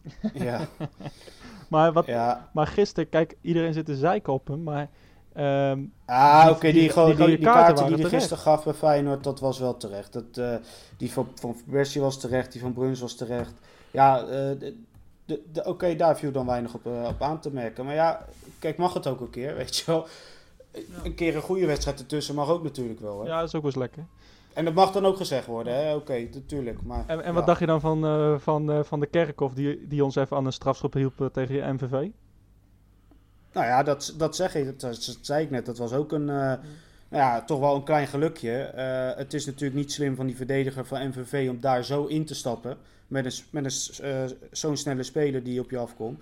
Ja, 0.34 0.68
Maar, 1.70 1.94
wat, 1.94 2.06
ja. 2.06 2.50
maar 2.54 2.68
gisteren, 2.68 3.10
kijk, 3.10 3.36
iedereen 3.42 3.74
zit 3.74 3.86
te 3.86 3.96
zeiken 3.96 4.34
op 4.34 4.48
hem, 4.48 4.64
maar... 4.64 4.90
ehm, 5.34 5.80
Ah, 6.06 6.42
Die- 6.46 6.52
oké, 6.52 6.72
die, 6.72 6.74
die- 6.94 7.06
die 7.06 7.16
die, 7.16 7.26
die 7.26 7.46
kaarten 7.46 7.86
hij 8.00 8.04
gisteren 8.10 8.38
gaf 8.44 8.64
bij 8.64 8.74
Feyenoord, 8.74 9.24
dat 9.24 9.40
was 9.40 9.60
wel 9.60 9.78
terecht. 9.78 10.14
Dat, 10.14 10.38
eh, 10.38 10.56
die 10.98 11.12
van, 11.12 11.28
van 11.36 11.56
Persie 11.70 12.02
was 12.02 12.20
terecht, 12.20 12.52
die 12.52 12.62
van 12.62 12.74
Bruns 12.74 13.00
was 13.00 13.16
terecht. 13.16 13.54
Ja, 13.92 14.20
eh, 14.20 14.26
de, 14.60 14.78
de, 15.26 15.44
de- 15.52 15.64
oké, 15.66 15.96
daar 15.96 16.18
viel 16.18 16.32
dan 16.32 16.46
weinig 16.46 16.74
op, 16.74 16.86
eh, 16.86 17.08
op 17.10 17.22
aan 17.22 17.40
te 17.40 17.52
merken. 17.54 17.86
Maar 17.86 17.96
ja, 17.96 18.26
kijk, 18.60 18.78
mag 18.78 18.94
het 18.94 19.08
ook 19.08 19.20
een 19.22 19.30
keer, 19.30 19.56
weet 19.62 19.76
je 19.78 19.84
wel. 19.86 20.08
Een 21.04 21.16
keer 21.16 21.36
een 21.36 21.42
goede 21.42 21.66
wedstrijd 21.66 22.00
ertussen 22.00 22.36
mag 22.36 22.50
ook 22.50 22.64
natuurlijk 22.64 23.00
wel. 23.00 23.22
Hè? 23.22 23.28
ja, 23.28 23.40
dat 23.40 23.48
is 23.48 23.56
ook 23.56 23.62
wel 23.62 23.72
eens 23.72 23.80
lekker. 23.80 24.06
En 24.54 24.66
dat 24.66 24.74
mag 24.74 24.92
dan 24.92 25.06
ook 25.06 25.18
gezegd 25.18 25.46
worden, 25.46 25.76
hè? 25.76 25.96
Oké, 25.96 26.28
natuurlijk. 26.34 26.84
maar 26.84 27.04
En, 27.08 27.20
en 27.20 27.28
ja. 27.28 27.34
wat 27.34 27.46
dacht 27.46 27.60
je 27.60 27.66
dan 27.66 27.82
van, 27.82 28.06
eh, 28.06 28.36
van, 28.38 28.72
eh, 28.72 28.84
van 28.84 29.00
de 29.00 29.06
Kerkhoff 29.06 29.54
die, 29.54 29.88
die 29.88 30.04
ons 30.04 30.16
even 30.16 30.38
aan 30.38 30.46
een 30.46 30.54
strafschop 30.54 30.94
hielp 30.94 31.22
eh, 31.22 31.28
tegen 31.28 31.56
je 31.56 31.74
MVV? 31.74 32.10
Nou 33.52 33.66
ja, 33.66 33.84
dat, 33.84 34.14
dat 34.18 34.36
zeg 34.36 34.56
ik, 34.56 34.66
dat, 34.66 34.80
dat 34.80 35.18
zei 35.22 35.44
ik 35.44 35.50
net. 35.50 35.66
Dat 35.66 35.78
was 35.78 35.94
ook 35.94 36.12
een, 36.12 36.30
eh, 36.30 36.36
nou 36.36 37.24
ja, 37.24 37.42
toch 37.42 37.60
wel 37.60 37.76
een 37.76 37.84
klein 37.84 38.08
gelukje. 38.08 38.50
Het 39.18 39.34
is 39.34 39.46
natuurlijk 39.46 39.80
niet 39.80 39.92
slim 39.92 40.16
van 40.16 40.26
die 40.26 40.36
verdediger 40.36 40.86
van 40.86 41.08
MVV 41.08 41.48
om 41.50 41.60
daar 41.60 41.84
zo 41.84 42.06
in 42.06 42.26
te 42.26 42.36
stappen. 42.36 42.78
Met 43.08 43.26
een, 43.26 43.44
met 43.50 43.66
een, 43.66 44.38
zo'n 44.52 44.78
snelle 44.78 45.04
speler 45.04 45.44
die 45.44 45.60
op 45.60 45.70
je 45.70 45.78
afkomt. 45.78 46.22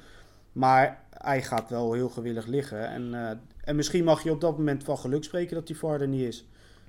Maar 0.51 0.99
hij 1.09 1.41
gaat 1.41 1.69
wel 1.69 1.93
heel 1.93 2.09
gewillig 2.09 2.45
liggen. 2.45 2.87
En, 2.87 3.39
en 3.63 3.75
misschien 3.75 4.03
mag 4.03 4.23
je 4.23 4.31
op 4.31 4.41
dat 4.41 4.57
moment 4.57 4.83
van 4.83 4.97
geluk 4.97 5.23
spreken 5.23 5.55
dat 5.55 5.67
die 5.67 5.77
VAR 5.77 6.01
er 6.01 6.07
niet 6.07 6.21
is. 6.27 6.45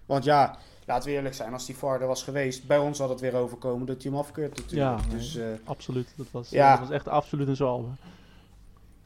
Want 0.07 0.25
ja, 0.25 0.59
laten 0.87 1.09
we 1.09 1.15
eerlijk 1.15 1.35
zijn, 1.35 1.53
als 1.53 1.67
die 1.67 1.77
VAR 1.77 2.01
er 2.01 2.07
was 2.07 2.23
geweest, 2.23 2.67
bij 2.67 2.79
ons 2.79 2.99
had 2.99 3.09
het 3.09 3.21
weer 3.21 3.35
overkomen 3.35 3.87
dat 3.87 4.03
hij 4.03 4.11
hem 4.11 4.21
afkeurt 4.21 4.57
natuurlijk. 4.57 5.01
Ja, 5.01 5.15
dus, 5.17 5.37
eh, 5.37 5.45
Absoluut. 5.65 6.09
Dat 6.17 6.27
was, 6.31 6.51
Ja. 6.51 6.71
dat 6.71 6.81
was 6.81 6.91
echt 6.97 7.09
absoluut 7.09 7.49
een 7.49 7.57
zalve. 7.57 7.89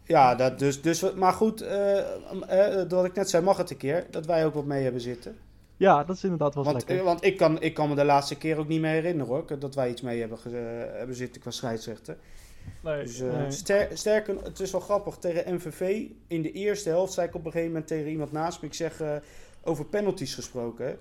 Ja, 0.05 0.35
dat 0.35 0.59
dus, 0.59 0.83
dus, 0.83 1.13
maar 1.15 1.33
goed, 1.33 1.61
eh, 1.61 1.99
eh, 2.81 2.89
wat 2.91 3.05
ik 3.05 3.15
net 3.15 3.31
zei, 3.31 3.45
mag 3.45 3.57
het 3.57 3.71
een 3.71 3.77
keer. 3.77 4.07
Dat 4.11 4.27
wij 4.27 4.47
ook 4.47 4.55
wat 4.55 4.65
mee 4.65 4.83
hebben 4.83 5.01
zitten. 5.01 5.37
Ja, 5.77 6.05
dat 6.05 6.17
is 6.17 6.23
inderdaad 6.25 6.55
wel 6.55 6.65
Want, 6.65 6.77
lekker. 6.77 6.97
eh, 6.99 7.03
want 7.05 7.25
ik, 7.25 7.37
kan, 7.37 7.63
ik 7.63 7.75
kan 7.75 7.89
me 7.89 7.95
de 7.95 8.05
laatste 8.05 8.37
keer 8.37 8.59
ook 8.59 8.69
niet 8.69 8.81
meer 8.81 8.91
herinneren 8.91 9.33
hoor. 9.33 9.59
Dat 9.59 9.75
wij 9.75 9.91
iets 9.91 10.01
mee 10.01 10.21
hebben, 10.21 10.39
eh, 10.45 10.53
hebben 10.99 11.17
zitten 11.17 11.41
qua 11.41 11.51
scheidsrechter. 11.51 12.17
Nee, 12.83 13.03
Dus, 13.03 13.21
eh, 13.21 13.37
nee. 13.39 13.51
ster- 13.51 13.89
sterker, 13.93 14.43
het 14.43 14.61
is 14.61 14.71
wel 14.71 14.81
grappig. 14.81 15.17
Tegen 15.17 15.55
MVV 15.55 16.05
in 16.27 16.43
de 16.43 16.53
eerste 16.53 16.89
helft 16.89 17.13
zei 17.13 17.27
ik 17.29 17.35
op 17.35 17.45
een 17.45 17.51
gegeven 17.51 17.73
moment 17.73 17.89
tegen 17.89 18.11
iemand 18.11 18.33
naast 18.33 18.61
me. 18.61 18.67
Ik 18.69 18.75
zeg 18.75 19.01
eh, 19.01 19.17
over 19.63 19.85
penalties 19.85 20.35
gesproken. 20.35 20.87
hè. 20.87 20.95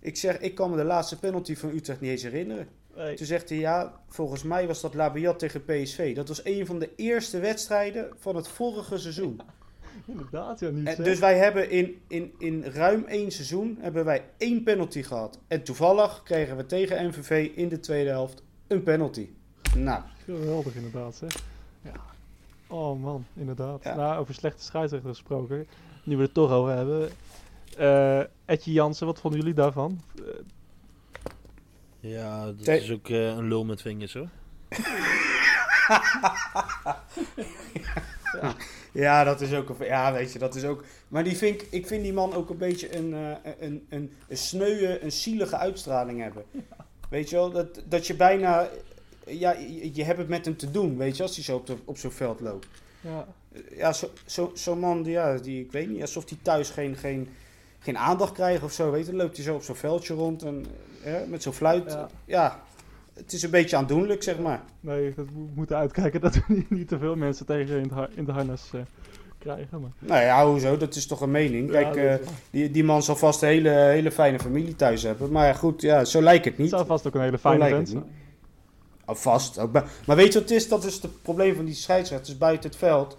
Ik 0.00 0.16
zeg, 0.16 0.38
ik 0.38 0.54
kan 0.54 0.70
me 0.70 0.76
de 0.76 0.84
laatste 0.84 1.18
penalty 1.18 1.56
van 1.56 1.70
Utrecht 1.70 2.00
niet 2.00 2.10
eens 2.10 2.22
herinneren. 2.22 2.68
Nee. 2.96 3.14
Toen 3.14 3.26
zegt 3.26 3.48
hij, 3.48 3.58
ja, 3.58 4.00
volgens 4.08 4.42
mij 4.42 4.66
was 4.66 4.80
dat 4.80 4.94
Labiat 4.94 5.38
tegen 5.38 5.64
PSV. 5.64 6.14
Dat 6.14 6.28
was 6.28 6.44
een 6.44 6.66
van 6.66 6.78
de 6.78 6.90
eerste 6.96 7.38
wedstrijden 7.38 8.08
van 8.18 8.36
het 8.36 8.48
vorige 8.48 8.98
seizoen. 8.98 9.40
Inderdaad, 10.06 10.60
ja, 10.60 10.68
niet 10.68 10.86
En 10.88 11.02
dus 11.04 11.18
wij 11.18 11.36
hebben 11.38 11.70
in, 11.70 12.00
in, 12.08 12.34
in 12.38 12.64
ruim 12.64 13.04
één 13.04 13.30
seizoen 13.30 13.78
hebben 13.80 14.04
wij 14.04 14.24
één 14.38 14.62
penalty 14.62 15.02
gehad. 15.02 15.38
En 15.48 15.62
toevallig 15.62 16.22
kregen 16.22 16.56
we 16.56 16.66
tegen 16.66 17.06
MVV 17.06 17.50
in 17.54 17.68
de 17.68 17.80
tweede 17.80 18.10
helft 18.10 18.42
een 18.66 18.82
penalty. 18.82 19.28
Nou, 19.76 20.02
Geweldig 20.26 20.74
inderdaad, 20.74 21.14
zeg. 21.14 21.36
Oh 22.66 23.00
man, 23.02 23.26
inderdaad. 23.34 23.84
Ja. 23.84 23.94
Nou, 23.94 24.18
over 24.18 24.34
slechte 24.34 24.62
scheidsrechter 24.64 25.08
gesproken. 25.10 25.66
Nu 26.04 26.16
we 26.16 26.22
het 26.22 26.34
toch 26.34 26.50
over 26.50 26.72
hebben. 26.74 27.10
Eh 27.76 28.20
Etje 28.44 28.72
Jansen, 28.72 29.06
wat 29.06 29.20
vonden 29.20 29.40
jullie 29.40 29.54
daarvan? 29.54 30.00
Eh, 30.18 30.24
Ja, 32.00 32.46
dat 32.46 32.66
is 32.68 32.90
ook 32.90 33.08
eh, 33.08 33.26
een 33.26 33.48
lul 33.48 33.64
met 33.64 33.82
vingers 33.82 34.14
hoor. 34.14 34.28
Ja, 38.92 39.24
dat 39.24 39.40
is 39.40 39.52
ook. 39.54 39.68
Een, 39.68 39.86
ja, 39.86 40.12
weet 40.12 40.32
je, 40.32 40.38
dat 40.38 40.54
is 40.54 40.64
ook. 40.64 40.84
Maar 41.08 41.24
die 41.24 41.36
vind 41.36 41.62
ik, 41.62 41.68
ik 41.70 41.86
vind 41.86 42.02
die 42.02 42.12
man 42.12 42.34
ook 42.34 42.50
een 42.50 42.58
beetje 42.58 42.96
een, 42.96 43.14
eh, 43.14 43.52
een, 43.60 43.86
een, 43.88 44.12
een 44.28 44.36
sneuwe, 44.36 45.02
een 45.02 45.12
zielige 45.12 45.56
uitstraling 45.56 46.20
hebben. 46.22 46.44
Weet 47.10 47.30
je 47.30 47.36
wel, 47.36 47.50
dat, 47.50 47.82
dat 47.88 48.06
je 48.06 48.14
bijna. 48.16 48.68
Ja, 49.26 49.52
je, 49.52 49.90
je 49.94 50.04
hebt 50.04 50.18
het 50.18 50.28
met 50.28 50.44
hem 50.44 50.56
te 50.56 50.70
doen, 50.70 50.96
weet 50.96 51.16
je, 51.16 51.22
als 51.22 51.34
hij 51.34 51.44
zo 51.44 51.56
op, 51.56 51.66
de, 51.66 51.76
op 51.84 51.98
zo'n 51.98 52.10
veld 52.10 52.40
loopt. 52.40 52.66
ja. 53.00 53.26
Ja, 53.76 53.92
zo'n 53.92 54.08
zo, 54.26 54.50
zo'n 54.54 54.78
man, 54.78 55.02
die, 55.02 55.12
ja, 55.12 55.36
die, 55.38 55.64
ik 55.64 55.72
weet 55.72 55.88
niet, 55.90 56.00
alsof 56.00 56.28
hij 56.28 56.38
thuis 56.42 56.70
geen, 56.70 56.96
geen, 56.96 57.28
geen 57.78 57.98
aandacht 57.98 58.32
krijgt 58.32 58.62
of 58.62 58.72
zo, 58.72 58.90
weet 58.90 59.04
je. 59.04 59.10
Dan 59.10 59.20
loopt 59.20 59.36
hij 59.36 59.44
zo 59.44 59.54
op 59.54 59.62
zo'n 59.62 59.74
veldje 59.74 60.14
rond 60.14 60.42
en 60.42 60.66
ja, 61.04 61.20
met 61.28 61.42
zo'n 61.42 61.52
fluit. 61.52 61.92
Ja. 61.92 62.08
Ja. 62.24 62.62
het 63.14 63.32
is 63.32 63.42
een 63.42 63.50
beetje 63.50 63.76
aandoenlijk, 63.76 64.22
zeg 64.22 64.38
maar. 64.38 64.62
Nee, 64.80 65.12
we 65.16 65.24
moeten 65.54 65.76
uitkijken 65.76 66.20
dat 66.20 66.34
we 66.34 66.64
niet, 66.68 66.88
te 66.88 66.98
veel 66.98 67.16
mensen 67.16 67.46
tegen 67.46 67.76
in, 67.76 67.82
het 67.82 67.92
har- 67.92 68.10
in 68.14 68.24
de 68.24 68.32
harnas 68.32 68.70
eh, 68.74 68.80
krijgen. 69.38 69.80
Maar, 69.80 69.90
Nou 69.98 70.22
ja, 70.22 70.46
hoezo, 70.46 70.76
dat 70.76 70.94
is 70.94 71.06
toch 71.06 71.20
een 71.20 71.30
mening. 71.30 71.70
Kijk, 71.70 71.94
Ja, 71.94 72.02
eh, 72.02 72.26
die, 72.50 72.70
die 72.70 72.84
man 72.84 73.02
zal 73.02 73.16
vast 73.16 73.42
een 73.42 73.48
hele, 73.48 73.70
hele 73.70 74.10
fijne 74.10 74.38
familie 74.38 74.76
thuis 74.76 75.02
hebben. 75.02 75.30
Maar 75.30 75.46
ja, 75.46 75.52
goed, 75.52 75.82
ja, 75.82 76.04
zo 76.04 76.22
lijkt 76.22 76.44
het 76.44 76.52
het 76.54 76.62
niet. 76.62 76.70
zou 76.72 76.86
vast 76.86 77.06
ook 77.06 77.14
een 77.14 77.20
hele 77.20 77.38
Zo 77.38 77.48
fijne 77.48 77.64
vent 77.68 77.78
het 77.78 77.88
zijn. 77.88 78.04
Maar 80.06 80.16
weet 80.16 80.32
je 80.32 80.38
wat 80.38 80.48
het 80.48 80.58
is? 80.58 80.68
Dat 80.68 80.84
is 80.84 80.94
het 80.94 81.22
probleem 81.22 81.54
van 81.54 81.64
die 81.64 81.74
scheidsrechters 81.74 82.38
buiten 82.38 82.70
het 82.70 82.78
veld. 82.78 83.16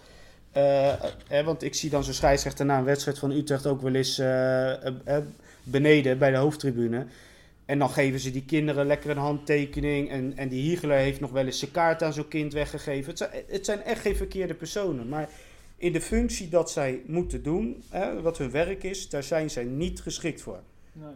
Eh, 0.52 0.93
eh, 0.93 1.45
want 1.45 1.63
ik 1.63 1.76
zie 1.76 1.89
dan 1.89 2.04
zo'n 2.04 2.13
scheidsrechter 2.13 2.65
na 2.65 2.78
een 2.78 2.84
wedstrijd 2.84 3.19
van 3.19 3.32
Utrecht 3.32 3.65
ook 3.65 3.82
wel 3.82 3.93
eens 3.93 4.19
eh, 4.19 5.17
beneden 5.63 6.17
bij 6.17 6.32
de 6.32 6.38
hoofdtribune. 6.38 7.06
En 7.65 7.80
dan 7.80 7.89
geven 7.89 8.19
ze 8.19 8.32
die 8.32 8.45
kinderen 8.45 8.86
lekker 8.86 9.10
een 9.10 9.17
handtekening. 9.17 10.10
En, 10.10 10.34
en 10.36 10.50
die 10.50 10.62
Hiegler 10.62 10.97
heeft 10.97 11.19
nog 11.19 11.32
wel 11.32 11.45
eens 11.45 11.60
zijn 11.60 11.71
kaart 11.71 12.04
aan 12.04 12.13
zo'n 12.13 12.28
kind 12.28 12.54
weggegeven. 12.54 13.10
Het 13.10 13.17
zijn, 13.17 13.32
het 13.47 13.65
zijn 13.65 13.84
echt 13.84 14.02
geen 14.02 14.15
verkeerde 14.15 14.54
personen. 14.54 15.10
Maar 15.10 15.30
in 15.78 15.91
de 15.91 16.02
functie 16.02 16.50
dat 16.50 16.71
zij 16.71 17.02
moeten 17.06 17.43
doen, 17.43 17.84
wat 18.21 18.38
hun 18.38 18.52
werk 18.52 18.84
is, 18.84 19.10
daar 19.10 19.23
zijn 19.23 19.50
zij 19.50 19.63
niet 19.63 20.02
geschikt 20.02 20.41
voor. 20.41 20.60
Nee. 20.93 21.13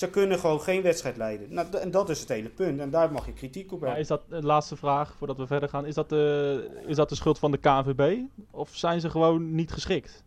Ze 0.00 0.10
kunnen 0.10 0.38
gewoon 0.38 0.60
geen 0.60 0.82
wedstrijd 0.82 1.16
leiden. 1.16 1.54
Nou, 1.54 1.76
en 1.76 1.90
dat 1.90 2.08
is 2.08 2.20
het 2.20 2.28
hele 2.28 2.48
punt. 2.48 2.80
En 2.80 2.90
daar 2.90 3.12
mag 3.12 3.26
je 3.26 3.32
kritiek 3.32 3.72
op 3.72 3.80
Maar 3.80 3.88
hebben. 3.88 4.00
is 4.00 4.08
dat, 4.08 4.22
de 4.28 4.42
laatste 4.46 4.76
vraag 4.76 5.14
voordat 5.18 5.36
we 5.36 5.46
verder 5.46 5.68
gaan, 5.68 5.86
is 5.86 5.94
dat, 5.94 6.08
de, 6.08 6.82
is 6.86 6.96
dat 6.96 7.08
de 7.08 7.14
schuld 7.14 7.38
van 7.38 7.50
de 7.50 7.58
KNVB? 7.58 8.18
Of 8.50 8.70
zijn 8.76 9.00
ze 9.00 9.10
gewoon 9.10 9.54
niet 9.54 9.72
geschikt? 9.72 10.24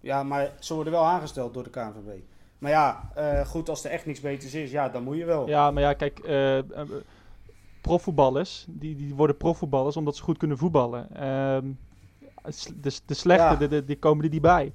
Ja, 0.00 0.22
maar 0.22 0.52
ze 0.58 0.74
worden 0.74 0.92
wel 0.92 1.04
aangesteld 1.04 1.54
door 1.54 1.62
de 1.62 1.70
KNVB. 1.70 2.20
Maar 2.58 2.70
ja, 2.70 3.10
eh, 3.14 3.46
goed, 3.46 3.68
als 3.68 3.84
er 3.84 3.90
echt 3.90 4.06
niks 4.06 4.20
beters 4.20 4.54
is, 4.54 4.70
ja, 4.70 4.88
dan 4.88 5.02
moet 5.02 5.16
je 5.16 5.24
wel. 5.24 5.48
Ja, 5.48 5.70
maar 5.70 5.82
ja, 5.82 5.92
kijk, 5.92 6.18
eh, 6.18 6.58
eh, 6.58 6.64
profvoetballers, 7.80 8.64
die, 8.68 8.96
die 8.96 9.14
worden 9.14 9.36
profvoetballers 9.36 9.96
omdat 9.96 10.16
ze 10.16 10.22
goed 10.22 10.38
kunnen 10.38 10.58
voetballen. 10.58 11.14
Ehm, 11.16 11.66
de, 12.80 12.98
de 13.06 13.14
slechte, 13.14 13.44
Ja. 13.44 13.56
de, 13.56 13.68
de- 13.68 13.84
die 13.84 13.98
komen 13.98 14.24
er 14.24 14.30
niet 14.30 14.42
bij. 14.42 14.72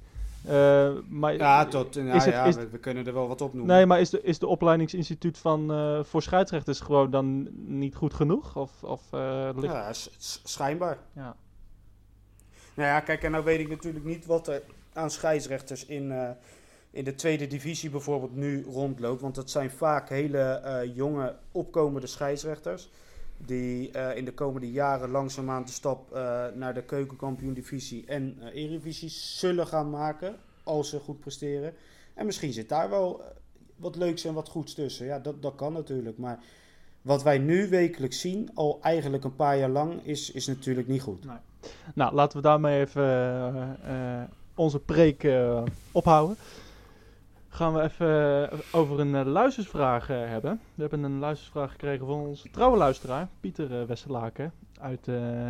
Eh, 0.48 0.90
maar 1.08 1.36
Ja, 1.36 1.64
tot, 1.66 1.94
nou, 1.94 2.16
is 2.16 2.24
het- 2.24 2.34
ja 2.34 2.44
is- 2.44 2.54
we, 2.56 2.68
we 2.68 2.78
kunnen 2.78 3.06
er 3.06 3.12
wel 3.12 3.28
wat 3.28 3.40
op 3.40 3.54
noemen. 3.54 3.76
Nee, 3.76 3.86
maar 3.86 4.00
is 4.00 4.10
de, 4.10 4.22
is 4.22 4.38
de 4.38 4.46
opleidingsinstituut 4.46 5.38
van, 5.38 5.72
eh, 5.72 6.04
voor 6.04 6.22
scheidsrechters 6.22 6.80
gewoon 6.80 7.10
dan 7.10 7.48
niet 7.66 7.94
goed 7.94 8.14
genoeg? 8.14 8.56
Of, 8.56 8.82
of 8.82 9.02
eh, 9.12 9.48
ligt... 9.56 9.72
Ja, 9.74 9.90
schijnbaar. 10.44 10.98
Ja. 11.12 11.36
Nou 12.74 12.88
ja, 12.88 13.00
kijk, 13.00 13.22
en 13.22 13.30
nou 13.30 13.44
weet 13.44 13.60
ik 13.60 13.68
natuurlijk 13.68 14.04
niet 14.04 14.26
wat 14.26 14.48
er 14.48 14.62
aan 14.92 15.10
scheidsrechters 15.10 15.86
in, 15.86 16.12
in 16.90 17.04
de 17.04 17.14
tweede 17.14 17.46
divisie 17.46 17.90
bijvoorbeeld 17.90 18.34
nu 18.36 18.64
rondloopt. 18.64 19.20
Want 19.20 19.34
dat 19.34 19.50
zijn 19.50 19.70
vaak 19.70 20.08
hele 20.08 20.90
jonge, 20.94 21.36
opkomende 21.52 22.06
scheidsrechters. 22.06 22.90
Die 23.46 23.90
eh, 23.90 24.16
in 24.16 24.24
de 24.24 24.32
komende 24.32 24.70
jaren 24.70 25.10
langzaamaan 25.10 25.64
de 25.64 25.70
stap 25.70 26.12
eh, 26.12 26.46
naar 26.54 26.74
de 26.74 26.82
keukenkampioen-divisie 26.82 28.06
en 28.06 28.38
eredivisie 28.52 29.08
zullen 29.08 29.66
gaan 29.66 29.90
maken. 29.90 30.36
Als 30.62 30.88
ze 30.88 30.98
goed 30.98 31.20
presteren. 31.20 31.74
En 32.14 32.26
misschien 32.26 32.52
zit 32.52 32.68
daar 32.68 32.90
wel 32.90 33.22
wat 33.76 33.96
leuks 33.96 34.24
en 34.24 34.34
wat 34.34 34.48
goeds 34.48 34.74
tussen. 34.74 35.06
Ja, 35.06 35.18
dat, 35.18 35.42
dat 35.42 35.54
kan 35.54 35.72
natuurlijk. 35.72 36.18
Maar 36.18 36.38
wat 37.02 37.22
wij 37.22 37.38
nu 37.38 37.68
wekelijks 37.68 38.20
zien, 38.20 38.50
al 38.54 38.78
eigenlijk 38.82 39.24
een 39.24 39.36
paar 39.36 39.58
jaar 39.58 39.68
lang, 39.68 40.00
is, 40.02 40.30
is 40.30 40.46
natuurlijk 40.46 40.88
niet 40.88 41.02
goed. 41.02 41.24
Nou, 41.94 42.14
laten 42.14 42.36
we 42.36 42.42
daarmee 42.42 42.80
even 42.80 44.30
onze 44.54 44.78
preek 44.78 45.28
ophouden. 45.92 46.36
Gaan 47.58 47.74
we 47.74 47.82
even 47.82 48.50
eh, 48.50 48.58
over 48.72 49.00
een 49.00 49.14
eh, 49.14 49.26
luistersvraag 49.26 50.10
eh, 50.10 50.16
hebben. 50.16 50.60
We 50.74 50.80
hebben 50.80 51.02
een 51.02 51.18
luistersvraag 51.18 51.70
gekregen 51.70 52.06
van 52.06 52.20
onze 52.20 52.50
trouwe 52.50 52.76
luisteraar, 52.76 53.28
Pieter 53.40 53.86
Westerlaken 53.86 54.52
uit 54.80 55.08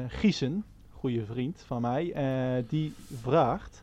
Giezen. 0.08 0.64
Goede 0.90 1.24
vriend 1.24 1.62
van 1.66 1.80
mij. 1.80 2.14
Die 2.68 2.94
vraagt... 3.14 3.82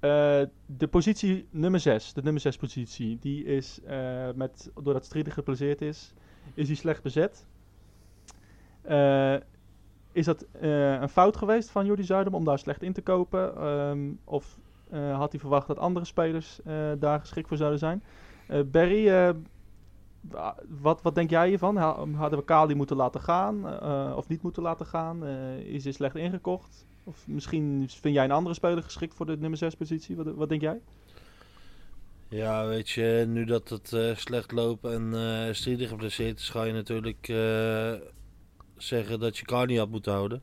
de 0.00 0.88
positie 0.90 1.46
nummer 1.50 1.80
6, 1.80 2.12
de 2.12 2.22
nummer 2.22 2.40
6 2.40 2.56
positie, 2.56 3.18
die 3.20 3.44
is 3.44 3.80
eh, 3.82 4.28
met, 4.34 4.70
doordat 4.82 5.04
Strieder 5.04 5.32
geplaceerd 5.32 5.80
is, 5.80 6.14
is 6.54 6.66
die 6.66 6.76
slecht 6.76 7.02
bezet. 7.02 7.46
Is 10.12 10.24
dat 10.24 10.46
een 10.60 11.08
fout 11.08 11.36
geweest 11.36 11.70
van 11.70 11.86
Jordi 11.86 12.04
Zuidam 12.04 12.34
om 12.34 12.44
daar 12.44 12.58
slecht 12.58 12.82
in 12.82 12.92
te 12.92 13.02
kopen? 13.02 13.56
Ehm, 13.56 14.10
of 14.24 14.58
had 14.98 15.30
hij 15.32 15.40
verwacht 15.40 15.66
dat 15.66 15.78
andere 15.78 16.04
spelers 16.06 16.60
eh, 16.64 16.74
daar 16.98 17.20
geschikt 17.20 17.48
voor 17.48 17.56
zouden 17.56 17.78
zijn? 17.78 18.02
Eh, 18.46 18.60
Barry, 18.66 19.08
eh, 19.08 19.30
wa- 20.20 20.56
wat, 20.80 21.02
wat 21.02 21.14
denk 21.14 21.30
jij 21.30 21.48
hiervan? 21.48 21.76
Ha- 21.76 22.06
Hadden 22.14 22.38
we 22.38 22.44
Kali 22.44 22.74
moeten 22.74 22.96
laten 22.96 23.20
gaan 23.20 23.68
eh, 23.68 24.12
of 24.16 24.28
niet 24.28 24.42
moeten 24.42 24.62
laten 24.62 24.86
gaan? 24.86 25.26
Eh, 25.26 25.58
is 25.58 25.84
hij 25.84 25.92
slecht 25.92 26.16
ingekocht? 26.16 26.86
Of 27.04 27.26
misschien 27.26 27.86
vind 27.88 28.14
jij 28.14 28.24
een 28.24 28.30
andere 28.30 28.54
speler 28.54 28.82
geschikt 28.82 29.14
voor 29.14 29.26
de 29.26 29.36
nummer 29.38 29.58
6 29.58 29.74
positie? 29.74 30.16
Wat, 30.16 30.34
wat 30.34 30.48
denk 30.48 30.60
jij? 30.60 30.80
Ja, 32.28 32.66
weet 32.66 32.90
je, 32.90 33.24
nu 33.28 33.44
dat 33.44 33.68
het 33.68 33.92
eh, 33.92 34.16
slecht 34.16 34.52
loopt 34.52 34.84
en 34.84 35.14
eh 35.14 35.52
Strieder 35.54 35.88
geblesseerd 35.88 36.38
is, 36.38 36.48
ga 36.48 36.62
je 36.64 36.72
natuurlijk 36.72 37.28
eh, 37.28 37.92
zeggen 38.76 39.20
dat 39.20 39.38
je 39.38 39.44
Cardi 39.44 39.78
had 39.78 39.88
moeten 39.90 40.12
houden. 40.12 40.42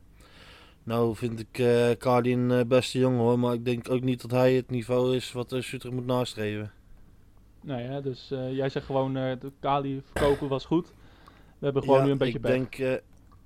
Nou 0.84 1.16
vind 1.16 1.40
ik 1.40 1.58
eh 1.58 1.90
Cardi 1.90 2.32
een 2.32 2.50
eh, 2.50 2.64
beste 2.66 2.98
jongen 2.98 3.18
hoor, 3.18 3.38
maar 3.38 3.54
ik 3.54 3.64
denk 3.64 3.90
ook 3.90 4.00
niet 4.00 4.20
dat 4.20 4.30
hij 4.30 4.54
het 4.54 4.70
niveau 4.70 5.16
is 5.16 5.32
wat 5.32 5.52
uh, 5.52 5.90
moet 5.90 6.06
nastreven. 6.06 6.72
Nou 7.62 7.82
ja, 7.82 8.00
dus 8.00 8.26
jij 8.28 8.68
zegt 8.68 8.86
gewoon 8.86 9.16
eh 9.16 9.40
de 9.40 9.52
Kali 9.60 10.02
verkopen 10.12 10.48
was 10.48 10.64
goed. 10.64 10.92
We 11.58 11.64
hebben 11.64 11.82
gewoon 11.82 11.98
Ja, 11.98 12.04
nu 12.04 12.10
een 12.10 12.18
beetje 12.18 12.38
ik 12.38 12.42
denk, 12.42 13.00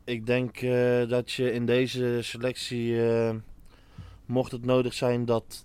ik 0.04 0.26
denk 0.26 0.60
dat 1.08 1.32
je 1.32 1.52
in 1.52 1.66
deze 1.66 2.18
selectie, 2.22 3.00
mocht 4.26 4.52
het 4.52 4.64
nodig 4.64 4.94
zijn, 4.94 5.24
dat 5.24 5.64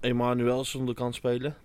Emanuelson 0.00 0.88
er 0.88 0.94
kan 0.94 1.14
spelen. 1.14 1.56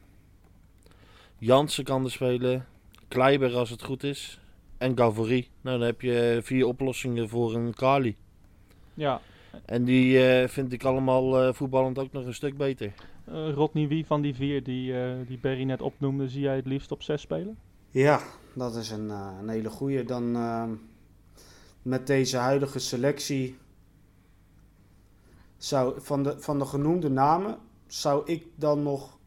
Jansen 1.38 1.84
kan 1.84 2.04
er 2.04 2.12
spelen. 2.12 2.66
Kleiber 3.08 3.56
als 3.56 3.70
het 3.70 3.84
goed 3.84 4.04
is. 4.04 4.40
En 4.78 4.98
Gavory. 4.98 5.48
Nou, 5.62 5.78
dan 5.78 5.88
heb 5.88 6.02
je 6.02 6.40
vier 6.44 6.66
oplossingen 6.66 7.30
voor 7.30 7.56
een 7.56 7.74
Kali. 7.74 8.16
Ja, 9.00 9.22
En 9.66 9.84
die 9.84 10.28
eh, 10.28 10.48
vind 10.48 10.74
ik 10.74 10.84
allemaal 10.84 11.42
eh, 11.42 11.54
voetballend 11.54 12.00
ook 12.00 12.12
nog 12.12 12.26
een 12.26 12.34
stuk 12.34 12.58
beter. 12.58 12.94
Eh 13.26 13.54
Rodney, 13.54 13.88
wie 13.88 14.06
van 14.06 14.22
die 14.22 14.36
vier 14.36 14.64
die, 14.64 15.02
eh, 15.02 15.12
die 15.28 15.38
Berry 15.40 15.64
net 15.64 15.82
opnoemde, 15.82 16.30
zie 16.30 16.42
jij 16.42 16.56
het 16.56 16.66
liefst 16.66 16.92
op 16.92 17.02
zes 17.04 17.22
spelen? 17.22 17.58
Ja, 17.90 18.20
dat 18.54 18.76
is 18.76 18.90
een, 18.90 19.10
eh, 19.10 19.30
een 19.42 19.50
hele 19.50 19.70
goeie. 19.70 20.04
Dan 20.04 20.36
ehm, 20.36 20.70
met 21.82 22.08
deze 22.08 22.38
huidige 22.38 22.80
selectie 22.80 23.58
zou 25.58 26.02
van 26.02 26.24
de, 26.24 26.36
van 26.40 26.60
de 26.60 26.66
genoemde 26.66 27.10
namen 27.10 27.58
zou 27.88 28.22
ik 28.26 28.46
dan 28.56 28.84
nog 28.84 29.18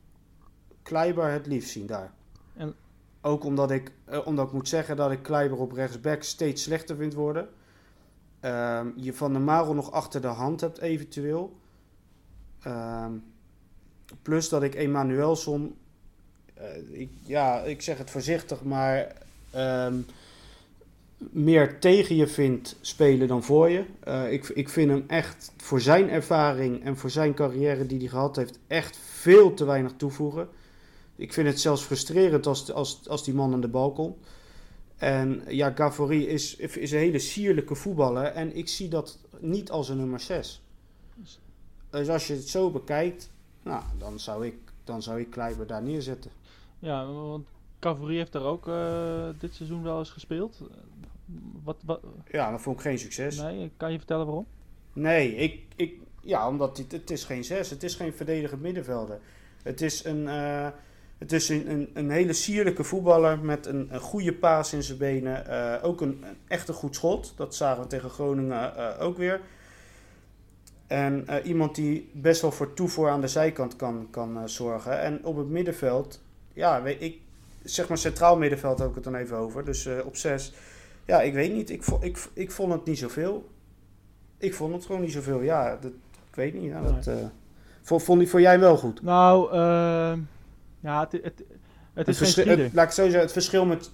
Kleiber 0.83 1.31
het 1.31 1.47
liefst 1.47 1.71
zien 1.71 1.87
daar. 1.87 2.13
En- 2.57 2.75
Ook 3.21 3.45
omdat 3.45 3.71
ik, 3.71 3.93
omdat 4.25 4.47
ik 4.47 4.53
moet 4.53 4.69
zeggen 4.69 4.97
dat 4.97 5.11
ik 5.11 5.23
Kleiber 5.23 5.59
op 5.59 5.73
rechtsback 5.73 6.23
steeds 6.23 6.63
slechter 6.63 6.97
vind 6.97 7.15
worden. 7.15 7.49
Ehm, 8.43 8.87
je 8.97 9.13
Van 9.13 9.33
der 9.33 9.43
Marel 9.43 9.75
nog 9.75 9.93
achter 9.93 10.21
de 10.21 10.27
hand 10.27 10.61
hebt 10.61 10.79
eventueel. 10.79 11.57
Ehm, 12.63 13.13
plus 14.23 14.49
dat 14.49 14.63
ik 14.63 14.75
Emanuelson 14.75 15.77
eh, 16.63 17.01
ik, 17.01 17.09
ja, 17.23 17.61
ik 17.61 17.83
zeg 17.83 17.99
het 17.99 18.11
voorzichtig, 18.11 18.63
maar 18.63 19.13
ehm, 19.51 19.97
meer 21.19 21.79
tegen 21.79 22.17
je 22.17 22.27
vindt 22.27 22.77
spelen 22.81 23.29
dan 23.29 23.43
voor 23.43 23.71
je. 23.71 23.85
Eh, 24.01 24.33
ik, 24.33 24.49
ik 24.49 24.69
vind 24.69 24.91
hem 24.91 25.05
echt 25.07 25.53
voor 25.57 25.81
zijn 25.81 26.11
ervaring 26.11 26.85
en 26.85 26.97
voor 26.97 27.11
zijn 27.11 27.35
carrière 27.35 27.87
die 27.87 27.99
hij 27.99 28.09
gehad 28.09 28.37
heeft, 28.37 28.59
echt 28.67 28.97
veel 28.97 29.55
te 29.55 29.65
weinig 29.65 29.93
toevoegen. 29.97 30.49
Ik 31.17 31.33
vind 31.33 31.47
het 31.47 31.61
zelfs 31.61 31.83
frustrerend 31.83 32.47
als, 32.47 32.73
als, 32.73 33.09
als 33.09 33.25
die 33.25 33.35
man 33.35 33.53
aan 33.53 33.61
de 33.61 33.69
bal 33.69 33.93
komt. 33.93 34.17
En 35.03 35.43
ja, 35.49 35.73
Gavory 35.75 36.23
is, 36.23 36.57
is 36.57 36.93
een 36.93 36.99
hele 36.99 37.19
sierlijke 37.19 37.75
voetballer. 37.75 38.25
En 38.25 38.57
ik 38.57 38.69
zie 38.69 38.89
dat 38.89 39.19
niet 39.39 39.71
als 39.71 39.89
een 39.89 39.97
nummer 39.97 40.21
6. 40.21 40.63
Dus 41.91 42.09
als 42.09 42.27
je 42.27 42.35
het 42.35 42.49
zo 42.49 42.71
bekijkt, 42.71 43.31
nou, 43.63 43.83
dan 43.99 44.21
zou 44.21 44.47
ik, 44.47 44.55
dan 44.85 45.03
zou 45.03 45.21
ik 45.21 45.31
Kleiber 45.31 45.67
daar 45.67 45.83
neerzetten. 45.83 46.31
Ja, 46.79 47.07
want 47.07 47.47
Cavalier 47.79 48.19
heeft 48.19 48.33
daar 48.33 48.43
ook 48.43 48.69
eh, 48.69 49.29
dit 49.39 49.55
seizoen 49.55 49.83
wel 49.83 49.99
eens 49.99 50.11
gespeeld. 50.11 50.61
Wat, 51.63 51.77
wat, 51.85 52.01
Ja, 52.31 52.51
dat 52.51 52.61
vond 52.61 52.77
ik 52.77 52.83
geen 52.83 52.99
succes. 52.99 53.37
Nee, 53.37 53.57
nee, 53.57 53.71
kan 53.77 53.93
je 53.93 53.99
vertellen 53.99 54.27
waarom? 54.27 54.47
ik, 55.37 55.63
ik, 55.77 55.95
ja, 56.21 56.49
omdat 56.49 56.79
het, 56.79 56.93
het 56.93 57.11
is 57.11 57.25
geen 57.25 57.45
6. 57.45 57.71
Het 57.71 57.83
is 57.83 57.95
geen 57.95 58.13
verdedigend 58.13 58.61
middenvelder. 58.61 59.21
Het 59.63 59.81
is 59.81 60.05
een, 60.05 60.29
eh, 60.29 60.69
het 61.23 61.33
is 61.33 61.49
een, 61.49 61.71
een, 61.71 61.91
een 61.95 62.11
hele 62.11 62.33
sierlijke 62.33 62.85
voetballer 62.85 63.39
met 63.39 63.67
een, 63.67 63.89
een 63.91 64.01
goede 64.01 64.33
paas 64.33 64.73
in 64.73 64.83
zijn 64.83 64.99
benen. 64.99 65.47
Eh, 65.47 65.85
ook 65.85 66.01
een, 66.01 66.09
een 66.23 66.37
echt 66.49 66.69
een 66.69 66.75
goed 66.75 66.95
schot. 66.95 67.33
Dat 67.37 67.55
zagen 67.55 67.83
we 67.83 67.89
tegen 67.89 68.11
Groningen 68.11 68.77
eh, 68.77 69.07
ook 69.07 69.17
weer. 69.17 69.41
En 70.87 71.27
eh, 71.27 71.47
iemand 71.47 71.75
die 71.75 72.11
best 72.13 72.41
wel 72.41 72.53
voor 72.53 72.75
toevoer 72.75 73.09
aan 73.09 73.21
de 73.21 73.29
zijkant 73.29 73.77
kan, 73.77 74.07
kan 74.11 74.49
zorgen. 74.49 75.01
En 75.01 75.25
op 75.25 75.37
het 75.37 75.49
middenveld, 75.49 76.21
ja, 76.53 76.83
weet 76.83 77.03
ik, 77.03 77.21
zeg 77.65 77.89
maar 77.89 77.99
centraal 77.99 78.37
middenveld 78.37 78.79
heb 78.79 78.89
ik 78.89 78.95
het 78.95 79.05
dan 79.05 79.15
even 79.15 79.37
over. 79.37 79.65
Dus 79.65 79.89
op 80.05 80.17
zes, 80.17 80.53
ja, 81.05 81.21
ik 81.21 81.35
weet 81.35 81.53
niet. 81.53 81.71
Ik, 81.71 81.83
vo- 81.83 82.01
ik, 82.01 82.29
ik 82.33 82.51
vond 82.51 82.73
het 82.73 82.85
niet 82.85 82.99
zoveel. 82.99 83.51
Ik 84.39 84.55
vond 84.55 84.75
het 84.75 84.85
gewoon 84.85 85.01
niet 85.01 85.13
zoveel. 85.13 85.41
Ja, 85.41 85.77
dat, 85.81 85.93
ik 86.31 86.35
weet 86.35 86.55
niet. 86.55 86.73
Dat, 86.73 87.11
vond, 87.83 88.03
vond, 88.03 88.29
vond 88.29 88.43
jij 88.43 88.61
wel 88.61 88.77
goed? 88.77 89.03
Nou, 89.03 89.51
ja, 90.83 91.01
het, 91.01 91.13
het, 91.13 91.45
het 91.93 92.09
is 92.09 92.19
geen 92.19 92.27
verschil- 92.27 92.59
het- 92.59 92.73
laat 92.75 92.87
ik 92.87 92.91
zo 92.93 93.03
zeggen, 93.03 93.21
het 93.21 93.33
verschil 93.33 93.65
met... 93.67 93.91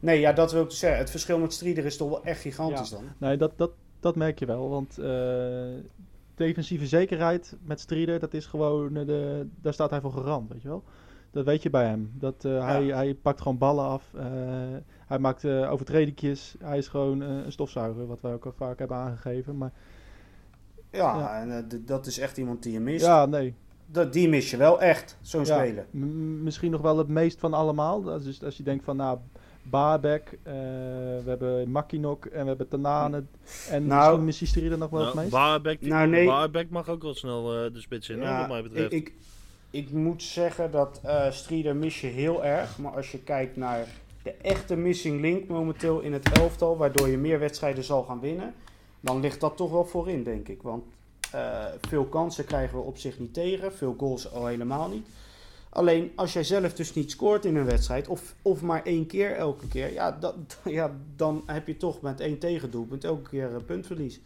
Nee, 0.00 0.20
ja, 0.20 0.32
dat 0.32 0.52
wil 0.52 0.62
ik 0.62 0.70
zeggen. 0.70 0.98
Het 0.98 1.10
verschil 1.10 1.38
met 1.38 1.52
Strieder 1.52 1.84
is 1.84 1.96
toch 1.96 2.08
wel 2.08 2.24
echt 2.24 2.40
gigantisch 2.40 2.90
dan. 2.90 3.04
Nee, 3.18 3.36
dat, 3.36 3.52
dat, 3.56 3.70
dat 4.00 4.16
merk 4.16 4.38
je 4.38 4.46
wel. 4.46 4.68
Want 4.68 4.98
eh, 4.98 5.68
defensieve 6.34 6.86
zekerheid 6.86 7.56
met 7.62 7.80
Strieder, 7.80 8.18
dat 8.20 8.34
is 8.34 8.46
gewoon, 8.46 8.96
eh, 8.96 9.06
de, 9.06 9.46
daar 9.60 9.72
staat 9.72 9.90
hij 9.90 10.00
voor 10.00 10.12
garant, 10.12 10.52
weet 10.52 10.62
je 10.62 10.68
wel. 10.68 10.84
Dat 11.30 11.44
weet 11.44 11.62
je 11.62 11.70
bij 11.70 11.84
hem. 11.86 12.12
Dat, 12.14 12.44
eh, 12.44 12.64
hij, 12.66 12.84
hij 12.84 13.14
pakt 13.14 13.40
gewoon 13.40 13.58
ballen 13.58 13.84
af. 13.84 14.12
hij 15.06 15.18
maakt 15.18 15.44
overtredingjes. 15.44 16.54
Hij 16.58 16.78
is 16.78 16.88
gewoon 16.88 17.20
een 17.20 17.52
stofzuiger, 17.52 18.06
wat 18.06 18.20
wij 18.20 18.32
ook 18.32 18.44
al 18.46 18.52
vaak 18.56 18.78
hebben 18.78 18.96
aangegeven. 18.96 19.58
Maar 19.58 19.72
Ja, 20.92 21.18
Ja. 21.18 21.40
en 21.40 21.68
dat 21.86 22.06
is 22.06 22.18
echt 22.18 22.36
iemand 22.38 22.62
die 22.62 22.72
je 22.72 22.80
mist. 22.80 23.04
ja, 23.04 23.26
nee. 23.26 23.54
Dat, 23.92 24.12
die 24.12 24.28
mis 24.28 24.50
je 24.50 24.56
wel 24.56 24.80
echt, 24.80 25.16
zo'n 25.20 25.44
Ja, 25.44 25.58
speler. 25.58 25.86
misschien 26.42 26.70
nog 26.70 26.80
wel 26.80 26.98
het 26.98 27.08
meest 27.08 27.38
van 27.38 27.54
allemaal. 27.54 28.02
Dat 28.02 28.20
is 28.20 28.26
Dus 28.26 28.44
als 28.44 28.56
je 28.56 28.62
denkt 28.62 28.84
van, 28.84 28.96
nou, 28.96 29.18
Baarbek, 29.62 30.38
eh, 30.42 30.52
we 30.52 31.22
hebben 31.26 31.70
Makinok 31.70 32.24
en 32.26 32.40
we 32.42 32.48
hebben 32.48 32.68
Tanane. 32.68 33.24
En 33.70 33.86
Nou, 33.86 34.20
misschien 34.20 34.46
Strieder 34.46 34.78
nog 34.78 34.90
wel 34.90 35.00
het 35.00 35.08
Nou, 35.14 35.18
meest. 35.20 35.30
Baarbek, 35.36 35.80
Nou, 35.80 36.08
nee. 36.08 36.26
Baarbek 36.26 36.70
mag 36.70 36.88
ook 36.88 37.02
wel 37.02 37.14
snel 37.14 37.64
eh, 37.64 37.72
de 37.72 37.80
spits 37.80 38.08
in, 38.08 38.18
wat 38.18 38.48
mij 38.48 38.58
ik, 38.58 38.62
betreft. 38.62 38.92
ik, 38.92 39.12
ik 39.70 39.90
moet 39.90 40.22
zeggen 40.22 40.70
dat 40.70 41.00
eh 41.04 41.30
Strieder 41.30 41.76
mis 41.76 42.00
je 42.00 42.06
heel 42.06 42.44
erg. 42.44 42.78
Maar 42.78 42.92
als 42.96 43.10
je 43.10 43.18
kijkt 43.18 43.56
naar 43.56 43.86
de 44.22 44.32
echte 44.42 44.76
missing 44.76 45.20
link 45.20 45.48
momenteel 45.48 46.00
in 46.00 46.12
het 46.12 46.32
elftal, 46.38 46.76
waardoor 46.76 47.08
je 47.08 47.18
meer 47.18 47.38
wedstrijden 47.38 47.84
zal 47.84 48.02
gaan 48.02 48.20
winnen, 48.20 48.54
dan 49.00 49.20
ligt 49.20 49.40
dat 49.40 49.56
toch 49.56 49.70
wel 49.70 49.84
voorin, 49.84 50.22
denk 50.22 50.48
ik. 50.48 50.62
Want 50.62 50.84
eh, 51.32 51.64
veel 51.80 52.04
kansen 52.04 52.44
krijgen 52.44 52.78
we 52.78 52.84
op 52.84 52.98
zich 52.98 53.18
niet 53.18 53.34
tegen, 53.34 53.72
veel 53.72 53.94
goals 53.98 54.32
al 54.32 54.46
helemaal 54.46 54.88
niet. 54.88 55.06
Alleen 55.68 56.12
als 56.14 56.32
jij 56.32 56.44
zelf 56.44 56.74
dus 56.74 56.94
niet 56.94 57.10
scoort 57.10 57.44
in 57.44 57.56
een 57.56 57.64
wedstrijd, 57.64 58.08
of, 58.08 58.34
of 58.42 58.62
maar 58.62 58.82
één 58.84 59.06
keer 59.06 59.36
elke 59.36 59.68
keer, 59.68 59.92
ja, 59.92 60.12
dat, 60.12 60.34
ja, 60.64 60.96
dan 61.16 61.42
heb 61.46 61.66
je 61.66 61.76
toch 61.76 62.00
met 62.00 62.20
één 62.20 62.38
tegendoelpunt 62.38 63.04
elke 63.04 63.30
keer 63.30 63.54
een 63.54 63.64
puntverlies. 63.64 64.20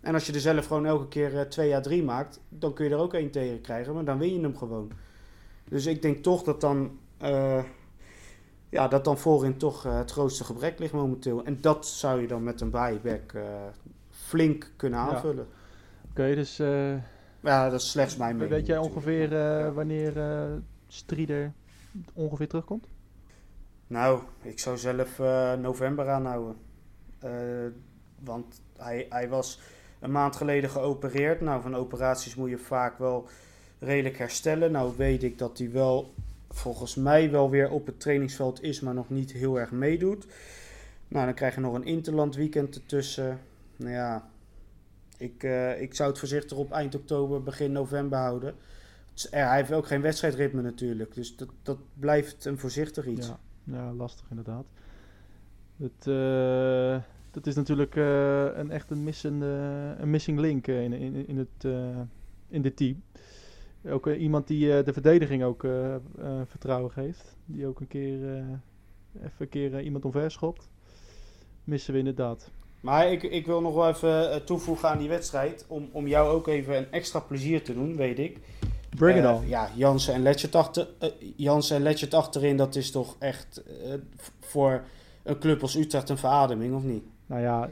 En 0.00 0.14
als 0.14 0.26
je 0.26 0.32
er 0.32 0.40
zelf 0.40 0.66
gewoon 0.66 0.86
elke 0.86 1.08
keer 1.08 1.38
eh, 1.38 1.46
2 1.46 1.74
à 1.74 1.80
3 1.80 2.02
maakt, 2.02 2.40
dan 2.48 2.72
kun 2.72 2.84
je 2.84 2.90
er 2.90 3.00
ook 3.00 3.14
één 3.14 3.30
tegen 3.30 3.60
krijgen, 3.60 3.94
maar 3.94 4.04
dan 4.04 4.18
win 4.18 4.34
je 4.34 4.40
hem 4.40 4.56
gewoon. 4.56 4.90
Dus 5.68 5.86
ik 5.86 6.02
denk 6.02 6.22
toch 6.22 6.42
dat 6.42 6.60
dan, 6.60 6.98
eh, 7.18 7.64
ja, 8.68 8.88
dat 8.88 9.04
dan 9.04 9.18
voorin 9.18 9.56
toch 9.56 9.84
eh, 9.84 9.96
het 9.96 10.10
grootste 10.10 10.44
gebrek 10.44 10.78
ligt 10.78 10.92
momenteel. 10.92 11.44
En 11.44 11.58
dat 11.60 11.86
zou 11.86 12.20
je 12.20 12.26
dan 12.26 12.42
met 12.42 12.60
een 12.60 12.70
buyback 12.70 13.32
eh 13.32 13.42
flink 14.10 14.70
kunnen 14.76 14.98
Ja. 14.98 15.22
Oké, 16.12 16.34
dus 16.34 16.58
eh, 16.58 16.94
Ja, 17.40 17.70
dat 17.70 17.80
is 17.80 17.90
slechts 17.90 18.16
mijn 18.16 18.36
mening. 18.36 18.54
weet 18.54 18.66
jij 18.66 18.78
ongeveer 18.78 19.36
eh, 19.36 19.74
wanneer 19.74 20.18
eh 20.18 20.52
Strieder 20.86 21.52
ongeveer 22.12 22.48
terugkomt? 22.48 22.86
Nou, 23.86 24.22
ik 24.42 24.58
zou 24.58 24.78
zelf 24.78 25.18
november 25.58 26.08
aanhouden. 26.08 26.56
Want 28.18 28.60
hij, 28.76 29.06
hij 29.08 29.28
was 29.28 29.60
een 30.00 30.10
maand 30.10 30.36
geleden 30.36 30.70
geopereerd. 30.70 31.40
Nou, 31.40 31.62
van 31.62 31.76
operaties 31.76 32.34
moet 32.34 32.50
je 32.50 32.58
vaak 32.58 32.98
wel 32.98 33.28
redelijk 33.78 34.18
herstellen. 34.18 34.72
Nou 34.72 34.92
weet 34.96 35.22
ik 35.22 35.38
dat 35.38 35.58
hij 35.58 35.70
wel, 35.70 36.14
volgens 36.50 36.94
mij 36.94 37.30
wel 37.30 37.50
weer 37.50 37.70
op 37.70 37.86
het 37.86 38.00
trainingsveld 38.00 38.62
is, 38.62 38.80
maar 38.80 38.94
nog 38.94 39.10
niet 39.10 39.32
heel 39.32 39.60
erg 39.60 39.70
meedoet. 39.70 40.26
Nou, 41.08 41.24
dan 41.24 41.34
krijg 41.34 41.54
je 41.54 41.60
nog 41.60 41.74
een 41.74 41.84
interland 41.84 42.34
weekend 42.34 42.74
ertussen. 42.74 43.40
Nou 43.76 43.92
ja, 43.92 44.30
ik, 45.22 45.42
eh, 45.42 45.80
ik 45.80 45.94
zou 45.94 46.10
het 46.10 46.18
voorzichtig 46.18 46.56
op 46.56 46.72
eind 46.72 46.94
oktober, 46.94 47.42
begin 47.42 47.72
november 47.72 48.18
houden. 48.18 48.54
Eh, 49.30 49.46
hij 49.46 49.56
heeft 49.56 49.72
ook 49.72 49.86
geen 49.86 50.00
wedstrijdritme 50.00 50.62
natuurlijk, 50.62 51.14
dus 51.14 51.36
dat, 51.36 51.48
dat 51.62 51.78
blijft 51.94 52.44
een 52.44 52.58
voorzichtig 52.58 53.06
iets. 53.06 53.32
Ja, 53.64 53.92
lastig 53.92 54.26
inderdaad. 54.30 54.64
Het, 55.76 56.06
eh, 56.06 57.02
dat 57.30 57.46
is 57.46 57.54
natuurlijk 57.54 57.96
een 58.56 58.70
echt 58.70 58.90
een, 58.90 59.02
missende, 59.02 59.46
een 59.98 60.10
missing 60.10 60.38
link 60.38 60.66
in, 60.66 60.92
in, 60.92 61.26
in, 61.28 61.38
het, 61.38 61.64
in 62.48 62.62
dit 62.62 62.76
team. 62.76 63.02
Ook 63.84 64.06
iemand 64.06 64.46
die 64.46 64.82
de 64.82 64.92
verdediging 64.92 65.42
ook 65.42 65.66
vertrouwen 66.44 66.90
geeft. 66.90 67.36
Die 67.44 67.66
ook 67.66 67.80
een 67.80 67.88
keer 67.88 68.44
even 69.16 69.32
een 69.38 69.48
keer 69.48 69.80
iemand 69.80 70.04
omver 70.04 70.30
schopt. 70.30 70.68
Missen 71.64 71.92
we 71.92 71.98
inderdaad. 71.98 72.50
Maar 72.82 73.12
ik, 73.12 73.22
ik 73.22 73.46
wil 73.46 73.60
nog 73.60 73.74
wel 73.74 73.88
even 73.88 74.30
eh, 74.32 74.36
toevoegen 74.36 74.88
aan 74.88 74.98
die 74.98 75.08
wedstrijd. 75.08 75.64
Om, 75.68 75.88
om 75.92 76.06
jou 76.08 76.28
ook 76.28 76.46
even 76.48 76.76
een 76.76 76.90
extra 76.90 77.20
plezier 77.20 77.62
te 77.64 77.74
doen, 77.74 77.96
weet 77.96 78.18
ik. 78.18 78.38
Bring 78.96 79.18
it 79.18 79.24
Eh, 79.24 79.34
on. 79.34 79.48
Ja, 79.48 79.70
Jansen 79.74 80.14
en 80.14 80.22
Letchert 80.22 80.54
achter, 80.54 80.88
eh, 80.98 81.08
Jansen 81.36 81.76
en 81.76 81.82
Letchert 81.82 82.14
achterin, 82.14 82.56
dat 82.56 82.76
is 82.76 82.90
toch 82.90 83.16
echt 83.18 83.62
voor 84.40 84.84
een 85.22 85.38
club 85.38 85.62
als 85.62 85.74
Utrecht 85.76 86.08
een 86.08 86.18
verademing, 86.18 86.74
of 86.74 86.82
niet? 86.82 87.04
Nou 87.26 87.42
ja, 87.42 87.68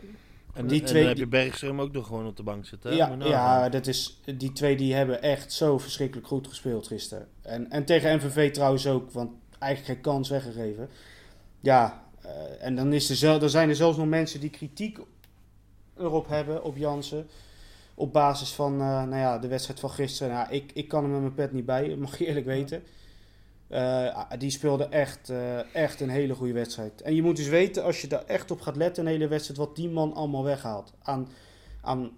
En, 0.54 0.66
Die 0.66 0.80
en 0.80 0.86
twee- 0.86 1.00
dan 1.06 1.16
heb 1.18 1.30
je 1.30 1.50
Bergström 1.50 1.80
ook 1.80 1.92
nog 1.92 2.06
gewoon 2.06 2.26
op 2.26 2.36
de 2.36 2.42
bank 2.42 2.66
zitten. 2.66 2.90
hè? 2.90 2.96
Ja, 2.96 3.16
ja 3.24 3.68
dat 3.68 3.86
is, 3.86 4.20
die 4.36 4.52
twee 4.52 4.76
die 4.76 4.94
hebben 4.94 5.22
echt 5.22 5.52
zo 5.52 5.78
verschrikkelijk 5.78 6.26
goed 6.28 6.46
gespeeld 6.46 6.86
gisteren. 6.86 7.26
En, 7.42 7.70
en 7.70 7.84
tegen 7.84 8.16
MVV 8.16 8.50
trouwens 8.52 8.86
ook, 8.86 9.10
want 9.10 9.30
eigenlijk 9.58 9.92
geen 9.94 10.02
kans 10.12 10.28
weggegeven. 10.28 10.88
Ja, 11.60 12.02
en 12.60 12.76
dan, 12.76 12.92
is 12.92 13.10
er 13.10 13.16
zel, 13.16 13.38
dan 13.38 13.50
zijn 13.50 13.68
er 13.68 13.76
zelfs 13.76 13.96
nog 13.96 14.06
mensen 14.06 14.40
die 14.40 14.50
kritiek 14.50 14.98
erop 15.96 16.28
hebben, 16.28 16.64
op 16.64 16.76
Jansen. 16.76 17.28
Op 17.94 18.12
basis 18.12 18.52
van 18.52 18.72
eh, 18.72 18.78
nou 18.78 19.16
ja, 19.16 19.38
de 19.38 19.48
wedstrijd 19.48 19.80
van 19.80 19.90
gisteren. 19.90 20.34
Nou, 20.34 20.50
ik, 20.50 20.70
ik 20.74 20.88
kan 20.88 21.02
hem 21.02 21.12
met 21.12 21.20
mijn 21.20 21.34
pet 21.34 21.52
niet 21.52 21.66
bij, 21.66 21.96
mag 21.96 22.18
je 22.18 22.26
eerlijk 22.26 22.46
weten. 22.46 22.82
Eh, 23.70 24.22
die 24.38 24.50
speelde 24.50 24.84
echt, 24.84 25.30
eh, 25.30 25.74
echt 25.74 26.00
een 26.00 26.08
hele 26.08 26.34
goede 26.34 26.52
wedstrijd. 26.52 27.02
En 27.02 27.14
je 27.14 27.22
moet 27.22 27.36
dus 27.36 27.48
weten, 27.48 27.84
als 27.84 28.00
je 28.00 28.06
daar 28.06 28.24
echt 28.24 28.50
op 28.50 28.60
gaat 28.60 28.76
letten, 28.76 29.04
een 29.04 29.10
hele 29.10 29.28
wedstrijd, 29.28 29.58
wat 29.58 29.76
die 29.76 29.88
man 29.88 30.14
allemaal 30.14 30.44
weghaalt. 30.44 30.92
Aan, 31.02 31.28
aan 31.80 32.10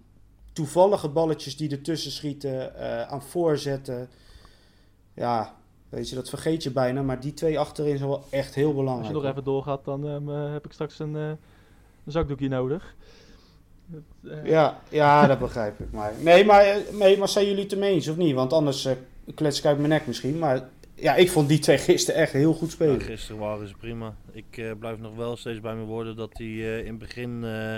toevallige 0.53 1.09
balletjes 1.09 1.57
die 1.57 1.71
ertussen 1.71 2.11
schieten, 2.11 2.77
eh, 2.77 3.03
aan 3.03 3.23
voorzetten. 3.23 4.09
Ja, 5.15 5.57
weet 5.93 6.09
je, 6.09 6.15
dat 6.15 6.29
vergeet 6.29 6.63
je 6.63 6.71
bijna. 6.71 7.03
Maar 7.03 7.21
die 7.21 7.35
twee 7.35 7.59
achterin 7.59 7.97
zijn 7.97 8.09
wel 8.09 8.25
echt 8.31 8.55
heel 8.55 8.67
als 8.67 8.77
belangrijk. 8.77 9.09
je 9.09 9.21
nog 9.21 9.31
even 9.31 9.45
doorgaat, 9.45 9.85
dan 9.85 10.07
ehm, 10.09 10.31
eh, 10.31 10.53
heb 10.53 10.65
ik 10.65 10.73
straks 10.73 10.99
een, 10.99 11.17
eh, 11.17 11.29
een 12.05 12.13
zakdoekje 12.13 12.49
nodig. 12.49 12.95
Het, 13.93 14.31
eh, 14.33 14.45
Ja, 14.51 14.81
ja, 14.89 15.27
dat 15.27 15.39
begrijp 15.39 15.81
ik. 15.81 15.93
Maar, 15.93 16.13
nee, 16.21 16.45
maar, 16.45 16.77
nee, 16.93 17.19
maar 17.19 17.29
zijn 17.29 17.47
jullie 17.47 17.63
het 17.63 17.73
ermee 17.73 17.93
eens 17.95 18.09
of 18.09 18.17
niet? 18.17 18.35
Want 18.35 18.53
anders 18.53 18.85
eh, 18.85 18.93
klets 19.35 19.59
ik 19.59 19.65
uit 19.65 19.77
mijn 19.77 19.89
nek 19.89 20.07
misschien. 20.07 20.39
Maar 20.39 20.69
ja, 20.95 21.15
ik 21.15 21.31
vond 21.31 21.49
die 21.49 21.59
twee 21.59 21.79
gisteren 21.89 22.21
echt 22.21 22.33
heel 22.33 22.53
goed 22.55 22.69
Ja, 22.69 22.75
spelen. 22.75 23.01
gisteren 23.01 23.41
waren 23.41 23.69
ze 23.69 23.75
prima. 23.75 24.15
Ik 24.33 24.57
eh, 24.59 24.71
blijf 24.79 24.99
nog 24.99 25.15
wel 25.17 25.37
steeds 25.37 25.61
bij 25.61 25.75
mijn 25.75 25.87
woorden 25.87 26.17
dat 26.17 26.31
hij 26.33 26.47
eh, 26.47 26.79
in 26.79 26.87
het 26.87 26.99
begin 26.99 27.45
eh, 27.45 27.77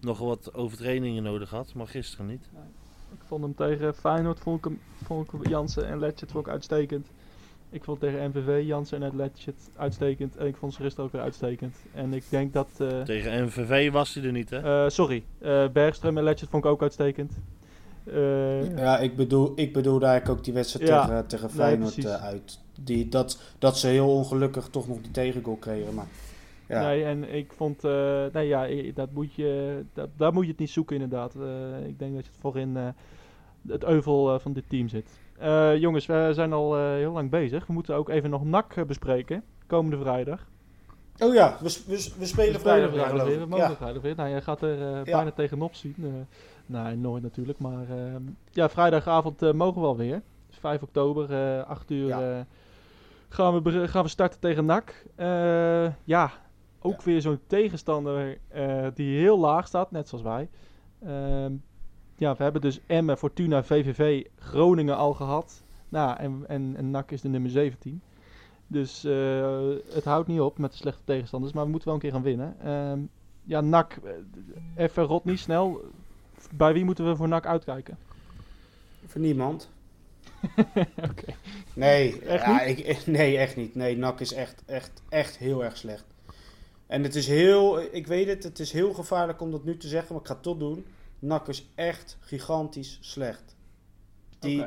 nog 0.00 0.18
wat 0.18 0.54
overtrainingen 0.54 1.22
nodig 1.22 1.50
had, 1.50 1.74
maar 1.74 1.86
gisteren 1.88 2.26
niet. 2.26 2.44
Ik 3.12 3.20
vond 3.26 3.42
hem 3.42 3.54
tegen 3.54 3.94
Feyenoord, 3.94 4.38
vond 4.40 4.58
ik, 4.58 4.64
hem, 4.64 4.80
vond 5.04 5.32
ik 5.32 5.48
Jansen 5.48 5.86
en 5.86 5.98
Letchert 5.98 6.30
vond 6.32 6.46
ik 6.46 6.52
uitstekend. 6.52 7.06
Ik 7.74 7.84
vond 7.84 8.00
tegen 8.00 8.30
MVV 8.30 8.62
Jansen 8.66 9.02
en 9.02 9.16
Letchert 9.16 9.70
uitstekend. 9.76 10.36
En 10.36 10.46
ik 10.46 10.56
vond 10.56 10.74
ze 10.74 10.82
gisteren 10.82 11.04
ook 11.06 11.12
weer 11.12 11.22
uitstekend. 11.22 11.76
En 11.94 12.12
ik 12.12 12.24
denk 12.28 12.52
dat... 12.52 12.68
eh, 12.78 13.00
Tegen 13.00 13.44
MVV 13.44 13.90
was 13.92 14.14
hij 14.14 14.24
er 14.24 14.32
niet, 14.32 14.50
hè? 14.50 14.84
eh, 14.84 14.90
sorry, 14.90 15.22
eh 15.38 15.64
Bergström 15.68 16.16
en 16.16 16.22
Letchert 16.22 16.50
vond 16.50 16.64
ik 16.64 16.70
ook 16.70 16.82
uitstekend. 16.82 17.32
Eh, 18.04 18.76
Ja, 18.76 18.98
ik 18.98 19.16
bedoel, 19.16 19.52
ik 19.54 19.72
bedoelde 19.72 20.06
eigenlijk 20.06 20.38
ook 20.38 20.44
die 20.44 20.54
wedstrijd 20.54 20.88
Ja. 20.88 21.06
tegen, 21.06 21.26
tegen 21.26 21.50
Feyenoord 21.50 22.06
uit. 22.06 22.60
Die, 22.80 23.08
dat, 23.08 23.42
dat 23.58 23.78
ze 23.78 23.86
heel 23.86 24.08
ongelukkig 24.14 24.68
toch 24.68 24.88
nog 24.88 25.00
die 25.00 25.10
tegengoal 25.10 25.56
kregen. 25.56 25.94
Maar 25.94 26.06
Ja. 26.68 26.80
Nee, 26.82 27.04
en 27.04 27.34
ik 27.34 27.52
vond, 27.56 27.84
eh, 27.84 28.24
nee 28.32 28.46
ja, 28.48 28.92
dat 28.94 29.12
moet 29.12 29.34
je, 29.34 29.82
dat, 29.92 30.08
daar 30.16 30.32
moet 30.32 30.44
je 30.44 30.50
het 30.50 30.58
niet 30.60 30.70
zoeken 30.70 30.94
inderdaad. 31.00 31.34
Eh, 31.34 31.86
ik 31.86 31.98
denk 31.98 32.14
dat 32.14 32.24
je 32.24 32.30
het 32.30 32.40
voorin 32.40 32.76
eh, 32.76 32.88
het 33.68 33.84
euvel 33.84 34.38
van 34.40 34.52
dit 34.52 34.64
team 34.68 34.88
zit. 34.88 35.08
Eh, 35.38 35.76
jongens, 35.76 36.06
we 36.06 36.30
zijn 36.32 36.52
al 36.52 36.76
eh, 36.76 36.82
heel 36.82 37.12
lang 37.12 37.30
bezig. 37.30 37.66
We 37.66 37.72
moeten 37.72 37.94
ook 37.94 38.08
even 38.08 38.30
nog 38.30 38.44
NAC 38.44 38.86
bespreken, 38.86 39.42
komende 39.66 39.98
vrijdag. 39.98 40.46
Oh 41.18 41.34
ja, 41.34 41.56
we, 41.60 41.82
we, 41.86 42.12
we 42.18 42.26
spelen 42.26 42.52
We 42.52 42.58
vrijdag, 42.58 42.90
weer, 43.24 43.38
we 43.40 43.46
mogen 43.46 43.68
Ja. 43.70 43.76
vrijdag 43.76 44.02
weer. 44.02 44.14
Nou, 44.16 44.28
jij 44.28 44.42
gaat 44.42 44.62
er 44.62 44.80
eh, 44.82 45.04
Ja. 45.04 45.16
bijna 45.16 45.30
tegenop 45.30 45.74
zien. 45.74 45.94
Nee, 46.66 46.96
nooit 46.96 47.22
natuurlijk, 47.22 47.58
maar 47.58 47.82
eh, 47.90 48.14
ja, 48.50 48.68
vrijdagavond 48.68 49.52
mogen 49.52 49.80
we 49.80 49.86
alweer. 49.86 50.22
5 50.50 50.82
oktober, 50.82 51.32
eh 51.32 51.66
8 51.68 51.90
uur, 51.90 52.06
Ja. 52.06 52.46
gaan, 53.28 53.62
we, 53.62 53.88
gaan 53.88 54.02
we 54.02 54.08
starten 54.08 54.40
tegen 54.40 54.64
NAC. 54.64 55.04
Ja, 56.04 56.30
ook 56.80 57.02
weer 57.02 57.20
zo'n 57.20 57.40
tegenstander 57.46 58.38
die 58.94 59.18
heel 59.18 59.38
laag 59.38 59.66
staat, 59.66 59.90
net 59.90 60.08
zoals 60.08 60.24
wij. 60.24 60.48
Ja, 62.24 62.36
we 62.36 62.42
hebben 62.42 62.60
dus 62.60 62.80
Emmen, 62.86 63.18
Fortuna, 63.18 63.64
VVV, 63.64 64.24
Groningen 64.38 64.96
al 64.96 65.14
gehad. 65.14 65.62
Nou, 65.88 66.18
en, 66.18 66.44
en, 66.48 66.74
en 66.76 66.90
NAC 66.90 67.10
is 67.10 67.20
de 67.20 67.28
nummer 67.28 67.50
17. 67.50 68.02
Dus 68.66 69.04
eh, 69.04 69.68
het 69.92 70.04
houdt 70.04 70.28
niet 70.28 70.40
op 70.40 70.58
met 70.58 70.70
de 70.70 70.76
slechte 70.76 71.02
tegenstanders, 71.04 71.52
maar 71.52 71.64
we 71.64 71.70
moeten 71.70 71.88
wel 71.88 71.96
een 71.96 72.02
keer 72.02 72.12
gaan 72.12 72.22
winnen. 72.22 72.56
Ehm, 72.62 72.98
ja, 73.42 73.60
NAC, 73.60 73.98
eh, 74.04 74.12
even 74.76 75.02
rot 75.04 75.24
niet 75.24 75.38
snel. 75.38 75.80
Bij 76.54 76.72
wie 76.72 76.84
moeten 76.84 77.08
we 77.08 77.16
voor 77.16 77.28
NAC 77.28 77.46
uitkijken? 77.46 77.98
Voor 79.06 79.20
niemand. 79.20 79.70
Nee, 81.74 82.20
Echt 82.20 82.44
ja, 82.44 82.62
ik, 82.62 83.06
nee, 83.06 83.38
echt 83.38 83.56
niet. 83.56 83.74
Nee, 83.74 83.96
NAC 83.96 84.20
is 84.20 84.32
echt, 84.32 84.62
echt, 84.66 85.02
echt 85.08 85.38
heel 85.38 85.64
erg 85.64 85.76
slecht. 85.76 86.04
En 86.86 87.02
het 87.02 87.14
is 87.14 87.26
heel, 87.26 87.80
ik 87.94 88.06
weet 88.06 88.28
het, 88.28 88.42
het 88.42 88.58
is 88.58 88.72
heel 88.72 88.92
gevaarlijk 88.92 89.40
om 89.40 89.50
dat 89.50 89.64
nu 89.64 89.76
te 89.76 89.88
zeggen, 89.88 90.12
maar 90.12 90.22
ik 90.22 90.28
ga 90.28 90.34
het 90.34 90.42
toch 90.42 90.58
doen. 90.58 90.84
NAC 91.24 91.48
is 91.48 91.66
echt 91.74 92.16
gigantisch 92.20 92.98
slecht. 93.00 93.56
Die, 94.38 94.58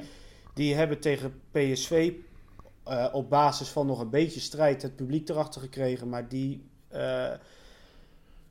die 0.53 0.76
hebben 0.76 0.99
tegen 0.99 1.41
PSV 1.51 2.14
eh, 2.84 3.08
op 3.12 3.30
basis 3.30 3.70
van 3.70 3.86
nog 3.88 3.99
een 3.99 4.10
beetje 4.10 4.39
strijd 4.39 4.82
het 4.82 4.95
publiek 4.95 5.30
erachter 5.30 5.62
gekregen. 5.62 6.10
Maar 6.10 6.28
die, 6.28 6.64
eh, 6.88 7.32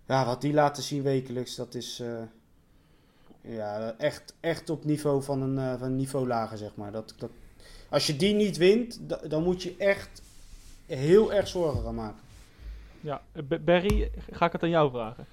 ja, 0.07 0.25
wat 0.27 0.41
die 0.41 0.53
laten 0.53 0.83
zien 0.83 1.03
wekelijks, 1.03 1.55
dat 1.57 1.75
is 1.75 2.01
eh, 2.01 2.23
ja, 3.41 3.95
echt, 3.99 4.35
echt 4.41 4.71
op 4.71 4.85
niveau 4.85 5.23
van 5.23 5.43
een, 5.43 5.79
van 5.79 5.89
een 5.89 5.97
niveau 5.97 6.27
lager, 6.27 6.59
zeg 6.59 6.75
maar. 6.75 6.93
Dat, 6.93 7.15
dat, 7.19 7.31
als 7.89 8.07
je 8.07 8.17
die 8.17 8.35
niet 8.35 8.57
wint, 8.57 8.99
da- 9.09 9.21
dan 9.29 9.43
moet 9.43 9.63
je 9.63 9.75
echt 9.79 10.23
heel 10.87 11.33
erg 11.33 11.49
zorgen 11.49 11.83
gaan 11.83 11.95
maken. 11.95 12.21
Ja, 13.01 13.23
Barry, 13.61 14.11
ga 14.31 14.47
ik 14.47 14.53
het 14.53 14.63
aan 14.63 14.69
jou 14.69 14.91
vragen. 14.91 15.27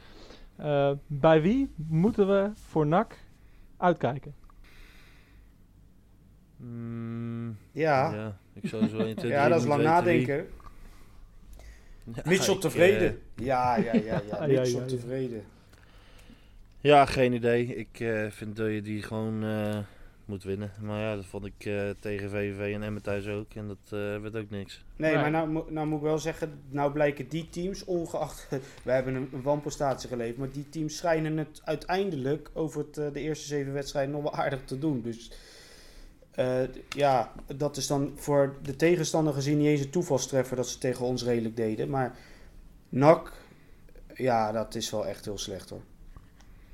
Eh, 0.55 0.91
bij 1.07 1.41
wie 1.41 1.69
moeten 1.75 2.27
we 2.27 2.51
voor 2.53 2.87
NAC 2.87 3.17
uitkijken? 3.77 4.33
Mm, 6.57 7.57
Ja, 7.71 8.13
ja. 8.13 8.37
ik 8.53 8.69
zou 8.69 8.87
zo 8.87 8.97
1, 8.97 9.15
2, 9.15 9.31
ja 9.31 9.47
dat 9.47 9.59
is 9.61 9.67
lang 9.67 9.83
nadenken. 9.83 10.47
Mitchell 12.23 12.57
tevreden. 12.57 13.19
Ja, 13.35 13.75
ja, 13.77 13.93
ja, 13.93 14.01
ja. 14.03 14.21
Ja, 14.29 14.45
ja, 14.45 14.59
Mitchell 14.59 14.79
ja. 14.81 14.85
tevreden. 14.85 15.43
Ja, 16.79 17.05
geen 17.05 17.33
idee. 17.33 17.75
Ik 17.75 17.99
eh, 17.99 18.25
vind 18.29 18.55
dat 18.55 18.71
je 18.71 18.81
die 18.81 19.01
gewoon 19.01 19.43
eh, 19.43 19.77
moet 20.26 20.43
winnen. 20.43 20.71
Maar 20.82 20.99
ja, 20.99 21.15
dat 21.15 21.26
vond 21.26 21.45
ik 21.45 21.65
eh, 21.65 21.89
tegen 21.99 22.30
VVV 22.30 22.74
en 22.74 22.84
Emmen 22.84 23.01
thuis 23.01 23.28
ook. 23.28 23.53
En 23.53 23.67
dat 23.67 23.78
eh, 23.86 24.21
werd 24.21 24.36
ook 24.36 24.49
niks. 24.49 24.84
Nee, 24.95 25.15
maar 25.15 25.32
nou, 25.32 25.71
nou 25.71 25.88
moet 25.88 25.97
ik 25.97 26.03
wel 26.03 26.17
zeggen, 26.17 26.61
nou 26.69 26.91
blijken 26.91 27.28
die 27.28 27.49
teams, 27.49 27.86
ongeacht, 27.86 28.47
we 28.84 28.91
hebben 28.91 29.15
een, 29.15 29.30
een 29.34 29.41
wanprestatie 29.41 30.09
geleverd, 30.09 30.38
maar 30.38 30.51
die 30.51 30.69
teams 30.69 30.97
schijnen 30.97 31.38
het 31.38 31.61
uiteindelijk 31.63 32.49
over 32.53 32.80
het, 32.80 32.97
eh, 32.97 33.13
de 33.13 33.19
eerste 33.19 33.47
zeven 33.47 33.74
wedstrijden 33.74 34.11
nog 34.11 34.21
wel 34.21 34.34
aardig 34.34 34.63
te 34.65 34.80
doen. 34.80 35.01
Dus 35.01 35.32
eh, 36.32 36.61
ja, 36.89 37.32
dat 37.55 37.78
is 37.78 37.88
dan 37.88 38.11
voor 38.15 38.55
de 38.61 38.76
tegenstander 38.76 39.34
gezien 39.34 39.57
niet 39.57 39.67
eens 39.67 39.82
een 39.82 39.89
toevalstreffer 39.89 40.55
dat 40.55 40.67
ze 40.67 40.78
tegen 40.78 41.05
ons 41.05 41.24
redelijk 41.24 41.55
deden. 41.55 41.89
Maar 41.89 42.17
NAC, 42.89 43.34
ja, 44.15 44.51
dat 44.51 44.76
is 44.76 44.89
wel 44.89 45.07
echt 45.07 45.26
heel 45.26 45.38
slecht 45.38 45.69
hoor. 45.69 45.82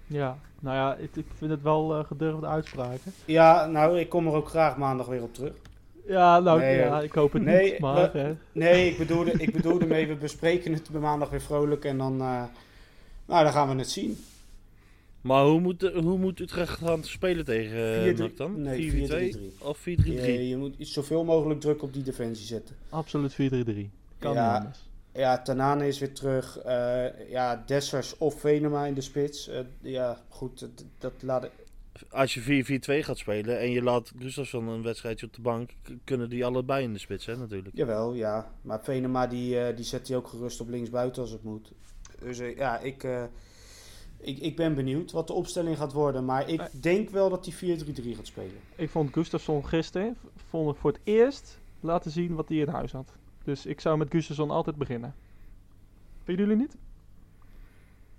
Ja, 0.10 0.38
nou 0.60 0.76
ja, 0.76 0.96
ik, 0.96 1.16
ik 1.16 1.26
vind 1.38 1.52
het 1.52 1.62
wel 1.62 1.96
eh, 2.00 2.06
gedurfde 2.06 2.46
uitspraken. 2.48 3.12
Ja, 3.26 3.66
nou, 3.66 4.00
ik 4.00 4.10
kom 4.10 4.28
er 4.28 4.34
ook 4.34 4.48
graag 4.50 4.78
maandag 4.78 5.08
weer 5.08 5.22
op 5.24 5.34
terug. 5.34 5.54
Ja, 6.08 6.40
nou 6.40 6.60
Nee, 6.60 6.78
ja, 6.78 6.98
eh, 6.98 7.04
ik 7.04 7.12
hoop 7.12 7.34
het 7.34 7.42
nee, 7.44 7.72
niet, 7.72 7.80
maar... 7.80 8.12
we- 8.12 8.20
eh, 8.20 8.30
Nee, 8.52 8.90
ik 8.90 8.98
bedoelde, 8.98 9.32
ik 9.32 9.54
bedoelde 9.54 9.86
mee, 9.86 10.08
we 10.08 10.16
bespreken 10.16 10.74
het 10.74 10.90
bij 10.92 11.02
maandag 11.02 11.30
weer 11.30 11.42
vrolijk 11.42 11.86
en 11.86 11.98
dan, 11.98 12.12
eh, 12.22 12.44
nou, 13.26 13.44
dan 13.44 13.52
gaan 13.52 13.70
we 13.70 13.76
het 13.76 13.90
zien. 13.90 14.18
Maar 15.22 15.44
hoe 15.46 15.60
moet, 15.60 15.80
de- 15.80 16.00
hoe 16.04 16.18
moet 16.18 16.40
Utrecht 16.40 16.78
gaan 16.80 17.04
spelen 17.04 17.46
tegen 17.46 18.04
eh, 18.06 18.14
4-3 18.16 18.18
NAC 18.18 18.38
dan? 18.38 18.62
nee, 18.62 18.92
4-4-2 18.92 19.36
4-3-3. 19.38 19.40
of 19.60 19.80
4-3-3? 19.80 19.84
Je, 20.06 20.48
je 20.48 20.58
moet 20.58 20.76
iets 20.78 20.94
zoveel 20.94 21.24
mogelijk 21.24 21.60
druk 21.62 21.82
op 21.84 21.94
die 21.94 22.04
defensie 22.04 22.46
zetten. 22.46 22.76
absoluut 22.90 23.34
4-3-3. 23.34 23.36
Kan 24.20 24.34
Ja. 24.34 24.52
niet 24.54 24.60
anders. 24.62 24.88
Ja, 25.14 25.42
Tanane 25.42 25.88
is 25.88 26.00
weer 26.00 26.14
terug. 26.14 26.58
eh, 26.58 27.30
ja, 27.30 27.64
Dessers 27.66 28.18
of 28.18 28.40
Venema 28.40 28.86
in 28.86 28.94
de 28.94 29.02
spits. 29.02 29.48
Eh, 29.48 29.60
ja, 29.82 30.18
goed, 30.30 30.60
dat, 30.60 30.86
dat 30.98 31.14
laat 31.22 31.44
ik... 31.44 31.52
Als 32.10 32.34
je 32.34 32.64
4-4-2 33.02 33.06
gaat 33.06 33.18
spelen 33.18 33.60
en 33.60 33.72
je 33.72 33.84
laat 33.84 34.12
Gustafsson 34.20 34.68
een 34.68 34.84
wedstrijdje 34.84 35.26
op 35.26 35.34
de 35.34 35.42
bank, 35.42 35.72
kunnen 36.04 36.30
die 36.30 36.46
allebei 36.46 36.84
in 36.84 36.94
de 36.94 37.00
spits, 37.00 37.26
hè, 37.26 37.38
natuurlijk. 37.38 37.76
Jawel, 37.78 38.14
ja. 38.14 38.52
Maar 38.62 38.84
Venema 38.84 39.28
die, 39.28 39.60
eh, 39.60 39.76
die 39.76 39.86
zet 39.86 40.08
hij 40.08 40.18
ook 40.18 40.28
gerust 40.28 40.62
op 40.62 40.70
linksbuiten 40.70 41.22
als 41.22 41.32
het 41.32 41.44
moet. 41.44 41.72
Dus 42.20 42.38
ja, 42.56 42.80
ik, 42.80 43.04
eh, 43.04 43.24
ik, 44.18 44.40
ik 44.40 44.56
ben 44.56 44.76
benieuwd 44.76 45.12
wat 45.12 45.28
de 45.28 45.34
opstelling 45.34 45.78
gaat 45.78 45.94
worden. 45.94 46.26
Maar 46.26 46.50
ik 46.50 46.62
denk 46.82 47.10
wel 47.10 47.30
dat 47.30 47.46
hij 47.46 47.54
4-3-3 47.54 48.16
gaat 48.16 48.28
spelen. 48.28 48.60
Ik 48.76 48.90
vond 48.90 49.14
Gustafsson 49.14 49.66
gisteren 49.68 50.18
vond 50.50 50.74
ik 50.76 50.82
voor 50.82 50.92
het 50.92 51.02
eerst 51.04 51.60
laten 51.80 52.12
zien 52.12 52.36
wat 52.36 52.50
hij 52.50 52.58
in 52.58 52.68
huis 52.68 52.92
had. 52.92 53.12
Dus 53.50 53.66
ik 53.66 53.82
zou 53.82 53.98
met 53.98 54.08
Gustafsson 54.12 54.50
altijd 54.52 54.76
beginnen. 54.76 55.16
Vinden 56.24 56.46
jullie 56.48 56.62
niet? 56.62 56.76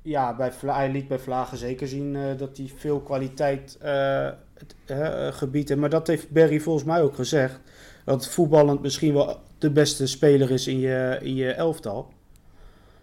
Ja, 0.02 0.36
bij 0.36 0.52
Vla 0.52 0.74
hij 0.74 0.90
liet 0.90 1.08
bij 1.08 1.18
Vlagen 1.18 1.56
zeker 1.58 1.88
zien 1.88 2.16
eh, 2.16 2.38
dat 2.38 2.56
hij 2.56 2.72
veel 2.76 3.00
kwaliteit 3.00 3.78
eh, 3.80 4.30
het, 4.54 4.74
eh, 4.86 5.26
eh, 5.26 5.34
gebied 5.34 5.68
heeft. 5.68 5.80
Maar 5.80 5.90
dat 5.90 6.06
heeft 6.06 6.30
Barry 6.30 6.60
volgens 6.60 6.84
mij 6.84 7.02
ook 7.02 7.14
gezegd. 7.14 7.60
Dat 8.04 8.28
voetballend 8.28 8.82
misschien 8.82 9.12
wel 9.14 9.40
de 9.58 9.70
beste 9.70 10.06
speler 10.06 10.50
is 10.50 10.66
in 10.66 10.78
je, 10.78 11.18
in 11.22 11.34
je 11.34 11.52
elftal. 11.52 12.12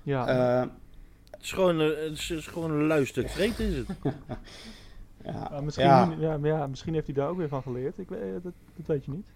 Ja, 0.03 0.27
Eh, 0.27 0.69
Het 1.31 1.41
is 1.45 1.51
gewoon, 1.51 1.79
een- 1.79 2.03
het 2.03 2.11
is, 2.17 2.29
het 2.29 2.37
is 2.39 2.47
gewoon 2.47 2.71
een 2.71 2.87
luistuk 2.87 3.29
vreet 3.29 3.59
is 3.59 3.75
het. 3.77 3.87
ja, 5.23 5.47
Ja, 5.51 5.61
misschien, 5.61 5.85
ja. 6.19 6.37
maar 6.37 6.49
ja, 6.49 6.67
misschien 6.67 6.93
heeft 6.93 7.05
hij 7.05 7.15
daar 7.15 7.29
ook 7.29 7.37
weer 7.37 7.47
van 7.47 7.61
geleerd. 7.61 7.97
Ik 7.99 8.09
weet, 8.09 8.19
dat, 8.43 8.53
dat 8.75 8.85
weet 8.85 9.05
je 9.05 9.11
niet. 9.11 9.27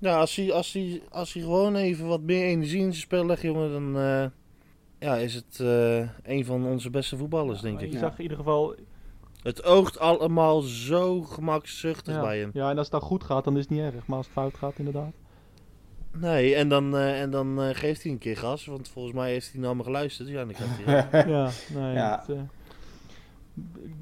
Ja, 0.00 0.18
als 0.18 0.36
hij, 0.36 0.52
als, 0.52 0.72
hij, 0.72 1.02
als 1.10 1.32
hij 1.32 1.42
gewoon 1.42 1.76
even 1.76 2.06
wat 2.06 2.20
meer 2.20 2.44
energie 2.44 2.78
in 2.78 2.90
zijn 2.92 2.94
spel 2.94 3.26
legt, 3.26 3.42
jongen, 3.42 3.72
dan 3.72 3.96
eh, 4.02 4.26
ja, 4.98 5.16
is 5.16 5.34
het 5.34 5.60
eh, 5.60 6.08
een 6.22 6.44
van 6.44 6.64
onze 6.66 6.90
beste 6.90 7.16
voetballers, 7.16 7.60
denk 7.60 7.80
ik. 7.80 7.92
Ja. 7.92 7.98
zag 7.98 8.16
in 8.16 8.22
ieder 8.22 8.36
geval... 8.36 8.74
Het 9.42 9.64
oogt 9.64 9.98
allemaal 9.98 10.60
zo 10.60 11.22
gemakzuchtig 11.22 12.14
Ja, 12.14 12.20
bij 12.20 12.38
hem. 12.38 12.50
ja, 12.52 12.70
en 12.70 12.76
als 12.76 12.90
het 12.90 13.00
dan 13.00 13.08
goed 13.08 13.24
gaat, 13.24 13.44
dan 13.44 13.56
is 13.56 13.60
het 13.60 13.70
niet 13.70 13.80
erg. 13.80 14.06
Maar 14.06 14.16
als 14.16 14.26
het 14.26 14.34
fout 14.34 14.54
gaat, 14.54 14.78
inderdaad. 14.78 15.12
Nee, 16.12 16.54
en 16.54 16.68
dan, 16.68 16.96
eh, 16.96 17.20
en 17.20 17.30
dan 17.30 17.62
eh, 17.62 17.68
geeft 17.72 18.02
hij 18.02 18.12
een 18.12 18.18
keer 18.18 18.36
gas, 18.36 18.66
want 18.66 18.88
volgens 18.88 19.14
mij 19.14 19.30
heeft 19.30 19.52
hij 19.52 19.60
naar 19.60 19.76
me 19.76 19.82
geluisterd. 19.82 20.28
Ja, 20.28 20.44
dan 20.44 20.54
krijgt 20.54 20.84
hij. 20.84 21.24
ja, 21.34 21.50
nee. 21.74 21.92
Ja. 21.94 22.24
het, 22.26 22.38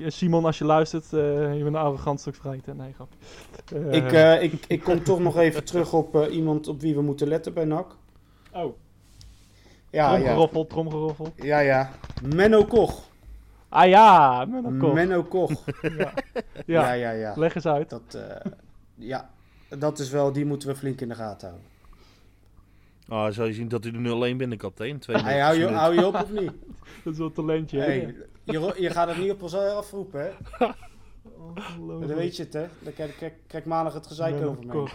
Simon, 0.06 0.44
als 0.44 0.58
je 0.58 0.64
luistert, 0.64 1.12
eh, 1.12 1.20
je 1.56 1.62
bent 1.62 1.74
een 1.74 1.80
arrogant 1.80 2.20
stuk 2.20 2.34
vreten. 2.34 2.76
Nee, 2.76 2.92
grap. 2.92 3.08
Eh, 3.74 3.92
Ik, 3.92 4.12
eh, 4.12 4.42
ik, 4.42 4.52
ik 4.66 4.82
kom 4.82 5.02
toch 5.02 5.20
nog 5.20 5.36
even 5.36 5.64
terug 5.70 5.92
op 5.92 6.14
eh, 6.16 6.34
iemand 6.34 6.68
op 6.68 6.80
wie 6.80 6.94
we 6.94 7.02
moeten 7.02 7.28
letten 7.28 7.54
bij 7.54 7.64
NAC. 7.64 7.86
oh, 8.52 8.76
Ja, 9.90 10.10
ja. 10.16 10.16
tromgeroffel, 10.16 10.66
tromgeroffel. 10.66 11.32
Ja, 11.36 11.58
ja. 11.58 11.90
Menno 12.34 12.64
Koch. 12.64 13.06
Ah 13.68 13.88
ja, 13.88 14.42
een 14.42 14.78
kop. 14.78 14.92
Menno 14.94 15.22
Koch. 15.22 15.50
Ja. 15.82 16.12
Ja, 16.66 16.92
ja. 16.92 16.92
ja, 16.92 17.10
ja. 17.10 17.32
leg 17.36 17.54
eens 17.54 17.66
uit. 17.66 17.90
Dat, 17.90 18.14
eh, 18.14 18.50
ja, 18.94 19.30
dat 19.68 19.98
is 19.98 20.10
wel, 20.10 20.32
die 20.32 20.44
moeten 20.46 20.68
we 20.68 20.74
flink 20.76 21.00
in 21.00 21.08
de 21.08 21.14
gaten 21.14 21.48
houden. 21.48 21.68
Ah, 23.08 23.32
zou 23.32 23.48
je 23.48 23.54
zien 23.54 23.68
dat 23.68 23.82
hij 23.84 23.92
de 23.92 23.98
0-1 23.98 24.36
binnenkapt, 24.36 24.78
hè? 24.78 24.84
in 24.84 24.98
92 24.98 25.22
Hey, 25.22 25.40
hou, 25.40 25.58
je, 25.58 25.66
hou 25.76 25.94
je 25.94 26.06
op 26.06 26.14
of 26.14 26.30
niet? 26.32 26.52
Dat 27.04 27.12
is 27.12 27.18
wel 27.18 27.26
een 27.26 27.32
talentje. 27.32 27.78
Hey, 27.78 28.14
je, 28.52 28.74
je 28.76 28.90
gaat 28.90 29.08
het 29.08 29.16
niet 29.18 29.30
op 29.30 29.42
ons 29.42 29.54
afroepen, 29.54 30.20
hè? 30.20 30.30
Dan 31.78 32.06
weet 32.06 32.36
je 32.36 32.42
het, 32.42 32.52
hè? 32.52 32.66
Dan 32.80 32.92
krijg, 32.92 33.16
krijg, 33.16 33.32
krijg 33.46 33.64
ik 33.64 33.70
maandag 33.70 33.94
het 33.94 34.06
gezeik 34.06 34.44
over 34.46 34.66
me. 34.66 34.88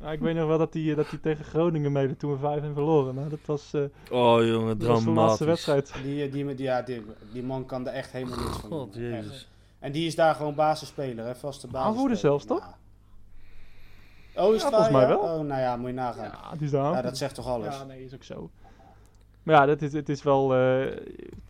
Ja, 0.00 0.12
ik 0.12 0.20
weet 0.20 0.34
nog 0.34 0.46
wel 0.46 0.58
dat 0.58 0.74
hij 0.74 0.94
dat 0.94 1.06
hij 1.10 1.18
tegen 1.18 1.44
Groningen 1.44 1.92
meedeed 1.92 2.18
toen 2.18 2.32
we 2.32 2.38
5 2.38 2.62
en 2.62 2.74
verloren. 2.74 3.14
Maar 3.14 3.28
dat 3.28 3.38
was, 3.46 3.74
eh 3.74 3.80
Oh, 4.10 4.44
jongen, 4.46 4.78
dat 4.78 4.88
was 4.88 5.04
de 5.04 5.10
laatste 5.10 5.44
dramatisch. 5.44 5.46
wedstrijd. 5.46 5.92
Die, 6.04 6.24
eh, 6.24 6.32
die, 6.32 6.54
die, 6.54 6.64
ja, 6.66 6.82
die, 6.82 7.04
die 7.32 7.42
man 7.42 7.66
kan 7.66 7.86
er 7.86 7.92
echt 7.92 8.12
helemaal 8.12 8.38
niks 8.38 8.56
van 8.58 8.70
God, 8.70 8.92
doen. 8.92 9.02
jezus. 9.02 9.48
En 9.78 9.92
die 9.92 10.06
is 10.06 10.14
daar 10.14 10.34
gewoon 10.34 10.54
basisspeler, 10.54 11.24
hè? 11.24 11.34
Vaste 11.34 11.66
basis. 11.66 11.88
Aanvoerder 11.88 12.16
zelfs, 12.16 12.44
toch? 12.44 12.78
Oh, 14.36 14.54
is 14.54 14.60
Ja, 14.62 14.66
het 14.66 14.74
volgens 14.74 14.90
mij 14.90 15.00
ja? 15.02 15.08
wel. 15.08 15.18
Oh, 15.18 15.40
nou 15.40 15.60
ja, 15.60 15.76
moet 15.76 15.88
je 15.88 15.94
nagaan. 15.94 16.24
Ja, 16.24 16.50
die 16.56 16.64
is 16.64 16.70
daar. 16.70 16.92
Ja, 16.92 17.02
dat 17.02 17.16
zegt 17.18 17.34
toch 17.34 17.46
alles? 17.46 17.76
Ja, 17.78 17.84
nee, 17.84 18.04
is 18.04 18.14
ook 18.14 18.22
zo. 18.24 18.50
Maar 19.42 19.54
ja, 19.54 19.66
dat 19.66 19.82
is, 19.82 19.92
het 19.92 20.08
is 20.08 20.22
wel... 20.22 20.54
eh, 20.54 20.96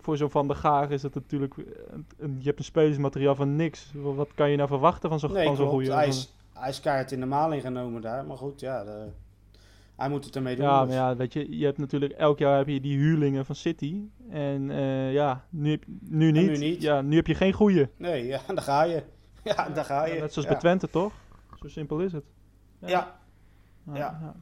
voor 0.00 0.16
zo'n 0.16 0.30
Van 0.30 0.46
der 0.46 0.56
Gaag 0.56 0.88
is 0.90 1.02
het 1.02 1.14
natuurlijk... 1.14 1.54
een- 1.56 2.06
een- 2.18 2.36
je 2.38 2.44
hebt 2.46 2.58
een 2.58 2.64
spelersmateriaal 2.64 3.34
van 3.34 3.56
niks. 3.56 3.92
Wat 3.94 4.28
kan 4.34 4.50
je 4.50 4.56
nou 4.56 4.68
verwachten 4.68 5.08
van 5.10 5.18
zo'n 5.18 5.32
Nee, 5.32 5.46
van 5.46 5.56
zo'n 5.56 5.68
goede... 5.68 5.92
Hij 5.92 6.08
is, 6.08 6.34
hij 6.52 6.68
is 6.68 6.80
keihard 6.80 7.12
in 7.12 7.20
de 7.20 7.26
maling 7.26 7.62
genomen 7.62 8.02
daar. 8.02 8.24
Maar 8.24 8.36
goed, 8.36 8.60
ja, 8.60 8.84
de- 8.84 9.08
hij 9.96 10.08
moet 10.08 10.24
het 10.24 10.36
ermee 10.36 10.56
doen. 10.56 10.64
Ja, 10.64 10.84
dus. 10.84 10.94
maar 10.94 11.04
ja, 11.04 11.16
weet 11.16 11.32
je, 11.32 11.58
je 11.58 11.64
hebt 11.64 11.78
natuurlijk 11.78 12.12
elk 12.12 12.38
jaar 12.38 12.56
heb 12.58 12.68
je 12.68 12.80
die 12.80 12.98
huurlingen 12.98 13.44
van 13.46 13.54
City. 13.54 13.96
En 14.30 14.70
eh, 14.70 15.12
ja, 15.12 15.44
nu, 15.50 15.70
heb- 15.70 15.84
nu, 16.00 16.30
niet. 16.30 16.46
nu 16.50 16.56
niet. 16.56 16.82
Ja, 16.82 17.00
nu 17.00 17.16
heb 17.16 17.26
je 17.26 17.34
geen 17.34 17.52
goeie. 17.52 17.88
Nee, 17.96 18.26
ja, 18.26 18.40
daar 18.54 18.62
ga 18.64 18.82
je. 18.82 19.02
Ja, 19.44 19.68
daar 19.68 19.84
ga 19.84 20.04
je. 20.06 20.20
Net 20.20 20.32
zoals 20.32 20.48
ja. 20.48 20.52
bij 20.52 20.60
Twente, 20.60 20.90
toch? 20.90 21.12
Zo 21.60 21.68
simpel 21.68 21.98
is 22.00 22.12
het. 22.12 22.24
Ja, 22.78 22.88
Ja, 23.86 23.94
Ja. 23.94 24.34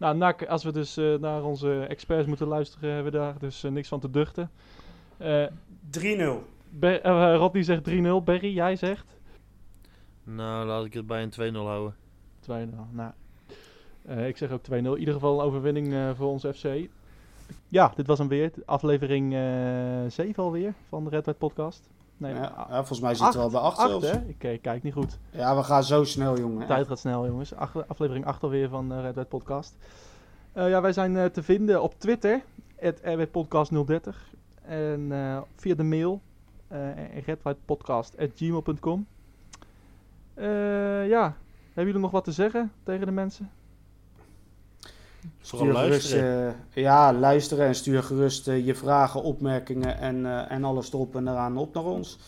Nou, 0.00 0.16
NAC, 0.16 0.46
als 0.46 0.64
we 0.64 0.72
dus 0.72 0.96
eh, 0.96 1.14
naar 1.14 1.42
onze 1.44 1.84
experts 1.88 2.26
moeten 2.26 2.46
luisteren, 2.46 2.94
hebben 2.94 3.12
we 3.12 3.18
daar 3.18 3.34
dus 3.38 3.64
eh, 3.64 3.70
niks 3.70 3.88
van 3.88 4.00
te 4.00 4.10
duchten. 4.10 4.50
Eh 5.16 5.46
3-0. 5.90 6.44
Ber- 6.70 7.00
eh, 7.00 7.34
Rodney 7.36 7.62
zegt 7.62 7.84
3-0. 7.90 8.22
Berry, 8.24 8.54
jij 8.54 8.76
zegt? 8.76 9.16
Nou, 10.24 10.66
laat 10.66 10.84
ik 10.84 10.92
het 10.92 11.06
bij 11.06 11.22
een 11.22 11.30
2-0 11.30 11.56
houden. 11.56 11.94
2-0. 12.40 12.86
Nou, 12.90 13.10
eh, 14.06 14.28
ik 14.28 14.36
zeg 14.36 14.50
ook 14.50 14.62
2-0. 14.62 14.72
In 14.74 14.98
ieder 14.98 15.14
geval 15.14 15.38
een 15.40 15.46
overwinning 15.46 15.92
eh, 15.92 16.10
voor 16.14 16.26
ons 16.28 16.44
FC. 16.44 16.66
Ja, 17.68 17.92
dit 17.96 18.06
was 18.06 18.18
hem 18.18 18.28
weer. 18.28 18.50
Aflevering 18.64 19.34
eh 19.34 19.40
7 20.08 20.42
alweer 20.42 20.74
van 20.88 21.04
de 21.04 21.10
Red 21.10 21.24
White 21.24 21.38
Podcast. 21.38 21.88
Nee, 22.20 22.34
Ja, 22.34 22.66
volgens 22.68 23.00
mij 23.00 23.14
zitten 23.14 23.38
we 23.38 23.44
al 23.44 23.50
bij 23.50 23.60
8 23.60 23.78
acht, 23.78 23.88
zelfs. 23.88 24.10
hè? 24.10 24.18
Ik 24.26 24.44
eh, 24.44 24.60
kijk 24.60 24.82
niet 24.82 24.92
goed. 24.92 25.18
Ja, 25.30 25.56
we 25.56 25.62
gaan 25.62 25.84
zo 25.84 26.04
snel, 26.04 26.38
jongen. 26.38 26.58
De 26.60 26.66
tijd 26.66 26.86
gaat 26.86 26.98
snel, 26.98 27.26
jongens. 27.26 27.54
Ach- 27.54 27.86
aflevering 27.88 28.26
8 28.26 28.42
alweer 28.42 28.68
van 28.68 28.92
eh 28.92 29.00
Red 29.00 29.14
White 29.14 29.28
Podcast. 29.28 29.74
Eh, 30.52 30.68
ja, 30.68 30.80
wij 30.80 30.92
zijn 30.92 31.30
te 31.32 31.42
vinden 31.42 31.82
op 31.82 31.94
Twitter, 31.98 32.42
rwpodcast030. 33.02 34.16
En 34.62 35.06
eh, 35.12 35.38
via 35.56 35.74
de 35.74 35.82
mail, 35.82 36.20
uh, 36.72 36.78
redwhitepodcast.gmail.com. 37.26 39.06
Ja, 41.08 41.34
hebben 41.66 41.84
jullie 41.92 41.98
nog 42.00 42.10
wat 42.10 42.24
te 42.24 42.32
zeggen 42.32 42.72
tegen 42.82 43.06
de 43.06 43.12
mensen? 43.12 43.50
Vooral 45.40 45.68
Stuur 45.68 45.74
gerust, 45.84 45.90
luisteren. 46.12 46.54
eh, 46.74 46.82
ja, 46.82 47.12
luisteren 47.14 47.66
en 47.66 47.74
stuur 47.74 48.02
gerust 48.02 48.48
eh, 48.48 48.66
je 48.66 48.74
vragen, 48.74 49.22
opmerkingen 49.22 49.98
en, 49.98 50.26
eh, 50.26 50.50
en 50.50 50.64
alles 50.64 50.92
erop 50.92 51.16
en 51.16 51.28
eraan 51.28 51.56
op 51.56 51.74
naar 51.74 51.84
ons. 51.84 52.18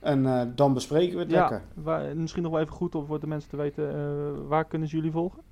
En 0.00 0.26
eh, 0.26 0.42
dan 0.54 0.74
bespreken 0.74 1.14
we 1.16 1.22
het 1.22 1.30
Ja, 1.30 1.40
lekker. 1.40 1.62
waar, 1.74 2.16
misschien 2.16 2.42
nog 2.42 2.52
wel 2.52 2.60
even 2.60 2.72
goed 2.74 2.94
om 2.94 3.06
voor 3.06 3.20
de 3.20 3.26
mensen 3.26 3.50
te 3.50 3.56
weten, 3.56 3.94
eh, 3.94 4.48
waar 4.48 4.64
kunnen 4.64 4.88
ze 4.88 4.96
jullie 4.96 5.10
volgen? 5.10 5.42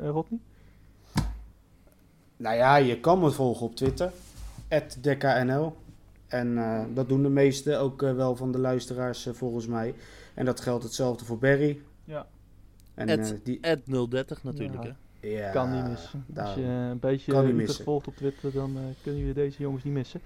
Eh 0.00 0.08
Rodney? 0.08 0.38
Nou 2.36 2.56
ja, 2.56 2.76
je 2.76 3.00
kan 3.00 3.18
me 3.20 3.30
volgen 3.30 3.66
op 3.66 3.76
Twitter, 3.76 4.12
@dekknl. 5.00 5.76
En 6.26 6.58
eh, 6.58 6.84
dat 6.94 7.08
doen 7.08 7.22
de 7.22 7.28
meesten 7.28 7.80
ook 7.80 8.00
wel 8.00 8.36
van 8.36 8.52
de 8.52 8.58
luisteraars 8.58 9.28
volgens 9.32 9.66
mij. 9.66 9.94
En 10.34 10.44
dat 10.44 10.60
geldt 10.60 10.82
hetzelfde 10.84 11.24
voor 11.24 11.38
Barry. 11.38 11.80
Ja. 12.04 12.26
En 12.94 13.08
eh, 13.08 13.26
die 13.44 13.58
Ed 13.60 13.80
030 14.10 14.42
natuurlijk, 14.44 14.82
Ja. 14.82 14.88
hè. 14.88 14.94
Ja, 15.30 15.50
kan 15.50 15.74
niet 15.74 15.88
missen. 15.88 16.26
Als 16.36 16.54
je 16.54 16.62
een 16.62 16.98
beetje 16.98 17.36
Utrecht 17.36 17.82
volgt 17.82 18.06
op 18.06 18.16
Twitter, 18.16 18.52
dan 18.52 18.76
eh, 18.76 18.82
kunnen 19.02 19.20
jullie 19.20 19.34
deze 19.34 19.62
jongens 19.62 19.84
niet 19.84 19.92
missen. 19.92 20.20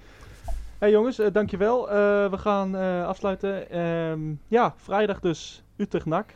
hey 0.78 0.90
jongens, 0.90 1.18
eh, 1.18 1.26
dankjewel. 1.32 1.90
Eh 1.90 2.30
we 2.30 2.38
gaan 2.38 2.76
eh, 2.76 3.06
afsluiten. 3.06 3.70
Ehm, 3.70 4.20
ja, 4.48 4.74
vrijdag 4.76 5.20
dus 5.20 5.62
Utrecht-NAC. 5.76 6.34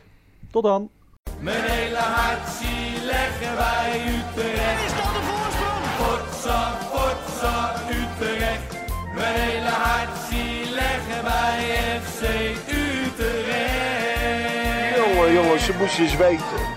Tot 0.51 0.63
dan. 0.63 0.89
Mijn 1.39 1.63
hele 1.63 1.97
hart 1.97 2.49
zie 2.49 3.05
leggen 3.05 3.55
wij 3.55 4.01
Utrecht. 4.07 4.85
Is 4.85 4.93
dat 4.95 5.13
de 5.17 5.21
voorsprong? 5.29 5.83
Potsa, 5.99 6.77
potsa, 6.91 7.73
Utrecht. 7.89 8.75
Mijn 9.15 9.35
hele 9.35 9.69
hart 9.69 10.17
zie 10.29 10.73
leggen 10.73 11.23
wij 11.23 11.59
FC 12.01 12.21
Utrecht. 12.69 13.85
Jongen, 14.95 15.33
jongens, 15.33 15.65
ze 15.65 15.73
moesten 15.79 16.03
eens 16.03 16.17
weten. 16.17 16.76